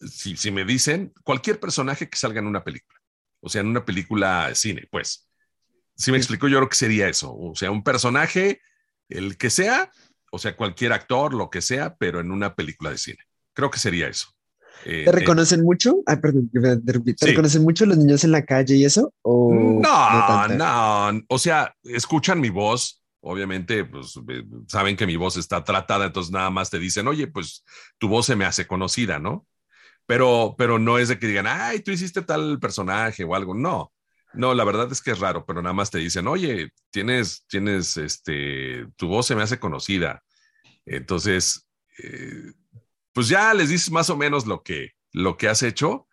si, 0.00 0.36
si 0.36 0.50
me 0.50 0.64
dicen, 0.64 1.12
cualquier 1.22 1.60
personaje 1.60 2.08
que 2.08 2.16
salga 2.16 2.40
en 2.40 2.46
una 2.46 2.64
película, 2.64 2.98
o 3.40 3.48
sea, 3.48 3.60
en 3.60 3.68
una 3.68 3.84
película 3.84 4.54
cine, 4.54 4.86
pues. 4.90 5.28
Si 5.96 6.10
me 6.10 6.16
explico, 6.16 6.48
yo 6.48 6.58
creo 6.58 6.68
que 6.68 6.76
sería 6.76 7.08
eso, 7.08 7.34
o 7.36 7.54
sea, 7.54 7.70
un 7.70 7.84
personaje, 7.84 8.60
el 9.08 9.36
que 9.36 9.50
sea, 9.50 9.90
o 10.30 10.38
sea, 10.38 10.56
cualquier 10.56 10.92
actor, 10.92 11.34
lo 11.34 11.50
que 11.50 11.60
sea, 11.60 11.96
pero 11.96 12.20
en 12.20 12.30
una 12.30 12.54
película 12.54 12.90
de 12.90 12.98
cine. 12.98 13.18
Creo 13.52 13.70
que 13.70 13.78
sería 13.78 14.08
eso. 14.08 14.28
Eh, 14.84 15.04
¿Te 15.04 15.10
eh, 15.10 15.12
reconocen 15.12 15.62
mucho? 15.62 16.02
Ay, 16.06 16.16
perdón. 16.16 16.50
¿Te 16.50 17.14
Sí. 17.16 17.26
reconocen 17.26 17.62
mucho 17.62 17.86
los 17.86 17.96
niños 17.96 18.24
en 18.24 18.32
la 18.32 18.44
calle 18.44 18.74
y 18.76 18.84
eso? 18.84 19.12
¿O 19.22 19.80
no 19.80 20.48
no, 20.48 21.12
no, 21.12 21.22
o 21.28 21.38
sea, 21.38 21.74
escuchan 21.84 22.40
mi 22.40 22.50
voz, 22.50 23.04
Obviamente, 23.26 23.86
pues 23.86 24.20
saben 24.68 24.96
que 24.96 25.06
mi 25.06 25.16
voz 25.16 25.38
está 25.38 25.64
tratada, 25.64 26.04
entonces 26.04 26.30
nada 26.30 26.50
más 26.50 26.68
te 26.68 26.78
dicen, 26.78 27.08
oye, 27.08 27.26
pues 27.26 27.64
tu 27.96 28.06
voz 28.06 28.26
se 28.26 28.36
me 28.36 28.44
hace 28.44 28.66
conocida, 28.66 29.18
¿no? 29.18 29.46
Pero, 30.04 30.54
pero 30.58 30.78
no 30.78 30.98
es 30.98 31.08
de 31.08 31.18
que 31.18 31.28
digan, 31.28 31.46
ay, 31.46 31.80
tú 31.80 31.90
hiciste 31.90 32.20
tal 32.20 32.60
personaje 32.60 33.24
o 33.24 33.34
algo. 33.34 33.54
No, 33.54 33.93
no, 34.34 34.54
la 34.54 34.64
verdad 34.64 34.90
es 34.90 35.00
que 35.00 35.12
es 35.12 35.20
raro, 35.20 35.44
pero 35.46 35.62
nada 35.62 35.72
más 35.72 35.90
te 35.90 35.98
dicen, 35.98 36.26
oye, 36.26 36.70
tienes, 36.90 37.44
tienes, 37.48 37.96
este, 37.96 38.86
tu 38.96 39.08
voz 39.08 39.26
se 39.26 39.34
me 39.34 39.42
hace 39.42 39.58
conocida. 39.58 40.22
Entonces, 40.86 41.68
eh, 41.98 42.52
pues 43.12 43.28
ya 43.28 43.54
les 43.54 43.68
dices 43.68 43.90
más 43.90 44.10
o 44.10 44.16
menos 44.16 44.46
lo 44.46 44.62
que, 44.62 44.90
lo 45.12 45.36
que 45.36 45.48
has 45.48 45.62
hecho 45.62 46.08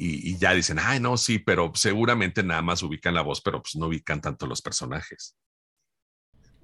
y, 0.00 0.38
ya 0.38 0.54
dicen, 0.54 0.78
ay, 0.80 1.00
no, 1.00 1.16
sí, 1.16 1.40
pero 1.40 1.72
seguramente 1.74 2.44
nada 2.44 2.62
más 2.62 2.84
ubican 2.84 3.14
la 3.14 3.22
voz, 3.22 3.40
pero 3.40 3.60
pues 3.60 3.74
no 3.74 3.88
ubican 3.88 4.20
tanto 4.20 4.46
los 4.46 4.62
personajes. 4.62 5.36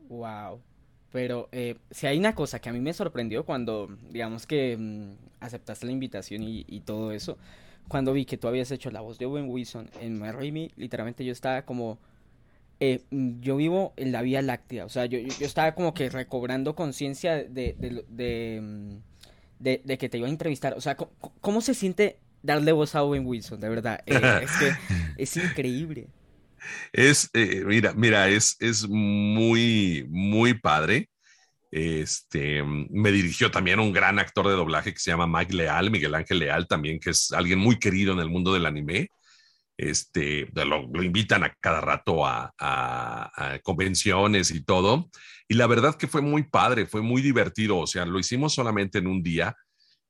Wow. 0.09 0.63
Pero 1.11 1.49
eh, 1.51 1.77
si 1.91 2.07
hay 2.07 2.17
una 2.17 2.37
cosa 2.37 2.61
que 2.61 2.69
a 2.69 2.73
mí 2.73 2.79
me 2.79 2.93
sorprendió 2.93 3.45
cuando, 3.45 3.89
digamos 4.11 4.47
que 4.47 4.77
mmm, 4.79 5.17
aceptaste 5.41 5.87
la 5.87 5.93
invitación 5.93 6.43
y, 6.45 6.81
todo 6.81 7.11
eso, 7.11 7.37
cuando 7.89 8.13
vi 8.13 8.25
que 8.25 8.37
tú 8.37 8.49
habías 8.49 8.71
hecho 8.71 8.91
la 8.91 9.01
voz 9.01 9.19
de 9.19 9.27
Owen 9.27 9.49
Wilson 9.49 9.91
en 10.01 10.21
Raimi, 10.21 10.71
literalmente 10.77 11.25
yo 11.25 11.33
estaba 11.33 11.63
como, 11.63 11.99
eh, 12.81 13.03
yo 13.11 13.57
vivo 13.57 13.93
en 13.97 14.13
la 14.13 14.23
Vía 14.23 14.43
Láctea, 14.43 14.85
o 14.85 14.89
sea, 14.89 15.07
yo, 15.07 15.19
yo 15.19 15.47
estaba 15.47 15.75
como 15.75 15.95
que 15.95 16.09
recobrando 16.09 16.75
conciencia 16.75 17.35
de 17.37 17.49
de, 17.49 18.05
de, 18.09 19.01
de, 19.59 19.83
de, 19.85 19.99
que 19.99 20.09
te 20.09 20.19
iba 20.19 20.27
a 20.27 20.31
entrevistar, 20.31 20.75
o 20.75 20.81
sea, 20.81 20.97
¿cómo, 20.97 21.13
cómo 21.41 21.61
se 21.61 21.75
siente 21.75 22.19
darle 22.43 22.73
voz 22.73 22.95
a 22.95 23.03
Owen 23.03 23.27
Wilson? 23.27 23.61
De 23.61 23.69
verdad, 23.69 24.01
eh, 24.07 24.21
es 24.43 24.53
que 24.57 24.73
es 25.23 25.37
increíble. 25.37 26.09
Es, 26.93 27.31
eh, 27.35 27.63
mira, 27.67 27.93
mira, 27.95 28.29
es, 28.29 28.57
es 28.61 28.89
muy, 28.89 30.07
muy 30.09 30.55
padre. 30.55 31.09
Este, 31.77 32.63
me 32.63 33.11
dirigió 33.11 33.51
también 33.51 33.81
un 33.81 33.93
gran 33.93 34.21
actor 34.21 34.47
de 34.47 34.55
doblaje 34.55 34.93
que 34.93 35.01
se 35.01 35.11
llama 35.11 35.27
Mike 35.27 35.57
Leal, 35.57 35.91
Miguel 35.91 36.15
Ángel 36.15 36.39
Leal 36.39 36.69
también, 36.69 37.01
que 37.01 37.11
es 37.11 37.33
alguien 37.33 37.59
muy 37.59 37.81
querido 37.81 38.13
en 38.13 38.21
el 38.21 38.31
mundo 38.31 38.55
del 38.55 38.67
anime. 38.67 39.09
Este, 39.77 40.49
lo, 40.55 40.87
lo 40.87 41.03
invitan 41.03 41.43
a 41.43 41.53
cada 41.59 41.81
rato 41.81 42.25
a, 42.25 42.55
a, 42.57 43.55
a, 43.55 43.59
convenciones 43.59 44.53
y 44.53 44.63
todo. 44.63 45.11
Y 45.49 45.55
la 45.55 45.67
verdad 45.67 45.97
que 45.97 46.07
fue 46.07 46.23
muy 46.23 46.45
padre, 46.45 46.87
fue 46.87 47.03
muy 47.03 47.23
divertido. 47.23 47.79
O 47.79 47.89
sea, 47.89 48.07
lo 48.07 48.21
hicimos 48.21 48.55
solamente 48.55 48.99
en 48.99 49.09
un 49.09 49.25
día 49.25 49.57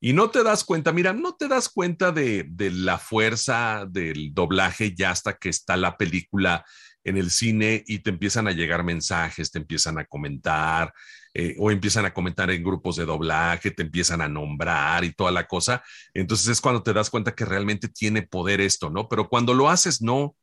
y 0.02 0.12
no 0.12 0.28
te 0.28 0.42
das 0.42 0.64
cuenta, 0.64 0.92
mira, 0.92 1.14
no 1.14 1.34
te 1.34 1.48
das 1.48 1.70
cuenta 1.70 2.12
de, 2.12 2.44
de 2.46 2.72
la 2.72 2.98
fuerza 2.98 3.86
del 3.88 4.34
doblaje 4.34 4.94
ya 4.94 5.12
hasta 5.12 5.32
que 5.32 5.48
está 5.48 5.78
la 5.78 5.96
película 5.96 6.62
en 7.04 7.16
el 7.16 7.30
cine 7.30 7.82
y 7.86 8.00
te 8.00 8.10
empiezan 8.10 8.48
a 8.48 8.52
llegar 8.52 8.84
mensajes, 8.84 9.50
te 9.50 9.60
empiezan 9.60 9.98
a 9.98 10.04
comentar 10.04 10.92
eh, 11.34 11.56
o 11.58 11.70
empiezan 11.72 12.04
a 12.04 12.14
comentar 12.14 12.48
en 12.50 12.62
grupos 12.62 12.94
de 12.96 13.04
doblaje, 13.04 13.72
te 13.72 13.82
empiezan 13.82 14.20
a 14.20 14.28
nombrar 14.28 15.04
y 15.04 15.12
toda 15.12 15.32
la 15.32 15.46
cosa. 15.48 15.82
Entonces 16.14 16.46
es 16.46 16.60
cuando 16.60 16.82
te 16.82 16.92
das 16.92 17.10
cuenta 17.10 17.34
que 17.34 17.44
realmente 17.44 17.88
tiene 17.88 18.22
poder 18.22 18.60
esto, 18.60 18.88
¿no? 18.88 19.08
Pero 19.08 19.28
cuando 19.28 19.52
lo 19.52 19.68
haces, 19.68 20.00
no. 20.00 20.36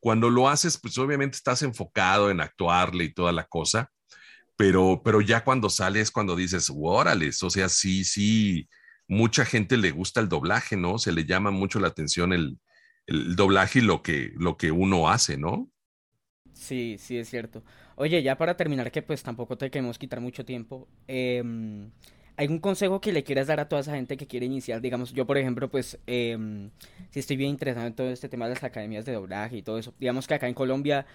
Cuando 0.00 0.28
lo 0.28 0.48
haces, 0.50 0.78
pues 0.78 0.98
obviamente 0.98 1.36
estás 1.36 1.62
enfocado 1.62 2.30
en 2.30 2.42
actuarle 2.42 3.04
y 3.04 3.14
toda 3.14 3.32
la 3.32 3.44
cosa, 3.44 3.90
pero, 4.56 5.00
pero 5.02 5.22
ya 5.22 5.42
cuando 5.44 5.70
sales, 5.70 6.10
cuando 6.10 6.36
dices, 6.36 6.70
órale, 6.74 7.30
o 7.40 7.50
sea, 7.50 7.70
sí, 7.70 8.04
sí, 8.04 8.68
mucha 9.08 9.46
gente 9.46 9.78
le 9.78 9.92
gusta 9.92 10.20
el 10.20 10.28
doblaje, 10.28 10.76
¿no? 10.76 10.98
Se 10.98 11.10
le 11.10 11.24
llama 11.24 11.50
mucho 11.50 11.80
la 11.80 11.88
atención 11.88 12.34
el, 12.34 12.58
el 13.06 13.34
doblaje 13.34 13.78
y 13.78 13.82
lo 13.82 14.02
que, 14.02 14.32
lo 14.36 14.58
que 14.58 14.70
uno 14.70 15.08
hace, 15.08 15.38
¿no? 15.38 15.70
Sí, 16.52 16.96
sí, 16.98 17.18
es 17.18 17.28
cierto. 17.28 17.64
Oye, 17.96 18.22
ya 18.22 18.36
para 18.36 18.56
terminar, 18.56 18.90
que 18.90 19.02
pues 19.02 19.22
tampoco 19.22 19.56
te 19.56 19.70
queremos 19.70 19.98
quitar 19.98 20.20
mucho 20.20 20.44
tiempo, 20.44 20.88
eh, 21.06 21.42
¿algún 22.36 22.58
consejo 22.58 23.00
que 23.00 23.12
le 23.12 23.22
quieras 23.22 23.46
dar 23.46 23.60
a 23.60 23.68
toda 23.68 23.82
esa 23.82 23.94
gente 23.94 24.16
que 24.16 24.26
quiere 24.26 24.46
iniciar? 24.46 24.80
Digamos, 24.80 25.12
yo 25.12 25.26
por 25.26 25.38
ejemplo, 25.38 25.70
pues, 25.70 25.98
eh, 26.06 26.36
si 27.10 27.20
estoy 27.20 27.36
bien 27.36 27.50
interesado 27.50 27.86
en 27.86 27.94
todo 27.94 28.10
este 28.10 28.28
tema 28.28 28.46
de 28.46 28.54
las 28.54 28.64
academias 28.64 29.04
de 29.04 29.12
doblaje 29.12 29.58
y 29.58 29.62
todo 29.62 29.78
eso, 29.78 29.94
digamos 30.00 30.26
que 30.26 30.34
acá 30.34 30.48
en 30.48 30.54
Colombia 30.54 31.06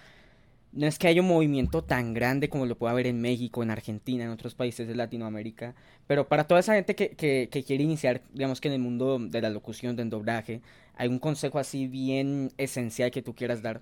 no 0.71 0.86
es 0.86 0.99
que 0.99 1.07
haya 1.07 1.21
un 1.21 1.27
movimiento 1.27 1.84
tan 1.84 2.13
grande 2.13 2.49
como 2.49 2.65
lo 2.65 2.77
puede 2.77 2.91
haber 2.91 3.07
en 3.07 3.21
México, 3.21 3.63
en 3.63 3.71
Argentina, 3.71 4.23
en 4.23 4.30
otros 4.30 4.55
países 4.55 4.88
de 4.88 4.95
Latinoamérica, 4.95 5.75
pero 6.07 6.27
para 6.27 6.45
toda 6.45 6.59
esa 6.59 6.75
gente 6.75 6.95
que, 6.95 7.15
que, 7.15 7.63
quiere 7.63 7.84
iniciar, 7.84 8.21
digamos 8.34 8.61
que 8.61 8.67
en 8.67 8.75
el 8.75 8.80
mundo 8.80 9.17
de 9.19 9.41
la 9.41 9.49
locución, 9.49 9.95
del 9.95 10.09
doblaje, 10.09 10.61
¿hay 10.95 11.07
un 11.07 11.19
consejo 11.19 11.59
así 11.59 11.88
bien 11.88 12.51
esencial 12.57 13.11
que 13.11 13.21
tú 13.21 13.34
quieras 13.36 13.61
dar? 13.61 13.82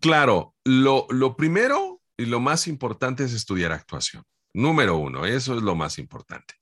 Claro, 0.00 0.54
lo, 0.64 1.06
lo 1.10 1.36
primero 1.36 2.00
y 2.16 2.26
lo 2.26 2.40
más 2.40 2.66
importante 2.66 3.24
es 3.24 3.32
estudiar 3.32 3.72
actuación. 3.72 4.24
Número 4.52 4.96
uno, 4.96 5.24
eso 5.24 5.56
es 5.56 5.62
lo 5.62 5.74
más 5.74 5.98
importante. 5.98 6.54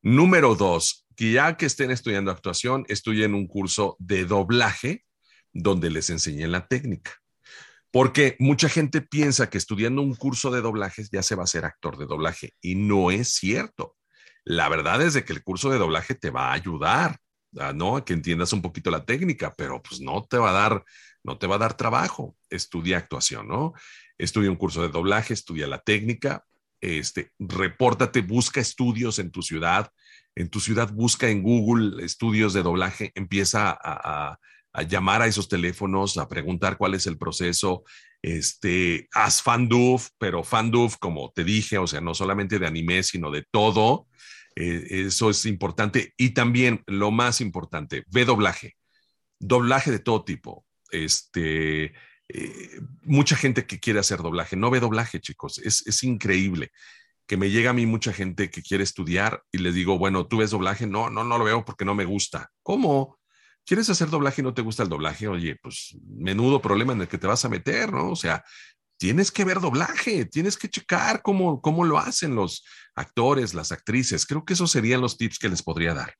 Número 0.00 0.54
dos, 0.54 1.06
que 1.16 1.32
ya 1.32 1.56
que 1.56 1.66
estén 1.66 1.90
estudiando 1.90 2.30
actuación, 2.30 2.84
estudien 2.88 3.34
un 3.34 3.46
curso 3.46 3.96
de 3.98 4.24
doblaje 4.24 5.04
donde 5.52 5.90
les 5.90 6.10
enseñen 6.10 6.52
la 6.52 6.66
técnica. 6.66 7.12
Porque 7.90 8.36
mucha 8.38 8.68
gente 8.68 9.02
piensa 9.02 9.50
que 9.50 9.58
estudiando 9.58 10.00
un 10.00 10.14
curso 10.14 10.50
de 10.50 10.62
doblajes 10.62 11.10
ya 11.10 11.22
se 11.22 11.34
va 11.34 11.44
a 11.44 11.46
ser 11.46 11.64
actor 11.66 11.98
de 11.98 12.06
doblaje 12.06 12.54
y 12.60 12.74
no 12.74 13.10
es 13.10 13.34
cierto. 13.34 13.96
La 14.44 14.68
verdad 14.68 15.02
es 15.02 15.14
de 15.14 15.24
que 15.24 15.32
el 15.34 15.42
curso 15.42 15.70
de 15.70 15.78
doblaje 15.78 16.14
te 16.14 16.30
va 16.30 16.48
a 16.48 16.54
ayudar, 16.54 17.18
¿no? 17.74 17.96
A 17.96 18.04
que 18.04 18.14
entiendas 18.14 18.52
un 18.54 18.62
poquito 18.62 18.90
la 18.90 19.04
técnica, 19.04 19.52
pero 19.56 19.82
pues 19.82 20.00
no 20.00 20.24
te 20.24 20.38
va 20.38 20.50
a 20.50 20.52
dar, 20.54 20.84
no 21.24 21.38
te 21.38 21.46
va 21.46 21.56
a 21.56 21.58
dar 21.58 21.76
trabajo. 21.76 22.36
Estudia 22.50 22.98
actuación, 22.98 23.48
¿no? 23.48 23.72
Estudia 24.18 24.50
un 24.50 24.56
curso 24.56 24.82
de 24.82 24.88
doblaje, 24.88 25.34
estudia 25.34 25.66
la 25.66 25.78
técnica, 25.78 26.44
este, 26.80 27.30
repórtate, 27.38 28.20
busca 28.22 28.60
estudios 28.60 29.18
en 29.18 29.30
tu 29.30 29.42
ciudad. 29.42 29.90
En 30.34 30.48
tu 30.48 30.60
ciudad 30.60 30.92
busca 30.92 31.28
en 31.28 31.42
Google 31.42 32.04
estudios 32.04 32.52
de 32.54 32.62
doblaje, 32.62 33.12
empieza 33.14 33.76
a, 33.80 34.38
llamar 34.88 35.20
a 35.20 35.26
esos 35.26 35.48
teléfonos, 35.48 36.16
a 36.16 36.28
preguntar 36.28 36.78
cuál 36.78 36.94
es 36.94 37.06
el 37.06 37.18
proceso. 37.18 37.84
Este, 38.22 39.08
haz 39.12 39.42
fanduf, 39.42 40.08
pero 40.18 40.42
fanduf, 40.42 40.96
como 40.96 41.30
te 41.30 41.44
dije, 41.44 41.76
o 41.76 41.86
sea, 41.86 42.00
no 42.00 42.14
solamente 42.14 42.58
de 42.58 42.66
anime, 42.66 43.02
sino 43.02 43.30
de 43.30 43.44
todo. 43.50 44.08
Eh, 44.56 45.04
eso 45.06 45.30
es 45.30 45.44
importante. 45.44 46.14
Y 46.16 46.30
también, 46.30 46.82
lo 46.86 47.10
más 47.10 47.40
importante, 47.40 48.04
ve 48.08 48.24
doblaje. 48.24 48.76
Doblaje 49.38 49.90
de 49.90 49.98
todo 49.98 50.24
tipo. 50.24 50.64
Este, 50.92 51.92
eh, 52.28 52.80
mucha 53.02 53.34
gente 53.36 53.66
que 53.66 53.80
quiere 53.80 53.98
hacer 53.98 54.18
doblaje, 54.18 54.56
no 54.56 54.70
ve 54.70 54.78
doblaje, 54.78 55.20
chicos. 55.20 55.58
Es, 55.58 55.84
es 55.86 56.02
increíble 56.04 56.70
que 57.26 57.36
me 57.36 57.50
llega 57.50 57.70
a 57.70 57.72
mí 57.74 57.86
mucha 57.86 58.12
gente 58.12 58.50
que 58.50 58.62
quiere 58.62 58.84
estudiar 58.84 59.42
y 59.50 59.58
les 59.58 59.74
digo, 59.74 59.98
bueno, 59.98 60.26
¿tú 60.26 60.38
ves 60.38 60.50
doblaje? 60.50 60.86
No, 60.86 61.10
no, 61.10 61.24
no 61.24 61.38
lo 61.38 61.44
veo 61.44 61.64
porque 61.64 61.84
no 61.84 61.94
me 61.94 62.04
gusta. 62.04 62.50
¿Cómo? 62.62 63.18
¿Quieres 63.64 63.88
hacer 63.90 64.10
doblaje 64.10 64.42
y 64.42 64.44
no 64.44 64.54
te 64.54 64.62
gusta 64.62 64.82
el 64.82 64.88
doblaje? 64.88 65.28
Oye, 65.28 65.56
pues 65.62 65.96
menudo 66.04 66.60
problema 66.60 66.92
en 66.92 67.00
el 67.02 67.08
que 67.08 67.18
te 67.18 67.26
vas 67.26 67.44
a 67.44 67.48
meter, 67.48 67.92
¿no? 67.92 68.10
O 68.10 68.16
sea, 68.16 68.44
tienes 68.98 69.30
que 69.30 69.44
ver 69.44 69.60
doblaje, 69.60 70.26
tienes 70.26 70.56
que 70.56 70.68
checar 70.68 71.22
cómo, 71.22 71.60
cómo 71.60 71.84
lo 71.84 71.98
hacen 71.98 72.34
los 72.34 72.64
actores, 72.94 73.54
las 73.54 73.72
actrices. 73.72 74.26
Creo 74.26 74.44
que 74.44 74.54
esos 74.54 74.70
serían 74.70 75.00
los 75.00 75.16
tips 75.16 75.38
que 75.38 75.48
les 75.48 75.62
podría 75.62 75.94
dar. 75.94 76.14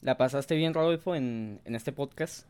¿La 0.00 0.16
pasaste 0.16 0.54
bien, 0.54 0.74
Rodolfo, 0.74 1.14
en, 1.14 1.60
en 1.64 1.74
este 1.74 1.92
podcast? 1.92 2.46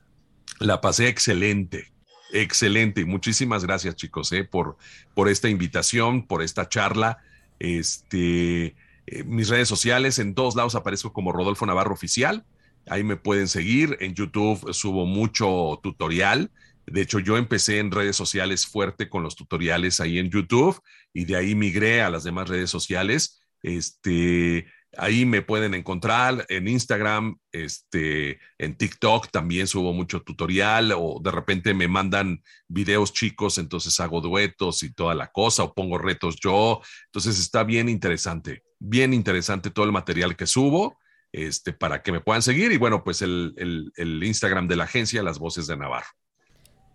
La 0.61 0.83
pasé 0.83 1.09
excelente, 1.09 1.91
excelente. 2.35 3.07
Muchísimas 3.07 3.65
gracias, 3.65 3.97
chicos, 3.97 4.31
eh, 4.33 4.45
por, 4.45 4.77
por 5.15 5.31
esta 5.31 5.49
invitación, 5.49 6.27
por 6.27 6.43
esta 6.43 6.69
charla. 6.69 7.19
Este, 7.59 8.77
eh, 9.07 9.25
mis 9.25 9.49
redes 9.49 9.69
sociales, 9.69 10.19
en 10.19 10.35
todos 10.35 10.57
lados 10.57 10.75
aparezco 10.75 11.15
como 11.15 11.33
Rodolfo 11.33 11.65
Navarro 11.65 11.95
Oficial. 11.95 12.45
Ahí 12.91 13.03
me 13.05 13.17
pueden 13.17 13.49
seguir. 13.49 13.97
En 14.01 14.15
YouTube 14.15 14.75
subo 14.75 15.07
mucho 15.07 15.81
tutorial. 15.83 16.51
De 16.87 17.01
hecho, 17.01 17.21
yo 17.21 17.39
empecé 17.39 17.79
en 17.79 17.91
redes 17.91 18.17
sociales 18.17 18.67
fuerte 18.67 19.09
con 19.09 19.23
los 19.23 19.37
tutoriales 19.37 19.99
ahí 20.01 20.19
en 20.19 20.31
YouTube 20.31 20.79
y 21.15 21.25
de 21.25 21.37
ahí 21.37 21.55
migré 21.55 22.03
a 22.03 22.11
las 22.11 22.23
demás 22.23 22.51
redes 22.51 22.69
sociales. 22.69 23.41
Este, 23.63 24.67
ahí 24.97 25.25
me 25.25 25.43
pueden 25.43 25.75
encontrar 25.75 26.45
en 26.49 26.69
Instagram, 26.69 27.39
este, 27.53 28.39
en 28.59 28.77
TikTok 28.77 29.31
también 29.31 29.67
subo 29.67 29.93
mucho 29.93 30.23
tutorial 30.23 30.93
o 30.97 31.21
de 31.23 31.31
repente 31.31 31.75
me 31.75 31.89
mandan 31.89 32.43
videos 32.69 33.13
chicos, 33.13 33.59
entonces 33.59 33.99
hago 34.01 34.21
duetos 34.21 34.83
y 34.83 34.93
toda 34.93 35.15
la 35.15 35.29
cosa 35.29 35.65
o 35.65 35.75
pongo 35.75 35.99
retos 35.99 36.37
yo. 36.43 36.81
Entonces 37.07 37.39
está 37.39 37.65
bien 37.65 37.89
interesante, 37.89 38.63
bien 38.79 39.15
interesante 39.15 39.71
todo 39.71 39.85
el 39.85 39.93
material 39.93 40.37
que 40.37 40.47
subo 40.47 40.99
este, 41.33 41.73
para 41.73 42.03
que 42.03 42.13
me 42.13 42.21
puedan 42.21 42.43
seguir. 42.43 42.73
Y 42.73 42.77
bueno, 42.77 43.05
pues 43.05 43.23
el, 43.23 43.55
el, 43.57 43.93
el 43.97 44.25
Instagram 44.25 44.67
de 44.69 44.77
la 44.77 44.85
agencia, 44.85 45.23
Las 45.23 45.39
Voces 45.39 45.67
de 45.67 45.77
Navarro. 45.77 46.09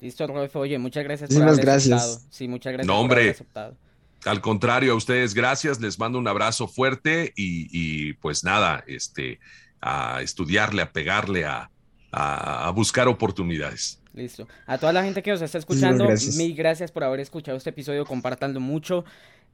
Listo, 0.01 0.27
Rodolfo. 0.27 0.59
Oye, 0.59 0.77
muchas 0.77 1.03
gracias 1.03 1.33
por 1.33 1.41
haber 1.41 1.55
gracias. 1.65 2.01
aceptado. 2.03 2.29
Sí, 2.29 2.47
muchas 2.47 2.73
gracias 2.73 2.87
no, 2.87 2.99
hombre, 2.99 3.15
por 3.15 3.21
haber 3.21 3.35
aceptado. 3.35 3.77
Al 4.25 4.41
contrario, 4.41 4.93
a 4.93 4.95
ustedes 4.95 5.33
gracias. 5.33 5.79
Les 5.79 5.97
mando 5.99 6.19
un 6.19 6.27
abrazo 6.27 6.67
fuerte 6.67 7.33
y, 7.35 7.67
y 7.71 8.13
pues 8.13 8.43
nada, 8.43 8.83
este, 8.87 9.39
a 9.81 10.21
estudiarle, 10.21 10.81
a 10.81 10.91
pegarle, 10.91 11.45
a, 11.45 11.69
a, 12.11 12.67
a 12.67 12.69
buscar 12.71 13.07
oportunidades. 13.07 14.01
Listo. 14.13 14.47
A 14.65 14.77
toda 14.77 14.93
la 14.93 15.03
gente 15.03 15.21
que 15.21 15.31
nos 15.31 15.41
está 15.41 15.57
escuchando, 15.57 16.07
mil 16.37 16.55
gracias 16.55 16.91
por 16.91 17.03
haber 17.03 17.19
escuchado 17.19 17.57
este 17.57 17.71
episodio, 17.71 18.05
compartando 18.05 18.59
mucho. 18.59 19.03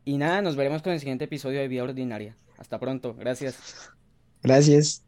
Y 0.06 0.18
nada, 0.18 0.42
nos 0.42 0.56
veremos 0.56 0.82
con 0.82 0.94
el 0.94 1.00
siguiente 1.00 1.26
episodio 1.26 1.60
de 1.60 1.68
Vida 1.68 1.84
Ordinaria. 1.84 2.36
Hasta 2.58 2.80
pronto, 2.80 3.16
gracias. 3.16 3.92
Gracias. 4.44 5.04